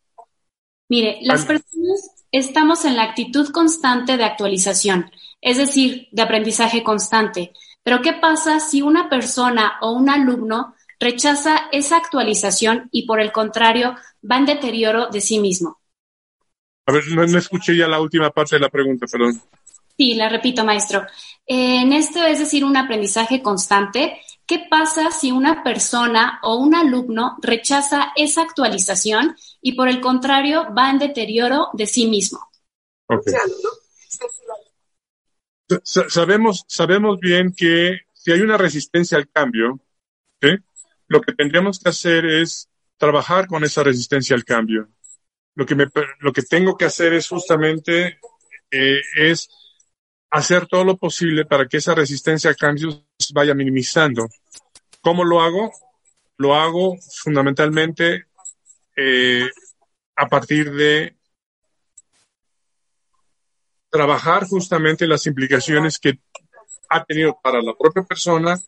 Mire, 0.89 1.20
las 1.22 1.45
personas 1.45 2.26
estamos 2.32 2.86
en 2.86 2.95
la 2.95 3.03
actitud 3.03 3.51
constante 3.51 4.18
de 4.18 4.24
actualización, 4.24 5.11
es 5.43 5.57
decir, 5.57 6.07
de 6.11 6.21
aprendizaje 6.21 6.83
constante. 6.83 7.51
Pero 7.83 8.01
¿qué 8.01 8.13
pasa 8.13 8.61
si 8.61 8.81
una 8.81 9.09
persona 9.09 9.73
o 9.81 9.91
un 9.91 10.09
alumno 10.09 10.73
rechaza 10.99 11.67
esa 11.71 11.97
actualización 11.97 12.87
y 12.91 13.05
por 13.05 13.19
el 13.19 13.33
contrario 13.33 13.95
va 14.29 14.37
en 14.37 14.45
deterioro 14.45 15.07
de 15.07 15.19
sí 15.19 15.39
mismo? 15.39 15.79
A 16.85 16.93
ver, 16.93 17.03
no, 17.09 17.37
escuché 17.37 17.75
ya 17.75 17.87
la 17.87 17.99
última 17.99 18.29
parte 18.29 18.55
de 18.55 18.61
la 18.61 18.69
pregunta, 18.69 19.05
perdón. 19.11 19.41
Sí, 19.97 20.15
la 20.15 20.29
repito, 20.29 20.63
maestro. 20.63 21.05
En 21.45 21.91
esto 21.91 22.23
es 22.23 22.39
decir, 22.39 22.63
un 22.63 22.77
aprendizaje 22.77 23.41
constante. 23.41 24.21
¿Qué 24.45 24.65
pasa 24.69 25.11
si 25.11 25.31
una 25.31 25.63
persona 25.63 26.39
o 26.41 26.55
un 26.55 26.75
alumno 26.75 27.37
rechaza 27.41 28.11
esa 28.15 28.41
actualización 28.41 29.35
y 29.61 29.73
por 29.73 29.87
el 29.87 30.01
contrario 30.01 30.67
va 30.77 30.89
en 30.89 30.99
deterioro 30.99 31.67
de 31.73 31.85
sí 31.85 32.07
mismo? 32.07 32.39
Sabemos, 35.84 36.65
sabemos 36.67 37.19
bien 37.19 37.53
que 37.55 38.01
si 38.13 38.32
hay 38.32 38.41
una 38.41 38.57
resistencia 38.57 39.17
al 39.17 39.30
cambio, 39.30 39.80
lo 41.07 41.21
que 41.21 41.34
tendríamos 41.34 41.80
que 41.80 41.89
hacer 41.89 42.26
es 42.26 42.69
trabajar 42.97 43.47
con 43.47 43.63
esa 43.63 43.84
resistencia 43.84 44.36
al 44.36 44.45
cambio. 44.45 44.89
Lo 45.55 45.65
que, 45.65 45.76
me, 45.76 45.88
lo 46.19 46.34
que 46.34 46.41
tengo 46.41 46.76
que 46.76 46.86
hacer 46.86 47.13
es 47.13 47.28
justamente 47.28 48.19
eh, 48.71 49.01
es 49.15 49.49
hacer 50.32 50.65
todo 50.65 50.84
lo 50.84 50.97
posible 50.97 51.45
para 51.45 51.67
que 51.67 51.78
esa 51.78 51.93
resistencia 51.93 52.49
al 52.49 52.55
cambio 52.55 53.05
se 53.19 53.34
vaya 53.34 53.53
minimizando. 53.53 54.28
¿Cómo 55.01 55.24
lo 55.24 55.41
hago? 55.41 55.71
lo 56.38 56.55
hago 56.55 56.97
fundamentalmente 57.24 58.26
eh, 58.95 59.49
a 60.15 60.28
partir 60.28 60.71
de 60.71 61.15
trabajar 63.93 64.47
justamente 64.47 65.05
las 65.05 65.27
implicaciones 65.27 65.99
que 65.99 66.17
ha 66.89 67.05
tenido 67.05 67.39
para 67.43 67.61
la 67.61 67.75
propia 67.75 68.01
persona 68.01 68.59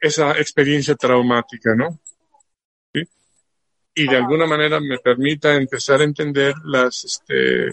esa 0.00 0.32
experiencia 0.32 0.96
traumática, 0.96 1.76
¿no? 1.76 2.00
Y 3.94 4.08
de 4.08 4.16
alguna 4.16 4.46
manera 4.46 4.80
me 4.80 4.98
permita 4.98 5.54
empezar 5.54 6.00
a 6.00 6.04
entender 6.04 6.56
las, 6.64 7.04
este, 7.04 7.66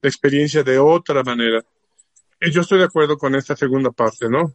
la 0.00 0.08
experiencia 0.08 0.62
de 0.62 0.78
otra 0.78 1.24
manera. 1.24 1.64
Yo 2.40 2.60
estoy 2.60 2.78
de 2.78 2.84
acuerdo 2.84 3.18
con 3.18 3.34
esta 3.34 3.56
segunda 3.56 3.90
parte, 3.90 4.28
¿no? 4.28 4.54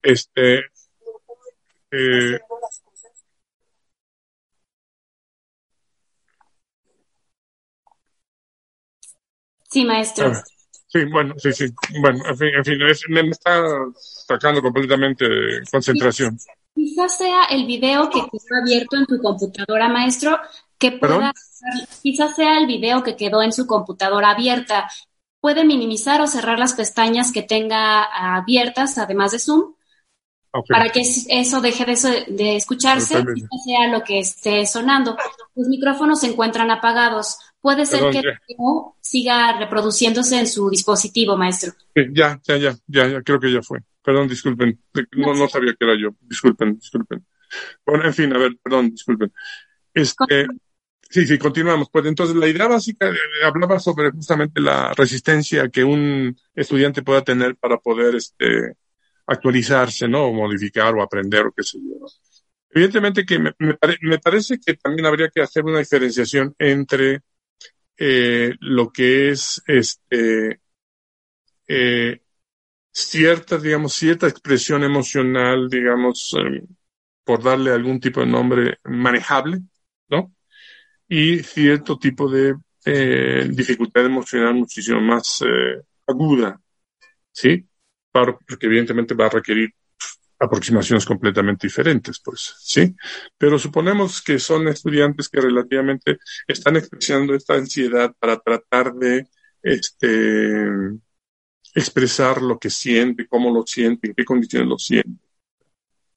Este, 0.00 0.60
eh, 1.90 2.40
Sí, 9.76 9.84
maestro. 9.84 10.28
Ah, 10.28 10.42
sí, 10.88 11.04
bueno, 11.04 11.34
sí, 11.36 11.52
sí. 11.52 11.66
Bueno, 12.00 12.24
en 12.26 12.38
fin, 12.38 12.48
en 12.54 12.64
fin 12.64 12.82
es- 12.82 13.02
me, 13.10 13.20
está 13.28 13.62
sacando 14.26 14.62
completamente 14.62 15.26
concentración. 15.70 16.38
Quizás 16.74 17.18
sea 17.18 17.44
el 17.50 17.66
video 17.66 18.08
que 18.08 18.20
quedó 18.20 18.60
abierto 18.62 18.96
en 18.96 19.04
tu 19.04 19.18
computadora, 19.20 19.88
maestro, 19.90 20.38
que 20.78 20.92
pueda, 20.92 21.30
quizás 22.02 22.34
sea 22.36 22.56
el 22.58 22.66
video 22.66 23.02
que 23.02 23.16
quedó 23.16 23.42
en 23.42 23.52
su 23.52 23.66
computadora 23.66 24.30
abierta. 24.30 24.88
Puede 25.42 25.66
minimizar 25.66 26.22
o 26.22 26.26
cerrar 26.26 26.58
las 26.58 26.72
pestañas 26.72 27.32
que 27.32 27.42
tenga 27.42 28.04
abiertas, 28.38 28.96
además 28.96 29.32
de 29.32 29.40
Zoom, 29.40 29.74
para 30.70 30.88
que 30.90 31.00
es- 31.00 31.26
eso 31.28 31.60
deje 31.60 31.84
de, 31.84 32.24
de 32.28 32.56
escucharse 32.56 33.14
y 33.34 33.42
no 33.42 33.48
sea 33.64 33.88
lo 33.88 34.02
que 34.02 34.18
esté 34.20 34.66
sonando. 34.66 35.16
Los 35.54 35.68
micrófonos 35.68 36.20
se 36.20 36.28
encuentran 36.28 36.70
apagados. 36.70 37.38
Puede 37.66 37.84
ser 37.84 37.98
Perdón, 37.98 38.12
que 38.12 38.22
ya. 38.22 38.28
el 38.30 38.38
video 38.46 38.96
siga 39.00 39.58
reproduciéndose 39.58 40.38
en 40.38 40.46
su 40.46 40.70
dispositivo, 40.70 41.36
maestro. 41.36 41.72
Sí, 41.96 42.02
ya, 42.12 42.40
ya, 42.44 42.56
ya, 42.58 42.76
ya, 42.86 43.08
ya, 43.08 43.22
creo 43.22 43.40
que 43.40 43.52
ya 43.52 43.60
fue. 43.60 43.80
Perdón, 44.04 44.28
disculpen. 44.28 44.80
No, 45.16 45.34
no 45.34 45.48
sabía 45.48 45.74
que 45.76 45.84
era 45.84 45.98
yo. 46.00 46.10
Disculpen, 46.20 46.78
disculpen. 46.78 47.26
Bueno, 47.84 48.04
en 48.04 48.14
fin, 48.14 48.32
a 48.32 48.38
ver, 48.38 48.56
perdón, 48.62 48.90
disculpen. 48.90 49.32
Este, 49.92 50.46
sí, 51.10 51.26
sí, 51.26 51.38
continuamos. 51.38 51.88
Pues 51.90 52.06
entonces 52.06 52.36
la 52.36 52.46
idea 52.46 52.68
básica 52.68 53.08
eh, 53.08 53.16
hablaba 53.44 53.80
sobre 53.80 54.12
justamente 54.12 54.60
la 54.60 54.92
resistencia 54.94 55.68
que 55.68 55.82
un 55.82 56.38
estudiante 56.54 57.02
pueda 57.02 57.24
tener 57.24 57.56
para 57.56 57.78
poder, 57.78 58.14
este, 58.14 58.74
actualizarse, 59.26 60.06
¿no? 60.06 60.26
O 60.26 60.32
modificar 60.32 60.94
o 60.94 61.02
aprender 61.02 61.46
o 61.46 61.52
qué 61.52 61.64
sé 61.64 61.78
yo. 61.78 62.06
Evidentemente 62.70 63.26
que 63.26 63.40
me, 63.40 63.52
me 63.58 63.74
pare- 63.74 63.98
me 64.02 64.20
parece 64.20 64.60
que 64.64 64.74
también 64.74 65.06
habría 65.06 65.30
que 65.30 65.40
hacer 65.42 65.64
una 65.64 65.80
diferenciación 65.80 66.54
entre 66.60 67.22
eh, 67.98 68.54
lo 68.60 68.90
que 68.90 69.30
es 69.30 69.62
este 69.66 70.60
eh, 71.68 72.20
cierta, 72.92 73.58
digamos, 73.58 73.92
cierta 73.94 74.28
expresión 74.28 74.84
emocional, 74.84 75.68
digamos, 75.68 76.34
eh, 76.38 76.62
por 77.24 77.42
darle 77.42 77.72
algún 77.72 78.00
tipo 78.00 78.20
de 78.20 78.26
nombre 78.26 78.78
manejable, 78.84 79.60
¿no? 80.08 80.34
Y 81.08 81.40
cierto 81.40 81.98
tipo 81.98 82.28
de 82.30 82.54
eh, 82.84 83.48
dificultad 83.50 84.06
emocional 84.06 84.54
muchísimo 84.54 85.00
más 85.00 85.42
aguda, 86.06 86.60
¿sí? 87.32 87.66
Porque 88.12 88.66
evidentemente 88.66 89.14
va 89.14 89.26
a 89.26 89.30
requerir 89.30 89.74
aproximaciones 90.38 91.04
completamente 91.04 91.66
diferentes, 91.66 92.20
pues, 92.20 92.54
¿sí? 92.60 92.94
Pero 93.38 93.58
suponemos 93.58 94.22
que 94.22 94.38
son 94.38 94.68
estudiantes 94.68 95.28
que 95.28 95.40
relativamente 95.40 96.18
están 96.46 96.76
expresando 96.76 97.34
esta 97.34 97.54
ansiedad 97.54 98.14
para 98.18 98.38
tratar 98.38 98.92
de, 98.94 99.26
este, 99.62 100.66
expresar 101.74 102.42
lo 102.42 102.58
que 102.58 102.70
siente, 102.70 103.26
cómo 103.26 103.52
lo 103.52 103.66
siente, 103.66 104.08
en 104.08 104.14
qué 104.14 104.24
condiciones 104.24 104.68
lo 104.68 104.78
siente. 104.78 105.20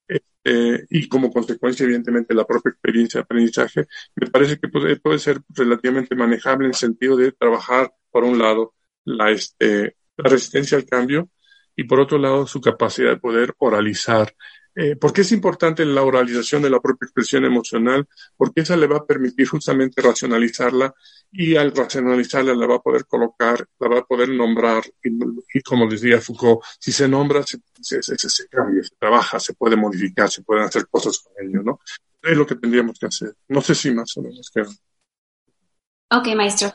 Este, 0.08 0.86
y 0.90 1.08
como 1.08 1.32
consecuencia, 1.32 1.84
evidentemente, 1.84 2.34
la 2.34 2.46
propia 2.46 2.72
experiencia 2.72 3.20
de 3.20 3.24
aprendizaje, 3.24 3.86
me 4.16 4.28
parece 4.28 4.58
que 4.60 4.68
puede, 4.70 5.20
ser 5.20 5.42
relativamente 5.50 6.16
manejable 6.16 6.66
en 6.66 6.72
el 6.72 6.76
sentido 6.76 7.16
de 7.18 7.32
trabajar, 7.32 7.94
por 8.12 8.24
un 8.24 8.40
lado, 8.40 8.74
la, 9.06 9.32
este, 9.32 9.96
la 10.18 10.30
resistencia 10.30 10.78
al 10.78 10.86
cambio 10.86 11.30
y 11.80 11.86
por 11.86 12.02
otro 12.02 12.18
lado, 12.18 12.46
su 12.46 12.60
capacidad 12.60 13.12
de 13.12 13.18
poder 13.18 13.56
oralizar. 13.58 14.36
Eh, 14.76 14.98
¿Por 14.98 15.14
qué 15.14 15.22
es 15.22 15.32
importante 15.32 15.86
la 15.86 16.04
oralización 16.04 16.62
de 16.62 16.70
la 16.70 16.82
propia 16.82 17.06
expresión 17.06 17.46
emocional? 17.46 18.06
Porque 18.36 18.62
esa 18.62 18.76
le 18.76 18.86
va 18.86 18.98
a 18.98 19.06
permitir 19.06 19.48
justamente 19.48 20.02
racionalizarla 20.02 20.94
y 21.32 21.56
al 21.56 21.74
racionalizarla 21.74 22.54
la 22.54 22.68
va 22.68 22.76
a 22.76 22.82
poder 22.82 23.06
colocar, 23.06 23.66
la 23.80 23.88
va 23.88 24.00
a 24.00 24.04
poder 24.04 24.28
nombrar 24.28 24.84
y, 25.02 25.62
como 25.62 25.88
decía 25.88 26.20
Foucault, 26.20 26.60
si 26.78 26.92
se 26.92 27.08
nombra, 27.08 27.44
se, 27.44 27.60
se, 27.80 28.04
se, 28.04 28.18
se 28.18 28.48
cambia, 28.50 28.84
se 28.84 28.96
trabaja, 29.00 29.40
se 29.40 29.54
puede 29.54 29.78
modificar, 29.78 30.30
se 30.30 30.44
pueden 30.44 30.66
hacer 30.66 30.86
cosas 30.90 31.18
con 31.20 31.32
ello, 31.42 31.64
¿no? 31.64 31.80
Es 32.22 32.36
lo 32.36 32.46
que 32.46 32.56
tendríamos 32.56 33.00
que 33.00 33.06
hacer. 33.06 33.34
No 33.48 33.62
sé 33.62 33.74
si 33.74 33.92
más 33.92 34.18
o 34.18 34.22
menos 34.22 34.52
queda. 34.54 34.70
Ok, 36.12 36.36
maestro. 36.36 36.74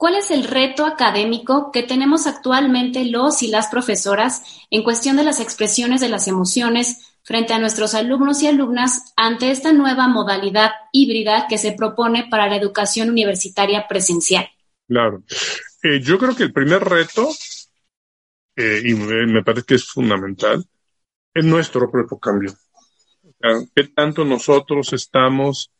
¿Cuál 0.00 0.14
es 0.14 0.30
el 0.30 0.44
reto 0.44 0.86
académico 0.86 1.70
que 1.70 1.82
tenemos 1.82 2.26
actualmente 2.26 3.04
los 3.04 3.42
y 3.42 3.48
las 3.48 3.66
profesoras 3.66 4.42
en 4.70 4.82
cuestión 4.82 5.18
de 5.18 5.24
las 5.24 5.40
expresiones 5.40 6.00
de 6.00 6.08
las 6.08 6.26
emociones 6.26 7.18
frente 7.22 7.52
a 7.52 7.58
nuestros 7.58 7.94
alumnos 7.94 8.42
y 8.42 8.46
alumnas 8.46 9.12
ante 9.14 9.50
esta 9.50 9.74
nueva 9.74 10.08
modalidad 10.08 10.70
híbrida 10.90 11.44
que 11.50 11.58
se 11.58 11.72
propone 11.72 12.26
para 12.30 12.48
la 12.48 12.56
educación 12.56 13.10
universitaria 13.10 13.86
presencial? 13.88 14.48
Claro. 14.88 15.22
Eh, 15.82 16.00
yo 16.00 16.18
creo 16.18 16.34
que 16.34 16.44
el 16.44 16.54
primer 16.54 16.82
reto, 16.82 17.28
eh, 18.56 18.80
y 18.82 18.94
me, 18.94 19.44
parece 19.44 19.66
que 19.66 19.74
es 19.74 19.84
fundamental, 19.84 20.64
es 21.34 21.44
nuestro 21.44 21.90
propio 21.90 22.18
cambio. 22.18 22.54
¿Qué 23.76 23.84
tanto 23.88 24.24
nosotros 24.24 24.94
estamos 24.94 25.70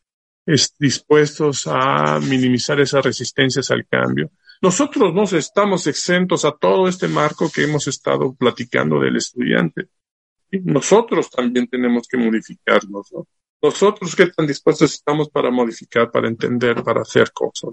es, 0.52 0.74
dispuestos 0.78 1.66
a 1.66 2.18
minimizar 2.20 2.80
esas 2.80 3.04
resistencias 3.04 3.70
al 3.70 3.86
cambio? 3.86 4.30
Nosotros 4.62 5.14
no 5.14 5.24
estamos 5.24 5.86
exentos 5.86 6.44
a 6.44 6.52
todo 6.52 6.86
este 6.86 7.08
marco 7.08 7.50
que 7.50 7.64
hemos 7.64 7.86
estado 7.88 8.34
platicando 8.34 9.00
del 9.00 9.16
estudiante. 9.16 9.88
¿sí? 10.50 10.60
Nosotros 10.64 11.30
también 11.30 11.66
tenemos 11.66 12.06
que 12.06 12.18
modificarnos. 12.18 13.10
¿no? 13.12 13.26
Nosotros, 13.62 14.14
¿qué 14.14 14.26
tan 14.26 14.46
dispuestos 14.46 14.92
estamos 14.92 15.30
para 15.30 15.50
modificar, 15.50 16.10
para 16.10 16.28
entender, 16.28 16.82
para 16.82 17.02
hacer 17.02 17.32
cosas? 17.32 17.70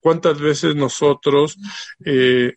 ¿Cuántas 0.00 0.40
veces 0.40 0.74
nosotros 0.76 1.56
eh, 2.04 2.54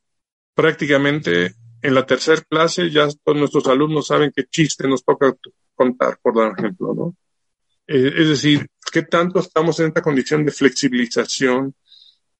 prácticamente 0.53 1.55
en 1.81 1.95
la 1.95 2.05
tercera 2.05 2.41
clase 2.41 2.89
ya 2.91 3.07
todos 3.23 3.37
nuestros 3.37 3.67
alumnos 3.67 4.07
saben 4.07 4.31
qué 4.35 4.45
chiste 4.45 4.87
nos 4.87 5.03
toca 5.03 5.33
contar, 5.73 6.19
por 6.21 6.35
dar 6.35 6.53
ejemplo, 6.57 6.93
¿no? 6.93 7.15
Eh, 7.93 8.13
es 8.15 8.29
decir, 8.29 8.67
¿qué 8.89 9.01
tanto 9.01 9.39
estamos 9.39 9.77
en 9.81 9.87
esta 9.87 10.01
condición 10.01 10.45
de 10.45 10.53
flexibilización 10.53 11.75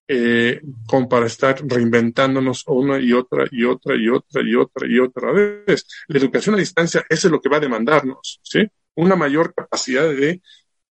eh, 0.08 0.62
para 1.10 1.26
estar 1.26 1.62
reinventándonos 1.66 2.64
una 2.68 3.00
y 3.00 3.12
otra 3.12 3.46
y 3.52 3.66
otra 3.66 3.96
y 3.98 4.08
otra 4.08 4.42
y 4.42 4.56
otra 4.56 4.88
y 4.88 5.00
otra 5.00 5.32
vez? 5.34 5.86
La 6.08 6.20
educación 6.20 6.56
a 6.56 6.60
distancia, 6.60 7.06
es 7.10 7.26
lo 7.26 7.42
que 7.42 7.50
va 7.50 7.58
a 7.58 7.62
demandarnos, 7.62 8.40
¿sí? 8.42 8.66
Una 8.96 9.18
mayor 9.18 9.54
capacidad 9.54 10.10
de 10.10 10.42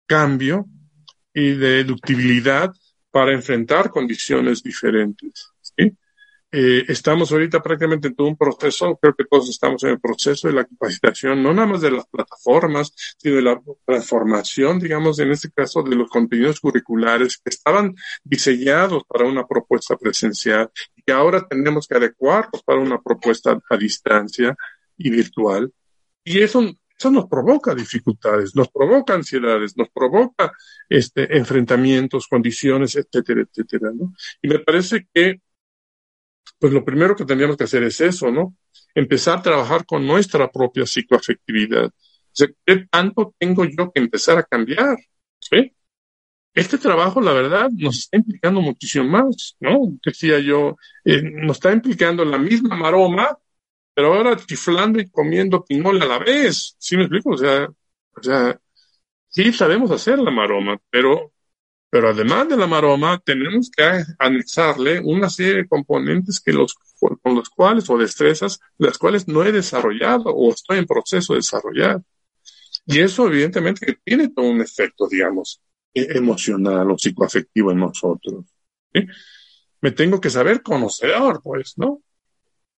cambio 0.07 0.65
y 1.35 1.51
de 1.51 1.83
ductibilidad 1.83 2.73
para 3.11 3.33
enfrentar 3.33 3.91
condiciones 3.91 4.63
diferentes. 4.63 5.51
Eh, 6.49 6.85
estamos 6.87 7.29
ahorita 7.31 7.61
prácticamente 7.61 8.07
en 8.07 8.15
todo 8.15 8.27
un 8.27 8.37
proceso, 8.37 8.97
creo 9.01 9.13
que 9.13 9.25
todos 9.25 9.49
estamos 9.49 9.83
en 9.83 9.89
el 9.89 9.99
proceso 9.99 10.47
de 10.47 10.53
la 10.53 10.63
capacitación, 10.63 11.43
no 11.43 11.53
nada 11.53 11.67
más 11.67 11.81
de 11.81 11.91
las 11.91 12.07
plataformas, 12.07 12.93
sino 13.17 13.35
de 13.35 13.41
la 13.41 13.61
transformación, 13.85 14.79
digamos, 14.79 15.19
en 15.19 15.31
este 15.31 15.51
caso, 15.51 15.83
de 15.83 15.97
los 15.97 16.09
contenidos 16.09 16.61
curriculares 16.61 17.37
que 17.37 17.49
estaban 17.49 17.95
diseñados 18.23 19.03
para 19.09 19.25
una 19.25 19.45
propuesta 19.45 19.97
presencial 19.97 20.69
y 20.95 21.01
que 21.01 21.11
ahora 21.11 21.45
tenemos 21.45 21.85
que 21.85 21.97
adecuarlos 21.97 22.63
para 22.63 22.79
una 22.79 23.01
propuesta 23.01 23.59
a 23.69 23.77
distancia 23.77 24.55
y 24.97 25.09
virtual. 25.09 25.69
Y 26.23 26.39
eso, 26.39 26.61
eso 26.97 27.11
nos 27.11 27.27
provoca 27.27 27.75
dificultades, 27.75 28.55
nos 28.55 28.69
provoca 28.69 29.13
ansiedades, 29.15 29.75
nos 29.75 29.89
provoca 29.89 30.53
este, 30.87 31.37
enfrentamientos, 31.37 32.25
condiciones, 32.27 32.95
etcétera, 32.95 33.41
etcétera, 33.41 33.91
¿no? 33.93 34.13
Y 34.41 34.47
me 34.47 34.59
parece 34.59 35.05
que 35.13 35.41
pues 36.59 36.73
lo 36.73 36.83
primero 36.83 37.15
que 37.15 37.25
tendríamos 37.25 37.57
que 37.57 37.65
hacer 37.65 37.83
es 37.83 38.01
eso, 38.01 38.31
¿no? 38.31 38.55
Empezar 38.95 39.39
a 39.39 39.41
trabajar 39.41 39.85
con 39.85 40.05
nuestra 40.05 40.51
propia 40.51 40.85
psicoafectividad. 40.85 41.85
O 41.87 41.91
sea, 42.31 42.47
¿qué 42.65 42.85
tanto 42.89 43.33
tengo 43.37 43.65
yo 43.65 43.91
que 43.91 43.99
empezar 44.01 44.37
a 44.37 44.43
cambiar? 44.43 44.97
Este 46.53 46.77
trabajo, 46.79 47.21
la 47.21 47.33
verdad, 47.33 47.69
nos 47.71 47.99
está 47.99 48.17
implicando 48.17 48.61
muchísimo 48.61 49.05
más, 49.05 49.55
¿no? 49.59 49.95
Decía 50.03 50.39
yo, 50.39 50.75
eh, 51.05 51.21
nos 51.21 51.57
está 51.57 51.71
implicando 51.71 52.25
la 52.25 52.39
misma 52.39 52.75
maroma, 52.75 53.37
pero 53.93 54.13
ahora 54.15 54.37
chiflando 54.37 54.99
y 54.99 55.09
comiendo 55.09 55.63
pinole 55.65 56.03
a 56.03 56.07
la 56.07 56.19
vez. 56.19 56.75
¿Sí 56.79 56.97
me 56.97 57.03
explico? 57.03 57.31
O 57.31 57.37
sea, 57.37 57.67
O 58.17 58.23
sea, 58.23 58.59
sí 59.29 59.53
sabemos 59.53 59.91
hacer 59.91 60.19
la 60.19 60.31
maroma, 60.31 60.79
pero, 60.91 61.33
pero 61.89 62.09
además 62.09 62.49
de 62.49 62.57
la 62.57 62.67
maroma, 62.67 63.19
tenemos 63.23 63.69
que 63.69 64.03
anexarle 64.19 64.99
una 64.99 65.29
serie 65.29 65.55
de 65.55 65.67
componentes 65.67 66.41
que 66.41 66.51
los, 66.51 66.75
con 66.99 67.35
los 67.35 67.49
cuales, 67.49 67.89
o 67.89 67.97
destrezas, 67.97 68.59
las 68.77 68.97
cuales 68.97 69.27
no 69.27 69.43
he 69.43 69.51
desarrollado 69.51 70.25
o 70.25 70.51
estoy 70.51 70.79
en 70.79 70.85
proceso 70.85 71.33
de 71.33 71.39
desarrollar. 71.39 72.01
Y 72.85 72.99
eso, 72.99 73.27
evidentemente, 73.27 73.99
tiene 74.03 74.29
todo 74.29 74.45
un 74.45 74.61
efecto, 74.61 75.07
digamos, 75.07 75.61
e-, 75.93 76.17
emocional 76.17 76.91
o 76.91 76.97
psicoafectivo 76.97 77.71
en 77.71 77.79
nosotros. 77.79 78.45
Me 79.81 79.91
tengo 79.91 80.19
que 80.19 80.29
saber 80.29 80.61
conocedor, 80.61 81.41
pues, 81.43 81.77
¿no? 81.77 82.01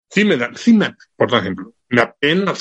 Sí 0.08 0.24
me 0.24 0.36
da, 0.36 0.50
sí 0.54 0.72
me, 0.72 0.96
por 1.16 1.32
ejemplo, 1.32 1.74
me 1.88 2.00
apena 2.00 2.52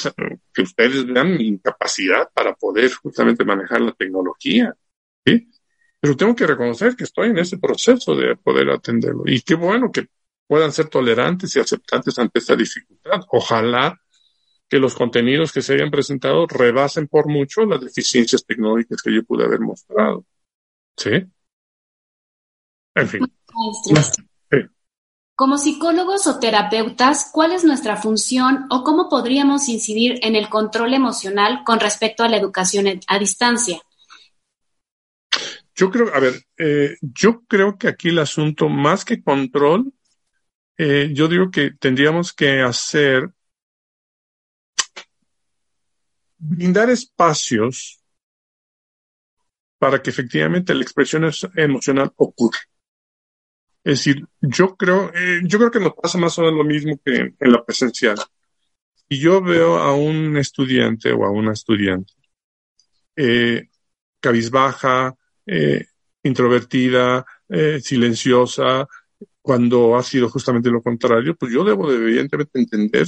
que 0.54 0.62
ustedes 0.62 1.06
vean 1.06 1.36
mi 1.36 1.47
incapacidad 1.47 2.30
para 2.34 2.54
poder 2.56 2.91
justamente 2.93 3.43
manejar 3.43 3.82
la 3.82 3.91
tecnología, 3.93 4.76
¿sí? 5.26 5.50
Pero 6.00 6.16
tengo 6.16 6.36
que 6.36 6.47
reconocer 6.47 6.95
que 6.95 7.04
estoy 7.04 7.30
en 7.30 7.38
ese 7.39 7.58
proceso 7.58 8.16
de 8.16 8.36
poder 8.36 8.70
atenderlo. 8.70 9.24
Y 9.26 9.41
qué 9.41 9.56
bueno 9.56 9.91
que 9.91 10.08
puedan 10.47 10.72
ser 10.72 10.88
tolerantes 10.88 11.56
y 11.56 11.60
aceptantes 11.60 12.18
ante 12.18 12.39
esta 12.39 12.56
dificultad. 12.56 13.22
Ojalá 13.30 14.00
que 14.70 14.80
los 14.80 14.95
contenidos 14.95 15.52
que 15.52 15.62
se 15.62 15.74
hayan 15.74 15.91
presentado 15.91 16.45
rebasen 16.47 17.08
por 17.08 17.28
mucho 17.28 17.66
las 17.66 17.82
deficiencias 17.82 18.45
tecnológicas 18.45 19.02
que 19.02 19.14
yo 19.14 19.24
pude 19.24 19.43
haber 19.43 19.60
mostrado. 19.60 20.26
¿Sí? 20.95 21.26
En 22.95 23.08
fin. 23.08 23.22
Como 25.36 25.58
psicólogos 25.58 26.28
o 26.28 26.39
terapeutas, 26.39 27.30
¿cuál 27.32 27.54
es 27.54 27.64
nuestra 27.64 27.95
función 27.95 28.66
o 28.70 28.84
cómo 28.84 29.08
podríamos 29.08 29.70
incidir 29.70 30.20
en 30.22 30.36
el 30.36 30.50
control 30.50 30.93
emocional 30.93 31.64
con 31.66 31.80
respecto 31.80 32.24
a 32.24 32.30
la 32.30 32.38
educación 32.38 33.00
a 33.08 33.20
distancia? 33.20 33.82
Yo 35.80 35.90
creo, 35.90 36.14
a 36.14 36.20
ver, 36.20 36.34
eh, 36.58 36.98
yo 37.00 37.46
creo 37.48 37.78
que 37.78 37.88
aquí 37.88 38.10
el 38.10 38.20
asunto, 38.20 38.68
más 38.68 39.06
que 39.06 39.24
control, 39.24 39.94
eh, 40.78 41.12
yo 41.14 41.30
digo 41.30 41.50
que 41.50 41.72
tendríamos 41.72 42.34
que 42.34 42.60
hacer, 42.60 43.30
brindar 46.38 46.90
espacios 46.90 48.04
para 49.78 50.02
que 50.02 50.10
efectivamente 50.10 50.76
la 50.76 50.84
expresión 50.84 51.32
emocional 51.56 52.12
ocurra. 52.18 52.60
Es 53.82 54.00
decir, 54.00 54.28
yo 54.42 54.76
creo, 54.76 55.14
eh, 55.16 55.40
yo 55.46 55.60
creo 55.60 55.72
que 55.72 55.80
nos 55.80 55.94
pasa 55.94 56.18
más 56.18 56.38
o 56.40 56.42
menos 56.42 56.58
lo 56.58 56.66
mismo 56.66 57.00
que 57.06 57.34
en, 57.40 57.52
la 57.54 57.64
presencial. 57.64 58.18
Si 59.08 59.18
yo 59.18 59.42
veo 59.42 59.78
a 59.78 59.96
un 59.96 60.36
estudiante 60.36 61.14
o 61.14 61.24
a 61.24 61.32
una 61.32 61.54
estudiante 61.54 62.12
eh, 63.16 63.70
cabizbaja, 64.20 65.16
eh, 65.52 65.86
introvertida, 66.24 67.26
silenciosa, 67.82 68.88
cuando 69.41 69.97
ha 69.97 70.04
sido 70.04 70.30
justamente 70.30 70.70
lo 70.70 70.84
contrario, 70.84 71.36
pues 71.36 71.52
yo 71.52 71.64
debo 71.64 71.89
de 71.89 71.97
evidentemente 71.97 72.60
entender 72.60 73.08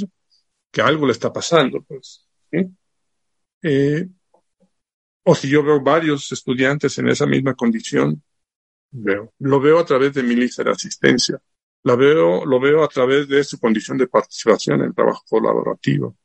que 0.72 0.82
algo 0.82 1.06
le 1.06 1.12
está 1.12 1.32
pasando, 1.32 1.84
pues. 1.84 2.26
o 5.24 5.36
si 5.36 5.50
yo 5.50 5.64
veo 5.64 5.82
varios 5.82 6.32
estudiantes 6.32 6.98
en 6.98 7.10
esa 7.10 7.28
misma 7.28 7.54
condición. 7.54 8.24
Lo 9.40 9.60
veo 9.60 9.80
a 9.80 9.86
través 9.86 10.14
de 10.14 10.24
mi 10.24 10.36
lista 10.36 10.64
de 10.64 10.72
asistencia. 10.72 11.40
La 11.84 11.96
veo, 11.96 12.46
lo 12.46 12.60
veo 12.60 12.84
a 12.84 12.88
través 12.88 13.28
de 13.28 13.44
su 13.44 13.60
condición 13.60 13.98
de 13.98 14.08
participación 14.08 14.82
en 14.82 14.88
el 14.88 14.96
trabajo 14.96 15.24
colaborativo. 15.28 16.18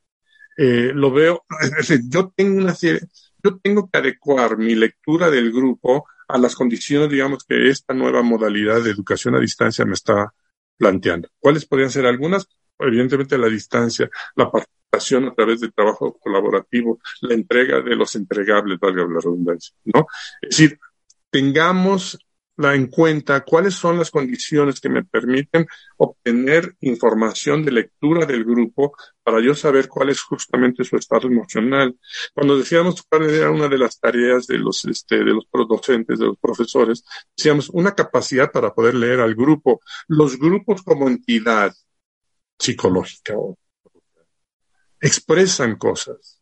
Eh, 0.56 0.92
lo 0.94 1.10
veo, 1.10 1.44
es 1.62 1.70
decir, 1.70 2.00
yo 2.08 2.32
tengo 2.34 2.58
una 2.58 2.74
serie, 2.74 3.00
yo 3.42 3.58
tengo 3.58 3.88
que 3.90 3.98
adecuar 3.98 4.58
mi 4.58 4.74
lectura 4.74 5.30
del 5.30 5.52
grupo 5.52 6.06
a 6.28 6.38
las 6.38 6.54
condiciones, 6.54 7.10
digamos, 7.10 7.44
que 7.44 7.68
esta 7.68 7.94
nueva 7.94 8.22
modalidad 8.22 8.82
de 8.82 8.90
educación 8.90 9.34
a 9.34 9.40
distancia 9.40 9.84
me 9.84 9.94
está 9.94 10.32
planteando. 10.76 11.28
¿Cuáles 11.38 11.64
podrían 11.66 11.90
ser 11.90 12.06
algunas? 12.06 12.48
Evidentemente 12.78 13.38
la 13.38 13.48
distancia, 13.48 14.10
la 14.34 14.50
participación 14.50 15.26
a 15.28 15.34
través 15.34 15.60
del 15.60 15.72
trabajo 15.72 16.18
colaborativo, 16.18 16.98
la 17.22 17.34
entrega 17.34 17.80
de 17.80 17.96
los 17.96 18.14
entregables, 18.16 18.78
valga 18.78 19.02
la 19.02 19.20
redundancia, 19.20 19.74
¿no? 19.84 20.06
Es 20.42 20.50
decir, 20.50 20.78
tengamos 21.30 22.18
la 22.56 22.74
en 22.74 22.86
cuenta 22.86 23.44
cuáles 23.44 23.74
son 23.74 23.98
las 23.98 24.10
condiciones 24.10 24.80
que 24.80 24.88
me 24.88 25.04
permiten 25.04 25.66
obtener 25.96 26.74
información 26.80 27.64
de 27.64 27.72
lectura 27.72 28.26
del 28.26 28.44
grupo 28.44 28.96
para 29.22 29.40
yo 29.40 29.54
saber 29.54 29.88
cuál 29.88 30.10
es 30.10 30.20
justamente 30.22 30.84
su 30.84 30.96
estado 30.96 31.28
emocional. 31.28 31.96
Cuando 32.32 32.58
decíamos 32.58 33.02
cuál 33.02 33.28
era 33.30 33.50
una 33.50 33.68
de 33.68 33.78
las 33.78 33.98
tareas 33.98 34.46
de 34.46 34.58
los, 34.58 34.84
este, 34.84 35.16
de 35.16 35.34
los 35.34 35.46
docentes, 35.68 36.18
de 36.18 36.26
los 36.26 36.38
profesores, 36.38 37.04
decíamos 37.36 37.68
una 37.70 37.94
capacidad 37.94 38.50
para 38.50 38.72
poder 38.74 38.94
leer 38.94 39.20
al 39.20 39.34
grupo, 39.34 39.80
los 40.08 40.38
grupos 40.38 40.82
como 40.82 41.08
entidad 41.08 41.74
psicológica 42.58 43.34
expresan 45.00 45.76
cosas. 45.76 46.35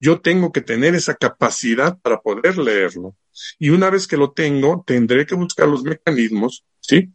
Yo 0.00 0.20
tengo 0.20 0.50
que 0.50 0.62
tener 0.62 0.94
esa 0.94 1.14
capacidad 1.14 1.98
para 2.00 2.20
poder 2.20 2.56
leerlo. 2.58 3.16
Y 3.58 3.70
una 3.70 3.90
vez 3.90 4.06
que 4.06 4.16
lo 4.16 4.32
tengo, 4.32 4.82
tendré 4.86 5.26
que 5.26 5.34
buscar 5.34 5.68
los 5.68 5.82
mecanismos, 5.82 6.64
¿sí? 6.80 7.12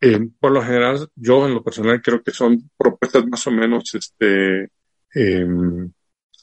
Eh, 0.00 0.28
por 0.40 0.52
lo 0.52 0.62
general, 0.62 1.08
yo 1.14 1.46
en 1.46 1.54
lo 1.54 1.62
personal 1.62 2.00
creo 2.02 2.22
que 2.22 2.32
son 2.32 2.70
propuestas 2.76 3.26
más 3.26 3.46
o 3.46 3.50
menos 3.50 3.94
este, 3.94 4.70
em, 5.14 5.92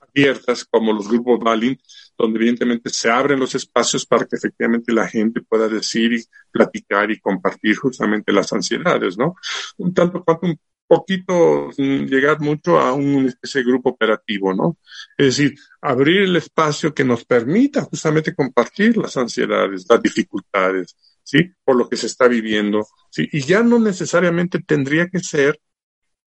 abiertas, 0.01 0.65
como 0.65 0.93
los 0.93 1.07
grupos 1.07 1.39
Balin, 1.39 1.77
donde 2.17 2.39
evidentemente 2.39 2.89
se 2.89 3.09
abren 3.09 3.39
los 3.39 3.55
espacios 3.55 4.05
para 4.05 4.25
que 4.25 4.35
efectivamente 4.35 4.93
la 4.93 5.07
gente 5.07 5.41
pueda 5.41 5.67
decir 5.67 6.13
y 6.13 6.23
platicar 6.51 7.11
y 7.11 7.19
compartir 7.19 7.75
justamente 7.77 8.31
las 8.31 8.51
ansiedades, 8.53 9.17
¿no? 9.17 9.35
Un 9.77 9.93
tanto 9.93 10.23
cuanto 10.23 10.47
un 10.47 10.59
poquito 10.89 11.69
llegar 11.77 12.41
mucho 12.41 12.79
a 12.79 12.93
un 12.93 13.31
ese 13.43 13.61
grupo 13.61 13.91
operativo, 13.91 14.55
¿no? 14.55 14.77
Es 15.15 15.37
decir, 15.37 15.55
abrir 15.81 16.23
el 16.23 16.35
espacio 16.35 16.95
que 16.95 17.05
nos 17.05 17.23
permita 17.25 17.83
justamente 17.83 18.33
compartir 18.33 18.97
las 18.97 19.15
ansiedades, 19.15 19.85
las 19.87 20.01
dificultades, 20.01 20.97
¿sí? 21.23 21.53
Por 21.63 21.75
lo 21.77 21.87
que 21.87 21.95
se 21.95 22.07
está 22.07 22.27
viviendo, 22.27 22.87
¿sí? 23.11 23.29
Y 23.31 23.41
ya 23.41 23.61
no 23.61 23.77
necesariamente 23.77 24.61
tendría 24.65 25.07
que 25.09 25.19
ser 25.19 25.61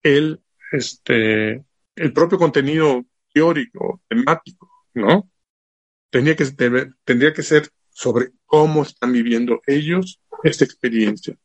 el, 0.01 0.40
este, 0.70 1.64
el 1.97 2.12
propio 2.12 2.39
contenido 2.39 3.05
teórico, 3.34 4.01
temático, 4.09 4.70
¿no? 4.94 5.28
Tendría 6.09 6.36
que, 6.36 6.47
tendría 7.05 7.32
que 7.32 7.43
ser 7.43 7.68
sobre 7.90 8.30
cómo 8.47 8.82
están 8.82 9.12
viviendo 9.12 9.60
ellos 9.66 10.20
esta 10.44 10.64
experiencia. 10.64 11.36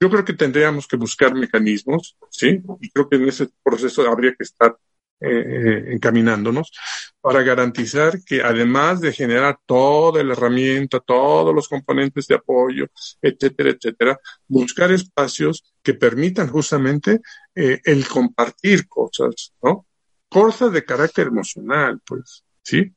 Yo 0.00 0.10
creo 0.10 0.24
que 0.24 0.32
tendríamos 0.32 0.86
que 0.86 0.96
buscar 0.96 1.34
mecanismos, 1.34 2.16
¿sí? 2.30 2.60
Y 2.80 2.90
creo 2.90 3.08
que 3.08 3.16
en 3.16 3.28
ese 3.28 3.48
proceso 3.62 4.08
habría 4.08 4.34
que 4.34 4.44
estar 4.44 4.76
eh, 5.20 5.92
encaminándonos 5.92 6.72
para 7.20 7.42
garantizar 7.42 8.22
que 8.24 8.42
además 8.42 9.00
de 9.00 9.12
generar 9.12 9.58
toda 9.64 10.22
la 10.22 10.32
herramienta, 10.32 11.00
todos 11.00 11.54
los 11.54 11.68
componentes 11.68 12.26
de 12.26 12.34
apoyo, 12.34 12.86
etcétera, 13.22 13.70
etcétera, 13.70 14.18
buscar 14.48 14.92
espacios 14.92 15.64
que 15.82 15.94
permitan 15.94 16.48
justamente 16.48 17.20
eh, 17.54 17.80
el 17.84 18.06
compartir 18.06 18.86
cosas, 18.88 19.54
¿no? 19.62 19.86
Cosas 20.28 20.72
de 20.72 20.84
carácter 20.84 21.28
emocional, 21.28 22.00
pues, 22.04 22.44
¿sí? 22.62 22.92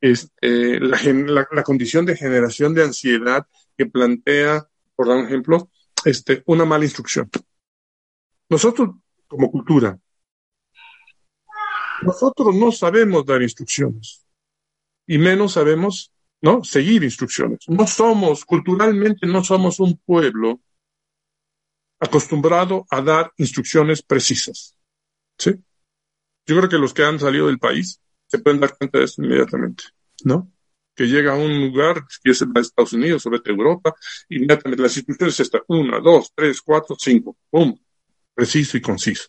Este, 0.00 0.80
la, 0.80 0.98
la, 1.02 1.48
la 1.52 1.62
condición 1.62 2.06
de 2.06 2.16
generación 2.16 2.74
de 2.74 2.84
ansiedad 2.84 3.46
que 3.76 3.86
plantea, 3.86 4.66
por 4.96 5.08
dar 5.08 5.18
un 5.18 5.26
ejemplo, 5.26 5.70
este, 6.04 6.42
una 6.46 6.64
mala 6.64 6.84
instrucción. 6.84 7.28
Nosotros, 8.48 8.90
como 9.26 9.50
cultura, 9.50 9.98
nosotros 12.02 12.54
no 12.54 12.72
sabemos 12.72 13.26
dar 13.26 13.42
instrucciones 13.42 14.24
y 15.06 15.18
menos 15.18 15.52
sabemos, 15.52 16.12
¿no? 16.40 16.64
Seguir 16.64 17.04
instrucciones. 17.04 17.60
No 17.68 17.86
somos, 17.86 18.44
culturalmente 18.44 19.26
no 19.26 19.44
somos 19.44 19.80
un 19.80 19.98
pueblo 19.98 20.60
acostumbrado 21.98 22.86
a 22.90 23.02
dar 23.02 23.32
instrucciones 23.36 24.02
precisas. 24.02 24.76
¿Sí? 25.38 25.52
Yo 26.46 26.56
creo 26.56 26.68
que 26.68 26.78
los 26.78 26.94
que 26.94 27.04
han 27.04 27.18
salido 27.18 27.46
del 27.46 27.58
país 27.58 28.00
se 28.26 28.38
pueden 28.38 28.60
dar 28.60 28.76
cuenta 28.76 28.98
de 28.98 29.04
esto 29.04 29.22
inmediatamente, 29.22 29.84
¿no? 30.24 30.50
Que 30.94 31.06
llega 31.06 31.32
a 31.32 31.36
un 31.36 31.60
lugar, 31.60 32.04
que 32.22 32.30
es 32.30 32.42
Estados 32.42 32.92
Unidos 32.92 33.24
o 33.26 33.30
vete 33.30 33.50
a 33.50 33.54
Europa, 33.54 33.94
inmediatamente 34.28 34.82
las 34.82 34.96
instrucciones 34.96 35.40
están 35.40 35.62
una, 35.68 36.00
dos, 36.00 36.32
tres, 36.34 36.60
cuatro, 36.60 36.96
cinco, 36.98 37.36
pum, 37.48 37.76
preciso 38.34 38.76
y 38.76 38.80
conciso. 38.80 39.28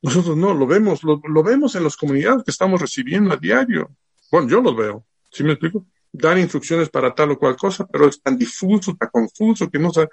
Nosotros 0.00 0.36
no, 0.36 0.54
lo 0.54 0.66
vemos, 0.66 1.02
lo, 1.02 1.42
vemos 1.42 1.74
en 1.74 1.84
las 1.84 1.96
comunidades 1.96 2.44
que 2.44 2.52
estamos 2.52 2.80
recibiendo 2.80 3.32
a 3.32 3.36
diario. 3.36 3.90
Bueno, 4.30 4.48
yo 4.48 4.60
lo 4.60 4.74
veo, 4.74 5.04
¿sí 5.30 5.42
me 5.42 5.52
explico? 5.52 5.86
Dar 6.12 6.38
instrucciones 6.38 6.88
para 6.88 7.14
tal 7.14 7.32
o 7.32 7.38
cual 7.38 7.56
cosa, 7.56 7.86
pero 7.86 8.08
es 8.08 8.22
tan 8.22 8.38
difuso, 8.38 8.96
tan 8.96 9.08
confuso 9.10 9.68
que 9.68 9.78
no 9.78 9.92
sabe. 9.92 10.08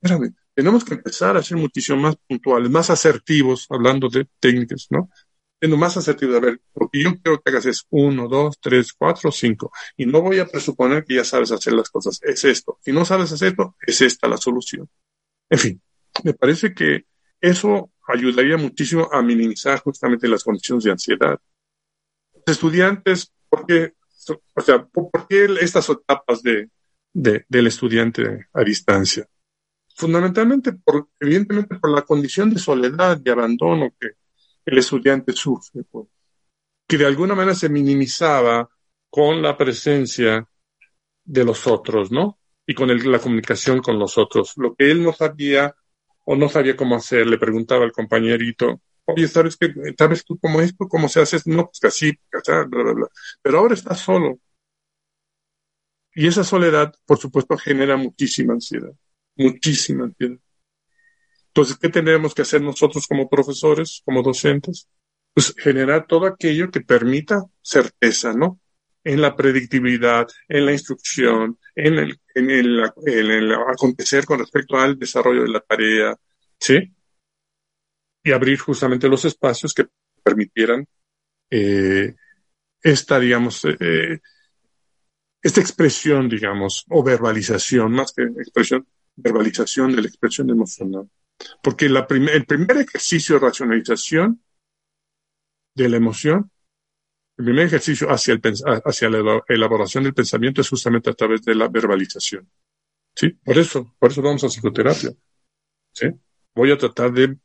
Espérame, 0.00 0.34
tenemos 0.54 0.84
que 0.84 0.94
empezar 0.94 1.36
a 1.36 1.42
ser 1.42 1.58
muchísimo 1.58 1.98
más 1.98 2.16
puntuales, 2.26 2.70
más 2.70 2.88
asertivos, 2.88 3.66
hablando 3.68 4.08
de 4.08 4.26
técnicas, 4.40 4.86
¿no? 4.90 5.10
Siendo 5.60 5.76
más 5.76 5.96
asertivo. 5.96 6.34
A 6.36 6.40
ver, 6.40 6.60
lo 6.74 6.88
que 6.88 7.02
yo 7.02 7.10
quiero 7.22 7.40
que 7.40 7.50
hagas 7.50 7.66
es 7.66 7.86
uno, 7.90 8.26
dos, 8.26 8.58
tres, 8.60 8.92
cuatro, 8.94 9.30
cinco. 9.30 9.70
Y 9.96 10.06
no 10.06 10.22
voy 10.22 10.38
a 10.38 10.46
presuponer 10.46 11.04
que 11.04 11.16
ya 11.16 11.24
sabes 11.24 11.52
hacer 11.52 11.74
las 11.74 11.90
cosas. 11.90 12.18
Es 12.22 12.44
esto. 12.44 12.78
Si 12.82 12.92
no 12.92 13.04
sabes 13.04 13.30
hacerlo, 13.30 13.76
es 13.86 14.00
esta 14.00 14.26
la 14.26 14.38
solución. 14.38 14.88
En 15.50 15.58
fin, 15.58 15.82
me 16.24 16.32
parece 16.32 16.72
que 16.74 17.04
eso 17.40 17.92
ayudaría 18.08 18.56
muchísimo 18.56 19.08
a 19.12 19.22
minimizar 19.22 19.80
justamente 19.80 20.28
las 20.28 20.42
condiciones 20.42 20.84
de 20.84 20.92
ansiedad. 20.92 21.38
Los 22.34 22.56
estudiantes, 22.56 23.32
¿por 23.48 23.66
qué, 23.66 23.94
o 24.54 24.60
sea, 24.60 24.84
¿por 24.84 25.10
qué 25.28 25.46
estas 25.60 25.88
etapas 25.90 26.42
de, 26.42 26.70
de, 27.12 27.44
del 27.48 27.66
estudiante 27.66 28.46
a 28.52 28.62
distancia? 28.62 29.26
Fundamentalmente, 29.94 30.72
por, 30.72 31.08
evidentemente, 31.18 31.76
por 31.76 31.90
la 31.90 32.02
condición 32.02 32.50
de 32.50 32.58
soledad, 32.58 33.20
y 33.22 33.28
abandono 33.28 33.92
que 34.00 34.12
el 34.64 34.78
estudiante 34.78 35.32
sufre, 35.32 35.84
pues, 35.84 36.08
que 36.88 36.98
de 36.98 37.06
alguna 37.06 37.34
manera 37.34 37.54
se 37.54 37.68
minimizaba 37.68 38.68
con 39.10 39.42
la 39.42 39.56
presencia 39.56 40.46
de 41.24 41.44
los 41.44 41.66
otros, 41.66 42.10
¿no? 42.12 42.38
Y 42.66 42.74
con 42.74 42.88
la 43.10 43.18
comunicación 43.20 43.80
con 43.80 43.98
los 43.98 44.18
otros. 44.18 44.54
Lo 44.56 44.74
que 44.74 44.90
él 44.90 45.02
no 45.02 45.12
sabía 45.12 45.74
o 46.24 46.36
no 46.36 46.48
sabía 46.48 46.76
cómo 46.76 46.96
hacer, 46.96 47.26
le 47.26 47.38
preguntaba 47.38 47.84
al 47.84 47.92
compañerito, 47.92 48.80
oye, 49.06 49.28
¿sabes 49.28 49.56
qué? 49.56 49.72
¿Sabes 49.98 50.24
tú 50.24 50.38
cómo 50.38 50.60
es? 50.60 50.74
¿Cómo 50.76 51.08
se 51.08 51.20
hace? 51.20 51.38
No, 51.46 51.66
pues 51.66 51.84
así, 51.84 52.12
bla, 52.30 52.64
bla, 52.66 52.92
bla. 52.92 53.08
Pero 53.42 53.58
ahora 53.58 53.74
está 53.74 53.94
solo. 53.94 54.38
Y 56.14 56.26
esa 56.28 56.44
soledad, 56.44 56.94
por 57.06 57.18
supuesto, 57.18 57.56
genera 57.56 57.96
muchísima 57.96 58.52
ansiedad, 58.54 58.92
muchísima 59.36 60.04
ansiedad. 60.04 60.38
Entonces, 61.50 61.76
¿qué 61.78 61.88
tenemos 61.88 62.34
que 62.34 62.42
hacer 62.42 62.62
nosotros 62.62 63.06
como 63.06 63.28
profesores, 63.28 64.02
como 64.04 64.22
docentes? 64.22 64.88
Pues 65.34 65.54
generar 65.56 66.06
todo 66.06 66.26
aquello 66.26 66.70
que 66.70 66.80
permita 66.80 67.44
certeza, 67.60 68.32
¿no? 68.32 68.60
En 69.02 69.20
la 69.20 69.34
predictibilidad, 69.34 70.28
en 70.48 70.66
la 70.66 70.72
instrucción, 70.72 71.58
en 71.74 71.98
el 71.98 73.52
acontecer 73.68 74.26
con 74.26 74.38
respecto 74.38 74.76
al 74.76 74.98
desarrollo 74.98 75.42
de 75.42 75.48
la 75.48 75.60
tarea, 75.60 76.16
¿sí? 76.58 76.94
Y 78.22 78.32
abrir 78.32 78.58
justamente 78.58 79.08
los 79.08 79.24
espacios 79.24 79.72
que 79.74 79.86
permitieran 80.22 80.86
eh, 81.50 82.14
esta, 82.82 83.18
digamos, 83.18 83.64
eh, 83.64 84.20
esta 85.42 85.60
expresión, 85.60 86.28
digamos, 86.28 86.84
o 86.88 87.02
verbalización, 87.02 87.92
más 87.92 88.12
que 88.12 88.22
expresión, 88.22 88.86
verbalización 89.16 89.96
de 89.96 90.02
la 90.02 90.08
expresión 90.08 90.50
emocional. 90.50 91.08
Porque 91.62 91.88
la 91.88 92.06
el 92.10 92.44
primer 92.46 92.76
ejercicio 92.78 93.36
de 93.36 93.46
racionalización 93.46 94.42
de 95.74 95.88
la 95.88 95.96
emoción, 95.96 96.50
el 97.38 97.44
primer 97.44 97.66
ejercicio 97.66 98.08
hacia, 98.08 98.34
el, 98.34 98.40
hacia 98.84 99.08
la 99.08 99.42
elaboración 99.48 100.04
del 100.04 100.14
pensamiento 100.14 100.60
es 100.60 100.68
justamente 100.68 101.10
a 101.10 101.14
través 101.14 101.42
de 101.42 101.54
la 101.54 101.68
verbalización. 101.68 102.50
¿Sí? 103.14 103.30
Por 103.30 103.58
eso, 103.58 103.94
por 103.98 104.10
eso 104.10 104.22
vamos 104.22 104.44
a 104.44 104.48
psicoterapia. 104.48 105.10
¿Sí? 105.92 106.06
Voy 106.54 106.70
a 106.70 106.78
tratar 106.78 107.12
de, 107.12 107.36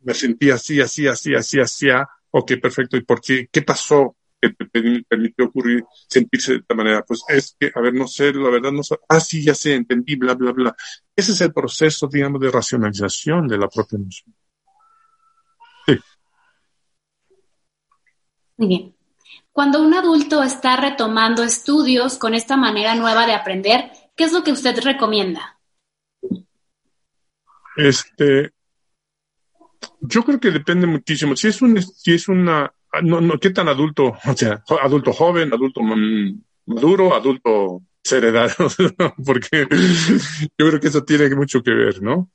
me 0.00 0.14
sentí 0.14 0.50
así, 0.50 0.80
así, 0.80 1.06
así, 1.06 1.34
así, 1.34 1.60
así, 1.60 1.88
ok, 2.30 2.52
perfecto, 2.60 2.96
¿y 2.96 3.02
por 3.02 3.20
qué? 3.20 3.48
¿Qué 3.50 3.62
pasó? 3.62 4.16
Que 4.40 4.50
te 4.50 5.02
permitió 5.08 5.44
ocurrir, 5.44 5.84
sentirse 6.08 6.52
de 6.52 6.58
esta 6.58 6.74
manera. 6.74 7.04
Pues 7.06 7.22
es 7.28 7.56
que, 7.58 7.70
a 7.74 7.80
ver, 7.80 7.94
no 7.94 8.06
sé, 8.06 8.32
la 8.32 8.50
verdad 8.50 8.72
no 8.72 8.82
sé, 8.82 8.96
ah, 9.08 9.20
sí, 9.20 9.44
ya 9.44 9.54
sé, 9.54 9.74
entendí, 9.74 10.16
bla, 10.16 10.34
bla, 10.34 10.52
bla. 10.52 10.76
Ese 11.14 11.32
es 11.32 11.40
el 11.40 11.52
proceso, 11.52 12.08
digamos, 12.08 12.40
de 12.40 12.50
racionalización 12.50 13.46
de 13.46 13.58
la 13.58 13.68
propia 13.68 13.96
emoción. 13.96 14.34
Sí. 15.86 15.98
Muy 18.56 18.68
bien. 18.68 18.96
Cuando 19.52 19.82
un 19.82 19.94
adulto 19.94 20.42
está 20.42 20.76
retomando 20.76 21.42
estudios 21.42 22.16
con 22.16 22.34
esta 22.34 22.56
manera 22.56 22.94
nueva 22.94 23.26
de 23.26 23.34
aprender, 23.34 23.90
¿qué 24.16 24.24
es 24.24 24.32
lo 24.32 24.42
que 24.42 24.52
usted 24.52 24.78
recomienda? 24.80 25.58
Este, 27.76 28.52
yo 30.00 30.22
creo 30.24 30.40
que 30.40 30.50
depende 30.50 30.86
muchísimo. 30.86 31.36
Si 31.36 31.48
es 31.48 31.60
un, 31.62 31.80
si 31.82 32.14
es 32.14 32.28
una 32.28 32.72
no, 33.02 33.20
no, 33.20 33.38
¿qué 33.38 33.50
tan 33.50 33.68
adulto? 33.68 34.16
O 34.26 34.36
sea, 34.36 34.62
adulto 34.82 35.12
joven, 35.12 35.52
adulto 35.52 35.80
maduro, 36.66 37.14
adulto 37.14 37.82
heredado, 38.10 38.54
porque 39.24 39.66
yo 40.58 40.68
creo 40.68 40.80
que 40.80 40.88
eso 40.88 41.04
tiene 41.04 41.34
mucho 41.34 41.62
que 41.62 41.72
ver, 41.72 42.02
¿no? 42.02 42.30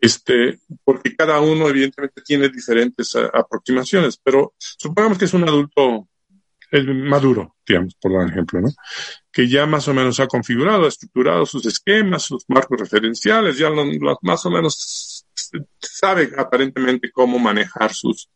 Este, 0.00 0.58
porque 0.84 1.14
cada 1.14 1.40
uno 1.40 1.68
evidentemente 1.68 2.22
tiene 2.22 2.48
diferentes 2.48 3.14
aproximaciones, 3.14 4.18
pero 4.22 4.54
supongamos 4.58 5.18
que 5.18 5.26
es 5.26 5.34
un 5.34 5.44
adulto 5.48 6.08
maduro, 6.80 7.56
digamos, 7.66 7.94
por 8.00 8.28
ejemplo, 8.28 8.60
¿no? 8.60 8.68
Que 9.30 9.48
ya 9.48 9.66
más 9.66 9.86
o 9.88 9.94
menos 9.94 10.18
ha 10.20 10.26
configurado, 10.26 10.86
ha 10.86 10.88
estructurado 10.88 11.44
sus 11.46 11.66
esquemas, 11.66 12.22
sus 12.22 12.44
marcos 12.48 12.80
referenciales, 12.80 13.58
ya 13.58 13.70
más 14.22 14.46
o 14.46 14.50
menos 14.50 15.26
sabe 15.78 16.30
aparentemente 16.36 17.10
cómo 17.12 17.38
manejar 17.38 17.92
sus, 17.92 18.30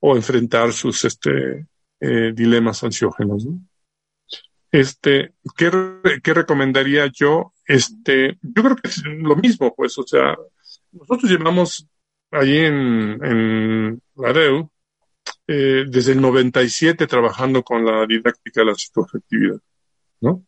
o 0.00 0.16
enfrentar 0.16 0.72
sus 0.72 1.04
este, 1.04 1.66
eh, 2.00 2.32
dilemas 2.34 2.82
ansiógenos. 2.84 3.46
¿no? 3.46 3.60
Este, 4.70 5.34
¿qué, 5.56 5.70
¿qué, 6.22 6.34
recomendaría 6.34 7.06
yo? 7.06 7.52
Este, 7.66 8.38
yo 8.42 8.62
creo 8.62 8.76
que 8.76 8.88
es 8.88 9.02
lo 9.04 9.36
mismo, 9.36 9.74
pues, 9.74 9.96
o 9.98 10.06
sea, 10.06 10.36
nosotros 10.92 11.30
llevamos 11.30 11.88
allí 12.30 12.58
en, 12.58 13.24
en 13.24 14.02
la 14.16 14.32
DEU 14.32 14.70
eh, 15.46 15.84
desde 15.88 16.12
el 16.12 16.20
97 16.20 17.06
trabajando 17.06 17.62
con 17.62 17.84
la 17.84 18.06
didáctica 18.06 18.60
de 18.60 18.66
la 18.66 18.74
psicoafectividad, 18.74 19.60
¿no? 20.20 20.44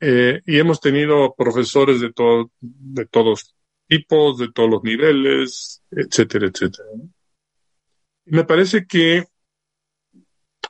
Eh, 0.00 0.42
y 0.44 0.58
hemos 0.58 0.80
tenido 0.80 1.34
profesores 1.34 2.00
de, 2.00 2.12
todo, 2.12 2.50
de 2.60 3.06
todos 3.06 3.54
tipos, 3.86 4.38
de 4.38 4.50
todos 4.52 4.68
los 4.68 4.82
niveles, 4.82 5.82
etcétera, 5.90 6.48
etcétera. 6.48 6.88
¿no? 6.96 7.08
Me 8.26 8.44
parece 8.44 8.86
que 8.86 9.24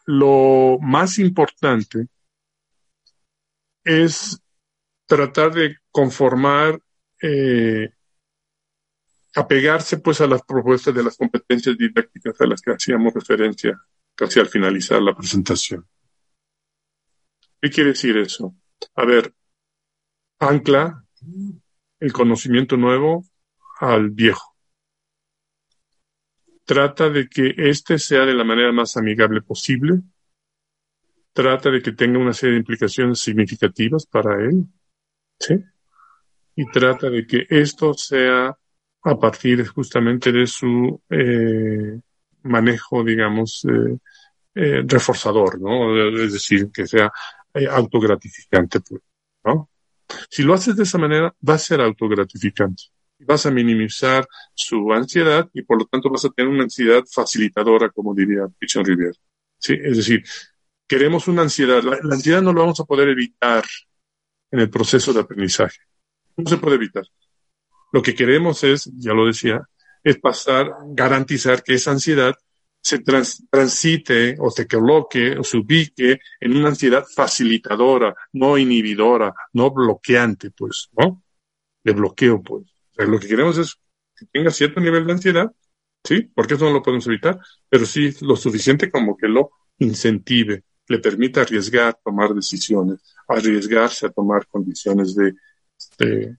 lo 0.04 0.78
más 0.80 1.18
importante 1.18 2.06
es 3.82 4.38
tratar 5.06 5.54
de 5.54 5.76
conformar, 5.90 6.78
eh, 7.22 7.90
apegarse 9.34 9.98
pues 9.98 10.20
a 10.20 10.26
las 10.26 10.42
propuestas 10.42 10.94
de 10.94 11.02
las 11.02 11.16
competencias 11.16 11.78
didácticas 11.78 12.38
a 12.40 12.46
las 12.46 12.60
que 12.60 12.72
hacíamos 12.72 13.14
referencia 13.14 13.80
casi 14.14 14.38
al 14.38 14.48
finalizar 14.48 15.00
la 15.00 15.16
presentación. 15.16 15.86
¿Qué 17.60 17.70
quiere 17.70 17.90
decir 17.90 18.18
eso? 18.18 18.54
A 18.94 19.06
ver, 19.06 19.34
ancla 20.38 21.04
el 22.00 22.12
conocimiento 22.12 22.76
nuevo 22.76 23.24
al 23.80 24.10
viejo 24.10 24.55
trata 26.66 27.08
de 27.08 27.28
que 27.28 27.54
éste 27.56 27.98
sea 27.98 28.26
de 28.26 28.34
la 28.34 28.44
manera 28.44 28.72
más 28.72 28.96
amigable 28.96 29.40
posible, 29.40 30.02
trata 31.32 31.70
de 31.70 31.80
que 31.80 31.92
tenga 31.92 32.18
una 32.18 32.32
serie 32.32 32.54
de 32.54 32.60
implicaciones 32.60 33.20
significativas 33.20 34.04
para 34.06 34.42
él, 34.44 34.64
¿sí? 35.38 35.54
Y 36.56 36.66
trata 36.70 37.08
de 37.08 37.26
que 37.26 37.46
esto 37.48 37.94
sea 37.94 38.56
a 39.02 39.18
partir 39.18 39.66
justamente 39.68 40.32
de 40.32 40.46
su 40.46 41.00
eh, 41.08 42.00
manejo, 42.42 43.04
digamos, 43.04 43.64
eh, 43.66 43.98
eh, 44.54 44.82
reforzador, 44.84 45.60
¿no? 45.60 45.96
Es 46.20 46.32
decir, 46.32 46.70
que 46.72 46.86
sea 46.86 47.12
autogratificante, 47.70 48.80
pues. 48.80 49.02
Si 50.30 50.42
lo 50.42 50.54
haces 50.54 50.76
de 50.76 50.82
esa 50.82 50.98
manera, 50.98 51.34
va 51.48 51.54
a 51.54 51.58
ser 51.58 51.80
autogratificante 51.80 52.84
vas 53.18 53.46
a 53.46 53.50
minimizar 53.50 54.26
su 54.54 54.92
ansiedad 54.92 55.48
y 55.52 55.62
por 55.62 55.78
lo 55.78 55.86
tanto 55.86 56.10
vas 56.10 56.24
a 56.24 56.30
tener 56.30 56.50
una 56.50 56.64
ansiedad 56.64 57.02
facilitadora, 57.10 57.90
como 57.90 58.14
diría 58.14 58.46
Pichon 58.58 58.84
Rivière. 58.84 59.18
¿Sí? 59.58 59.74
Es 59.82 59.96
decir, 59.96 60.24
queremos 60.86 61.28
una 61.28 61.42
ansiedad. 61.42 61.82
La, 61.82 61.98
ansiedad 62.12 62.42
no 62.42 62.52
lo 62.52 62.60
vamos 62.60 62.80
a 62.80 62.84
poder 62.84 63.08
evitar 63.08 63.64
en 64.50 64.60
el 64.60 64.70
proceso 64.70 65.12
de 65.12 65.20
aprendizaje. 65.20 65.78
No 66.36 66.48
se 66.48 66.58
puede 66.58 66.76
evitar. 66.76 67.04
Lo 67.92 68.02
que 68.02 68.14
queremos 68.14 68.62
es, 68.64 68.90
ya 68.96 69.14
lo 69.14 69.26
decía, 69.26 69.62
es 70.02 70.18
pasar, 70.18 70.70
garantizar 70.88 71.62
que 71.62 71.74
esa 71.74 71.92
ansiedad 71.92 72.34
se 72.82 73.00
transite 73.00 74.36
o 74.38 74.50
se 74.50 74.68
coloque 74.68 75.36
o 75.38 75.42
se 75.42 75.56
ubique 75.56 76.20
en 76.38 76.56
una 76.56 76.68
ansiedad 76.68 77.04
facilitadora, 77.04 78.14
no 78.32 78.58
inhibidora, 78.58 79.34
no 79.54 79.70
bloqueante, 79.72 80.52
pues, 80.52 80.88
¿no? 80.96 81.24
De 81.82 81.92
bloqueo, 81.92 82.42
pues 82.42 82.75
lo 82.96 83.18
que 83.18 83.28
queremos 83.28 83.58
es 83.58 83.76
que 84.16 84.26
tenga 84.26 84.50
cierto 84.50 84.80
nivel 84.80 85.06
de 85.06 85.12
ansiedad, 85.12 85.52
¿sí? 86.02 86.22
Porque 86.34 86.54
eso 86.54 86.64
no 86.64 86.72
lo 86.72 86.82
podemos 86.82 87.06
evitar, 87.06 87.38
pero 87.68 87.84
sí 87.84 88.10
lo 88.22 88.36
suficiente 88.36 88.90
como 88.90 89.16
que 89.16 89.28
lo 89.28 89.50
incentive, 89.78 90.64
le 90.88 90.98
permita 90.98 91.42
arriesgar, 91.42 91.98
tomar 92.02 92.32
decisiones, 92.32 93.00
arriesgarse 93.28 94.06
a 94.06 94.10
tomar 94.10 94.46
condiciones 94.46 95.14
de, 95.14 95.34
de, 95.98 96.36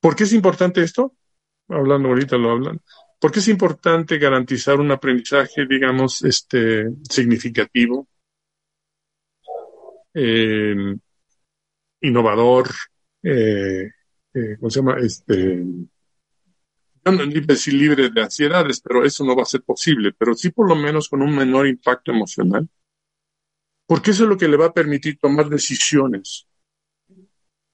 ¿Por 0.00 0.14
qué 0.14 0.24
es 0.24 0.32
importante 0.32 0.82
esto? 0.82 1.14
Hablando 1.68 2.08
ahorita 2.08 2.36
lo 2.36 2.50
hablan. 2.50 2.80
¿Por 3.18 3.32
qué 3.32 3.40
es 3.40 3.48
importante 3.48 4.18
garantizar 4.18 4.78
un 4.78 4.92
aprendizaje, 4.92 5.66
digamos, 5.66 6.22
este, 6.22 6.88
significativo, 7.08 8.06
eh, 10.14 10.94
innovador, 12.00 12.68
eh, 13.22 13.90
eh, 14.34 14.56
¿cómo 14.58 14.70
se 14.70 14.80
llama? 14.80 14.98
Este, 15.00 15.64
no 17.04 17.26
decir 17.46 17.74
libre 17.74 18.10
de 18.10 18.22
ansiedades, 18.22 18.80
pero 18.80 19.04
eso 19.04 19.24
no 19.24 19.34
va 19.34 19.42
a 19.42 19.46
ser 19.46 19.62
posible, 19.62 20.12
pero 20.12 20.34
sí 20.34 20.50
por 20.50 20.68
lo 20.68 20.76
menos 20.76 21.08
con 21.08 21.22
un 21.22 21.34
menor 21.34 21.66
impacto 21.66 22.12
emocional, 22.12 22.68
porque 23.86 24.10
eso 24.10 24.24
es 24.24 24.28
lo 24.28 24.36
que 24.36 24.48
le 24.48 24.56
va 24.56 24.66
a 24.66 24.74
permitir 24.74 25.18
tomar 25.18 25.48
decisiones 25.48 26.48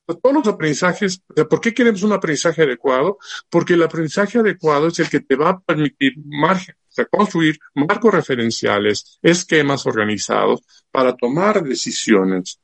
todos 0.06 0.34
los 0.34 0.46
aprendizajes, 0.46 1.22
¿por 1.48 1.60
qué 1.60 1.72
queremos 1.72 2.02
un 2.02 2.12
aprendizaje 2.12 2.62
adecuado? 2.62 3.18
Porque 3.48 3.74
el 3.74 3.82
aprendizaje 3.82 4.38
adecuado 4.38 4.88
es 4.88 4.98
el 4.98 5.08
que 5.08 5.20
te 5.20 5.36
va 5.36 5.50
a 5.50 5.60
permitir 5.60 6.14
margen, 6.24 6.76
construir 7.10 7.58
marcos 7.74 8.12
referenciales, 8.12 9.18
esquemas 9.22 9.86
organizados 9.86 10.62
para 10.90 11.16
tomar 11.16 11.62
decisiones. 11.62 12.60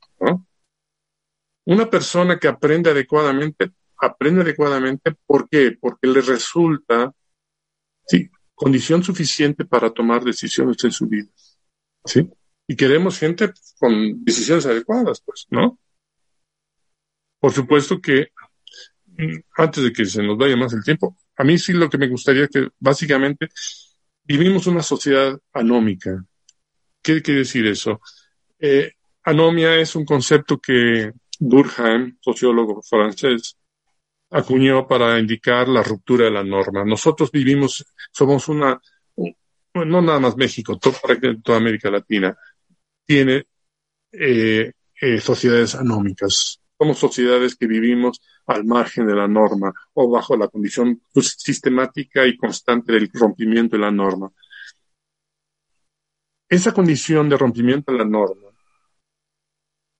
Una 1.65 1.89
persona 1.89 2.37
que 2.37 2.47
aprende 2.47 2.91
adecuadamente, 2.91 3.71
aprende 4.01 4.41
adecuadamente, 4.41 5.13
¿por 5.25 5.47
qué? 5.47 5.77
Porque 5.79 6.07
le 6.07 6.21
resulta, 6.21 7.13
sí, 8.07 8.29
condición 8.55 9.03
suficiente 9.03 9.63
para 9.65 9.91
tomar 9.91 10.23
decisiones 10.23 10.83
en 10.83 10.91
su 10.91 11.07
vida. 11.07 11.29
¿Sí? 12.03 12.27
Y 12.67 12.75
queremos 12.75 13.19
gente 13.19 13.53
con 13.79 14.23
decisiones 14.23 14.65
adecuadas, 14.65 15.21
pues, 15.21 15.45
¿no? 15.51 15.79
Por 17.39 17.51
supuesto 17.51 18.01
que 18.01 18.29
mm, 19.05 19.37
antes 19.57 19.83
de 19.83 19.93
que 19.93 20.05
se 20.05 20.23
nos 20.23 20.37
vaya 20.37 20.55
más 20.57 20.73
el 20.73 20.83
tiempo, 20.83 21.17
a 21.37 21.43
mí 21.43 21.57
sí 21.57 21.73
lo 21.73 21.89
que 21.89 21.97
me 21.97 22.07
gustaría 22.07 22.47
que 22.47 22.69
básicamente 22.79 23.49
vivimos 24.23 24.67
una 24.67 24.81
sociedad 24.81 25.39
anómica. 25.53 26.25
¿Qué 27.01 27.21
quiere 27.21 27.41
decir 27.41 27.65
eso? 27.67 28.01
Eh, 28.59 28.93
anomia 29.23 29.75
es 29.75 29.95
un 29.95 30.05
concepto 30.05 30.59
que 30.59 31.11
Durkheim, 31.39 32.17
sociólogo 32.21 32.81
francés, 32.83 33.57
acuñó 34.31 34.87
para 34.87 35.19
indicar 35.19 35.67
la 35.67 35.83
ruptura 35.83 36.25
de 36.25 36.31
la 36.31 36.43
norma. 36.43 36.83
Nosotros 36.85 37.31
vivimos, 37.31 37.85
somos 38.11 38.47
una, 38.47 38.81
no 39.73 40.01
nada 40.01 40.19
más 40.19 40.37
México, 40.37 40.79
toda 40.79 41.57
América 41.57 41.91
Latina 41.91 42.35
tiene 43.05 43.45
eh, 44.11 44.71
eh, 45.01 45.19
sociedades 45.19 45.75
anómicas. 45.75 46.59
Somos 46.77 46.97
sociedades 46.97 47.55
que 47.55 47.67
vivimos 47.67 48.21
al 48.47 48.63
margen 48.63 49.05
de 49.05 49.15
la 49.15 49.27
norma 49.27 49.71
o 49.93 50.09
bajo 50.09 50.35
la 50.35 50.47
condición 50.47 51.01
pues, 51.13 51.35
sistemática 51.37 52.25
y 52.25 52.37
constante 52.37 52.93
del 52.93 53.09
rompimiento 53.13 53.75
de 53.75 53.81
la 53.83 53.91
norma. 53.91 54.31
Esa 56.49 56.73
condición 56.73 57.29
de 57.29 57.37
rompimiento 57.37 57.91
de 57.91 57.97
la 57.99 58.05
norma 58.05 58.49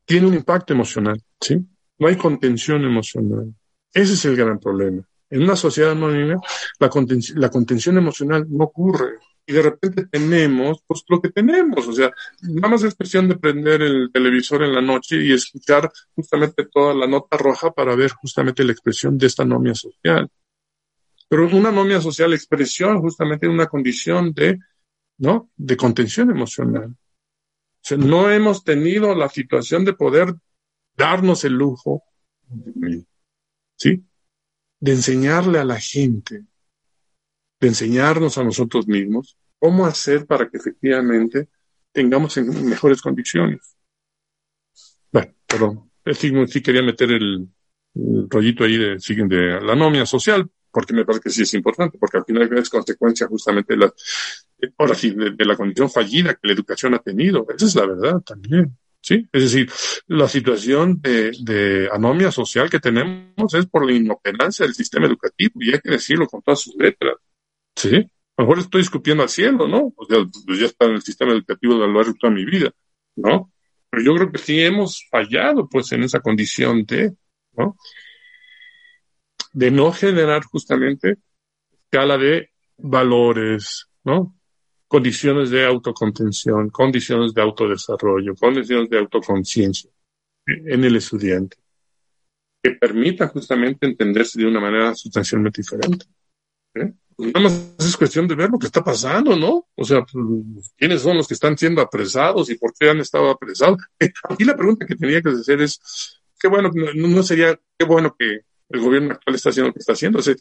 tiene 0.06 0.28
un 0.28 0.34
impacto 0.34 0.74
emocional, 0.74 1.22
¿sí? 1.40 1.58
No 2.00 2.08
hay 2.08 2.18
contención 2.18 2.84
emocional. 2.84 3.54
Ese 3.94 4.14
es 4.14 4.26
el 4.26 4.36
gran 4.36 4.60
problema. 4.60 5.04
En 5.30 5.44
una 5.44 5.56
sociedad 5.56 5.92
anónima, 5.92 6.42
la, 6.80 7.50
contención 7.50 7.98
emocional 7.98 8.46
no 8.50 8.66
ocurre 8.66 9.20
y 9.46 9.54
de 9.54 9.62
repente 9.62 10.06
tenemos 10.08 10.84
pues 10.86 11.04
lo 11.08 11.22
que 11.22 11.30
tenemos, 11.30 11.88
o 11.88 11.94
sea, 11.94 12.12
nada 12.42 12.68
más 12.68 12.84
es 12.84 12.96
cuestión 12.96 13.30
de 13.30 13.38
prender 13.38 13.82
el 13.82 14.12
televisor 14.12 14.64
en 14.64 14.76
la 14.76 14.82
noche 14.82 15.24
y 15.24 15.32
escuchar 15.32 15.90
justamente 16.14 16.66
toda 16.66 16.94
la 16.94 17.08
nota 17.08 17.38
roja 17.38 17.72
para 17.72 17.96
ver 17.96 18.12
justamente 18.12 18.64
la 18.66 18.74
expresión 18.74 19.18
de 19.18 19.28
esta 19.28 19.44
anomia 19.44 19.74
social. 19.74 20.30
Pero 21.30 21.48
una 21.56 21.70
anomia 21.70 22.02
social 22.02 22.34
expresión 22.34 23.00
justamente 23.00 23.48
una 23.48 23.68
condición 23.68 24.34
de, 24.34 24.60
¿no? 25.18 25.50
De 25.56 25.78
contención 25.78 26.30
emocional. 26.30 26.90
O 26.90 27.84
sea, 27.84 27.98
no 27.98 28.30
hemos 28.30 28.66
tenido 28.66 29.16
la 29.16 29.30
situación 29.30 29.86
de 29.86 29.94
poder 29.94 30.36
darnos 30.98 31.46
el 31.46 31.54
lujo, 31.54 32.04
¿sí? 33.82 34.04
De 34.80 34.92
enseñarle 34.92 35.58
a 35.58 35.66
la 35.66 35.80
gente 35.80 36.46
de 37.60 37.68
enseñarnos 37.68 38.38
a 38.38 38.44
nosotros 38.44 38.88
mismos 38.88 39.38
cómo 39.60 39.86
hacer 39.86 40.26
para 40.26 40.50
que 40.50 40.58
efectivamente 40.58 41.48
tengamos 41.92 42.36
en 42.38 42.66
mejores 42.66 43.02
condiciones. 43.02 43.78
Bueno, 45.12 45.34
pero 45.46 45.90
sí, 46.48 46.62
quería 46.62 46.82
meter 46.82 47.12
el, 47.12 47.48
rollito 48.30 48.64
ahí 48.64 48.78
de, 48.78 48.98
de 48.98 49.62
la 49.62 49.74
anomia 49.74 50.06
social, 50.06 50.50
porque 50.72 50.94
me 50.94 51.06
parece 51.06 51.24
que 51.24 51.30
sí 51.30 51.44
es 51.44 51.54
importante, 51.54 51.98
porque 52.00 52.18
al 52.18 52.26
final 52.26 52.58
es 52.58 52.70
consecuencia 52.70 53.28
justamente 53.28 53.74
de 53.74 53.80
la, 53.80 53.94
ahora 54.78 54.96
sí, 54.96 55.12
de, 55.12 55.46
la 55.46 55.56
condición 55.56 55.90
fallida 55.90 56.34
que 56.34 56.48
la 56.48 56.54
educación 56.54 56.96
ha 56.96 57.00
tenido. 57.00 57.46
Esa 57.56 57.66
es 57.66 57.76
la 57.76 57.86
verdad 57.86 58.22
también. 58.22 58.76
¿Sí? 59.02 59.28
Es 59.32 59.44
decir, 59.44 59.72
la 60.08 60.28
situación 60.28 61.02
de, 61.02 61.32
de, 61.44 61.90
anomia 61.92 62.32
social 62.32 62.70
que 62.70 62.80
tenemos 62.80 63.54
es 63.54 63.66
por 63.66 63.86
la 63.86 63.94
inoperancia 63.94 64.66
del 64.66 64.76
sistema 64.76 65.08
educativo, 65.08 65.54
y 65.56 65.74
hay 65.74 65.80
que 65.80 65.92
decirlo 65.92 66.28
con 66.28 66.42
todas 66.42 66.62
sus 66.62 66.76
letras. 66.76 67.16
Sí, 67.76 67.96
a 67.96 68.42
lo 68.42 68.48
mejor 68.48 68.60
estoy 68.60 68.82
escupiendo 68.82 69.24
al 69.24 69.30
cielo, 69.30 69.68
¿no? 69.68 69.94
O 69.96 70.06
sea, 70.06 70.20
pues 70.46 70.60
ya 70.60 70.66
está 70.68 70.86
en 70.86 70.94
el 70.94 71.02
sistema 71.02 71.32
educativo 71.32 71.78
de 71.78 71.88
lo 71.88 72.14
toda 72.14 72.34
mi 72.34 72.46
vida, 72.46 72.72
¿no? 73.16 73.52
Pero 73.90 74.04
yo 74.04 74.16
creo 74.16 74.32
que 74.32 74.38
sí 74.38 74.62
hemos 74.62 75.06
fallado, 75.10 75.68
pues, 75.68 75.92
en 75.92 76.04
esa 76.04 76.20
condición 76.22 76.86
de, 76.86 77.14
¿no? 77.54 77.76
De 79.54 79.70
no 79.70 79.92
generar 79.92 80.44
justamente 80.46 81.18
escala 81.72 82.18
de 82.18 82.52
valores, 82.78 83.88
¿no? 84.04 84.36
Condiciones 84.92 85.50
de 85.50 85.66
autocontención, 85.66 86.70
condiciones 86.70 87.34
de 87.34 87.42
autodesarrollo, 87.42 88.36
condiciones 88.36 88.90
de 88.90 89.00
autoconciencia 89.00 89.90
en 90.46 90.84
el 90.84 90.98
estudiante, 90.98 91.56
que 92.62 92.72
permita 92.72 93.30
justamente 93.30 93.86
entenderse 93.88 94.38
de 94.38 94.48
una 94.48 94.60
manera 94.60 94.94
sustancialmente 94.94 95.62
diferente. 95.62 96.06
¿eh? 96.76 96.94
nada 97.18 97.40
más 97.40 97.76
es 97.80 97.96
cuestión 97.96 98.28
de 98.28 98.36
ver 98.36 98.50
lo 98.50 98.60
que 98.60 98.66
está 98.66 98.84
pasando, 98.84 99.36
¿no? 99.36 99.68
O 99.76 99.86
sea, 99.86 100.04
pues, 100.04 100.74
quiénes 100.78 101.02
son 101.02 101.16
los 101.18 101.28
que 101.28 101.36
están 101.36 101.58
siendo 101.58 101.82
apresados 101.82 102.50
y 102.50 102.58
por 102.58 102.74
qué 102.78 102.90
han 102.90 103.00
estado 103.00 103.30
apresados. 103.30 103.78
Aquí 104.30 104.44
la 104.44 104.58
pregunta 104.58 104.86
que 104.86 104.96
tenía 104.96 105.22
que 105.22 105.30
hacer 105.30 105.62
es, 105.62 106.22
qué 106.40 106.48
bueno, 106.48 106.70
no, 106.96 107.24
sería, 107.24 107.58
qué 107.78 107.86
bueno 107.86 108.14
que 108.18 108.42
el 108.72 108.80
gobierno 108.80 109.14
actual 109.14 109.36
está 109.36 109.50
haciendo 109.50 109.70
lo 109.70 109.74
que 109.74 109.80
está 109.80 109.94
haciendo. 109.94 110.20
O 110.20 110.22
sea, 110.22 110.36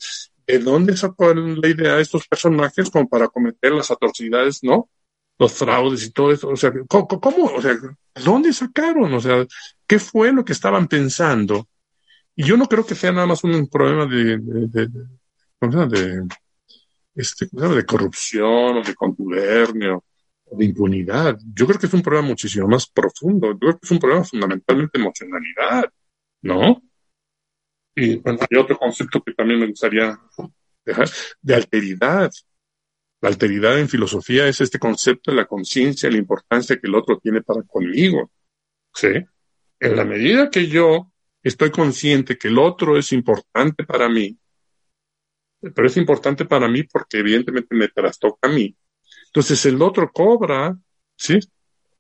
¿De 0.50 0.58
dónde 0.58 0.96
sacó 0.96 1.32
la 1.32 1.68
idea 1.68 1.94
a 1.94 2.00
estos 2.00 2.26
personajes 2.26 2.90
como 2.90 3.08
para 3.08 3.28
cometer 3.28 3.70
las 3.70 3.90
atrocidades, 3.92 4.64
no? 4.64 4.90
Los 5.38 5.52
fraudes 5.52 6.04
y 6.04 6.10
todo 6.10 6.32
eso. 6.32 6.48
O 6.48 6.56
sea, 6.56 6.72
¿cómo? 6.88 7.44
O 7.54 7.62
sea, 7.62 7.76
¿dónde 8.24 8.52
sacaron? 8.52 9.14
O 9.14 9.20
sea, 9.20 9.46
¿qué 9.86 10.00
fue 10.00 10.32
lo 10.32 10.44
que 10.44 10.52
estaban 10.52 10.88
pensando? 10.88 11.68
Y 12.34 12.42
yo 12.42 12.56
no 12.56 12.66
creo 12.66 12.84
que 12.84 12.96
sea 12.96 13.12
nada 13.12 13.26
más 13.26 13.44
un 13.44 13.68
problema 13.68 14.06
de, 14.06 14.38
de, 14.38 14.88
de 14.88 16.28
este, 17.14 17.46
de 17.52 17.86
corrupción 17.86 18.78
o 18.78 18.82
de 18.82 18.94
contubernio 18.96 20.02
o 20.46 20.56
de 20.56 20.64
impunidad. 20.64 21.38
Yo 21.54 21.66
creo 21.66 21.78
que 21.78 21.86
es 21.86 21.94
un 21.94 22.02
problema 22.02 22.26
muchísimo 22.26 22.66
más 22.66 22.88
profundo. 22.88 23.52
Yo 23.52 23.58
creo 23.58 23.72
que 23.78 23.84
es 23.86 23.90
un 23.92 23.98
problema 24.00 24.24
fundamentalmente 24.24 24.98
de 24.98 25.04
emocionalidad, 25.04 25.84
¿no? 26.42 26.82
Y 28.00 28.16
bueno, 28.16 28.38
hay 28.40 28.58
otro 28.58 28.78
concepto 28.78 29.22
que 29.22 29.34
también 29.34 29.60
me 29.60 29.66
gustaría 29.66 30.18
dejar, 30.84 31.08
de 31.42 31.54
alteridad. 31.54 32.30
La 33.20 33.28
alteridad 33.28 33.78
en 33.78 33.90
filosofía 33.90 34.48
es 34.48 34.62
este 34.62 34.78
concepto 34.78 35.30
de 35.30 35.36
la 35.36 35.46
conciencia, 35.46 36.10
la 36.10 36.16
importancia 36.16 36.76
que 36.76 36.86
el 36.86 36.94
otro 36.94 37.18
tiene 37.18 37.42
para 37.42 37.62
conmigo. 37.62 38.30
¿Sí? 38.94 39.08
En 39.78 39.96
la 39.96 40.06
medida 40.06 40.48
que 40.48 40.66
yo 40.66 41.12
estoy 41.42 41.70
consciente 41.70 42.38
que 42.38 42.48
el 42.48 42.58
otro 42.58 42.96
es 42.96 43.12
importante 43.12 43.84
para 43.84 44.08
mí, 44.08 44.38
pero 45.60 45.86
es 45.86 45.96
importante 45.98 46.46
para 46.46 46.68
mí 46.68 46.84
porque 46.84 47.18
evidentemente 47.18 47.74
me 47.74 47.88
trastoca 47.88 48.48
a 48.48 48.52
mí. 48.52 48.74
Entonces 49.26 49.66
el 49.66 49.80
otro 49.82 50.10
cobra, 50.10 50.74
¿sí? 51.16 51.38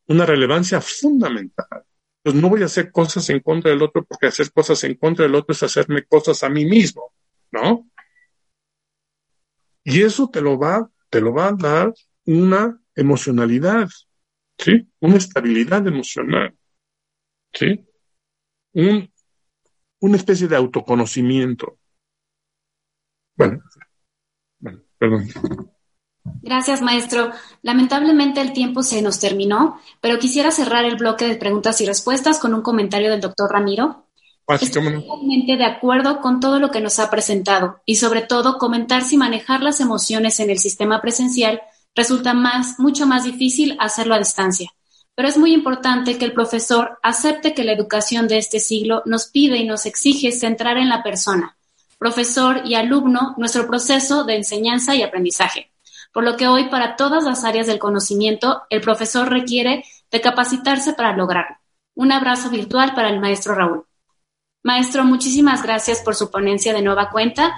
Una 0.06 0.24
relevancia 0.24 0.80
fundamental. 0.80 1.84
Entonces 2.22 2.42
no 2.42 2.50
voy 2.50 2.62
a 2.62 2.66
hacer 2.66 2.92
cosas 2.92 3.30
en 3.30 3.40
contra 3.40 3.70
del 3.70 3.82
otro 3.82 4.04
porque 4.04 4.26
hacer 4.26 4.52
cosas 4.52 4.84
en 4.84 4.94
contra 4.94 5.24
del 5.24 5.34
otro 5.34 5.52
es 5.52 5.62
hacerme 5.62 6.04
cosas 6.04 6.42
a 6.42 6.50
mí 6.50 6.66
mismo, 6.66 7.14
¿no? 7.50 7.88
Y 9.84 10.02
eso 10.02 10.28
te 10.28 10.42
lo 10.42 10.58
va, 10.58 10.90
te 11.08 11.20
lo 11.22 11.32
va 11.32 11.48
a 11.48 11.52
dar 11.52 11.94
una 12.26 12.78
emocionalidad, 12.94 13.88
¿sí? 14.58 14.86
Una 15.00 15.16
estabilidad 15.16 15.86
emocional, 15.86 16.54
¿sí? 17.54 17.86
Un, 18.72 19.10
una 20.00 20.16
especie 20.16 20.46
de 20.46 20.56
autoconocimiento. 20.56 21.78
Bueno, 23.34 23.62
perdón. 24.98 25.26
Gracias, 26.42 26.82
maestro. 26.82 27.30
Lamentablemente 27.62 28.40
el 28.40 28.52
tiempo 28.52 28.82
se 28.82 29.02
nos 29.02 29.18
terminó, 29.20 29.80
pero 30.00 30.18
quisiera 30.18 30.50
cerrar 30.50 30.84
el 30.84 30.96
bloque 30.96 31.26
de 31.26 31.36
preguntas 31.36 31.80
y 31.80 31.86
respuestas 31.86 32.38
con 32.38 32.54
un 32.54 32.62
comentario 32.62 33.10
del 33.10 33.20
doctor 33.20 33.50
Ramiro. 33.50 34.06
Estoy 34.48 35.56
de 35.56 35.64
acuerdo 35.64 36.20
con 36.20 36.40
todo 36.40 36.58
lo 36.58 36.70
que 36.70 36.80
nos 36.80 36.98
ha 36.98 37.08
presentado 37.08 37.80
y 37.86 37.96
sobre 37.96 38.22
todo 38.22 38.58
comentar 38.58 39.02
si 39.02 39.16
manejar 39.16 39.62
las 39.62 39.80
emociones 39.80 40.40
en 40.40 40.50
el 40.50 40.58
sistema 40.58 41.00
presencial 41.00 41.62
resulta 41.94 42.34
más, 42.34 42.78
mucho 42.78 43.06
más 43.06 43.24
difícil 43.24 43.76
hacerlo 43.78 44.14
a 44.14 44.18
distancia. 44.18 44.70
Pero 45.14 45.28
es 45.28 45.38
muy 45.38 45.52
importante 45.52 46.18
que 46.18 46.24
el 46.24 46.32
profesor 46.32 46.98
acepte 47.02 47.54
que 47.54 47.64
la 47.64 47.72
educación 47.72 48.26
de 48.26 48.38
este 48.38 48.58
siglo 48.58 49.02
nos 49.06 49.26
pide 49.26 49.58
y 49.58 49.66
nos 49.66 49.86
exige 49.86 50.32
centrar 50.32 50.78
en 50.78 50.88
la 50.88 51.02
persona, 51.02 51.56
profesor 51.98 52.62
y 52.64 52.74
alumno, 52.74 53.34
nuestro 53.36 53.66
proceso 53.66 54.24
de 54.24 54.36
enseñanza 54.36 54.94
y 54.94 55.02
aprendizaje. 55.02 55.69
Por 56.12 56.24
lo 56.24 56.36
que 56.36 56.48
hoy 56.48 56.68
para 56.68 56.96
todas 56.96 57.24
las 57.24 57.44
áreas 57.44 57.66
del 57.66 57.78
conocimiento, 57.78 58.62
el 58.68 58.80
profesor 58.80 59.28
requiere 59.28 59.84
de 60.10 60.20
capacitarse 60.20 60.92
para 60.92 61.16
lograrlo. 61.16 61.56
Un 61.94 62.12
abrazo 62.12 62.50
virtual 62.50 62.94
para 62.94 63.10
el 63.10 63.20
maestro 63.20 63.54
Raúl. 63.54 63.84
Maestro, 64.62 65.04
muchísimas 65.04 65.62
gracias 65.62 66.00
por 66.00 66.14
su 66.14 66.30
ponencia 66.30 66.72
de 66.72 66.82
nueva 66.82 67.10
cuenta. 67.10 67.56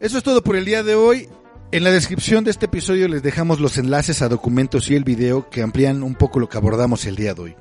Eso 0.00 0.18
es 0.18 0.24
todo 0.24 0.42
por 0.42 0.56
el 0.56 0.64
día 0.64 0.82
de 0.82 0.94
hoy. 0.94 1.28
En 1.72 1.84
la 1.84 1.90
descripción 1.90 2.42
de 2.42 2.50
este 2.50 2.66
episodio 2.66 3.06
les 3.06 3.22
dejamos 3.22 3.60
los 3.60 3.78
enlaces 3.78 4.22
a 4.22 4.28
documentos 4.28 4.90
y 4.90 4.96
el 4.96 5.04
video 5.04 5.48
que 5.50 5.62
amplían 5.62 6.02
un 6.02 6.16
poco 6.16 6.40
lo 6.40 6.48
que 6.48 6.58
abordamos 6.58 7.06
el 7.06 7.14
día 7.14 7.32
de 7.34 7.42
hoy. 7.42 7.56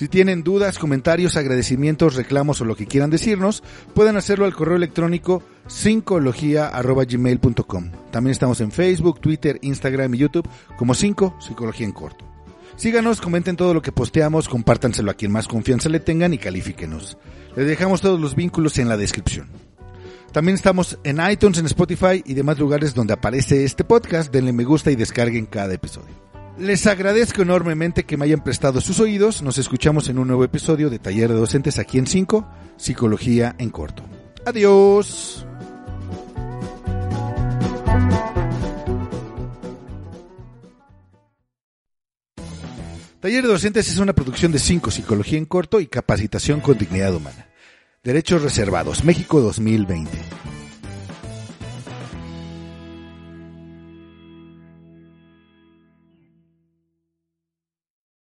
Si 0.00 0.08
tienen 0.08 0.42
dudas, 0.42 0.78
comentarios, 0.78 1.36
agradecimientos, 1.36 2.14
reclamos 2.14 2.62
o 2.62 2.64
lo 2.64 2.74
que 2.74 2.86
quieran 2.86 3.10
decirnos, 3.10 3.62
pueden 3.94 4.16
hacerlo 4.16 4.46
al 4.46 4.54
correo 4.54 4.76
electrónico 4.76 5.42
psicología.gmail.com. 5.66 7.90
También 8.10 8.32
estamos 8.32 8.62
en 8.62 8.72
Facebook, 8.72 9.20
Twitter, 9.20 9.58
Instagram 9.60 10.14
y 10.14 10.18
YouTube 10.20 10.48
como 10.78 10.94
5 10.94 11.36
Psicología 11.38 11.84
en 11.84 11.92
Corto. 11.92 12.24
Síganos, 12.76 13.20
comenten 13.20 13.56
todo 13.56 13.74
lo 13.74 13.82
que 13.82 13.92
posteamos, 13.92 14.48
compártanselo 14.48 15.10
a 15.10 15.14
quien 15.14 15.32
más 15.32 15.46
confianza 15.46 15.90
le 15.90 16.00
tengan 16.00 16.32
y 16.32 16.38
califíquenos. 16.38 17.18
Les 17.54 17.66
dejamos 17.66 18.00
todos 18.00 18.18
los 18.18 18.34
vínculos 18.34 18.78
en 18.78 18.88
la 18.88 18.96
descripción. 18.96 19.50
También 20.32 20.54
estamos 20.54 20.98
en 21.04 21.20
iTunes, 21.30 21.58
en 21.58 21.66
Spotify 21.66 22.22
y 22.24 22.32
demás 22.32 22.58
lugares 22.58 22.94
donde 22.94 23.12
aparece 23.12 23.66
este 23.66 23.84
podcast. 23.84 24.32
Denle 24.32 24.54
me 24.54 24.64
gusta 24.64 24.90
y 24.90 24.96
descarguen 24.96 25.44
cada 25.44 25.74
episodio. 25.74 26.29
Les 26.58 26.86
agradezco 26.86 27.42
enormemente 27.42 28.04
que 28.04 28.16
me 28.16 28.26
hayan 28.26 28.44
prestado 28.44 28.80
sus 28.80 29.00
oídos. 29.00 29.42
Nos 29.42 29.58
escuchamos 29.58 30.08
en 30.08 30.18
un 30.18 30.28
nuevo 30.28 30.44
episodio 30.44 30.90
de 30.90 30.98
Taller 30.98 31.30
de 31.30 31.36
Docentes 31.36 31.78
aquí 31.78 31.98
en 31.98 32.06
5, 32.06 32.46
Psicología 32.76 33.54
en 33.58 33.70
Corto. 33.70 34.02
Adiós. 34.44 35.46
Taller 43.20 43.42
de 43.42 43.48
Docentes 43.48 43.88
es 43.90 43.98
una 43.98 44.14
producción 44.14 44.50
de 44.50 44.58
5, 44.58 44.90
Psicología 44.90 45.38
en 45.38 45.44
Corto 45.44 45.80
y 45.80 45.86
Capacitación 45.86 46.60
con 46.60 46.78
Dignidad 46.78 47.14
Humana. 47.14 47.48
Derechos 48.02 48.42
Reservados, 48.42 49.04
México 49.04 49.40
2020. 49.40 50.10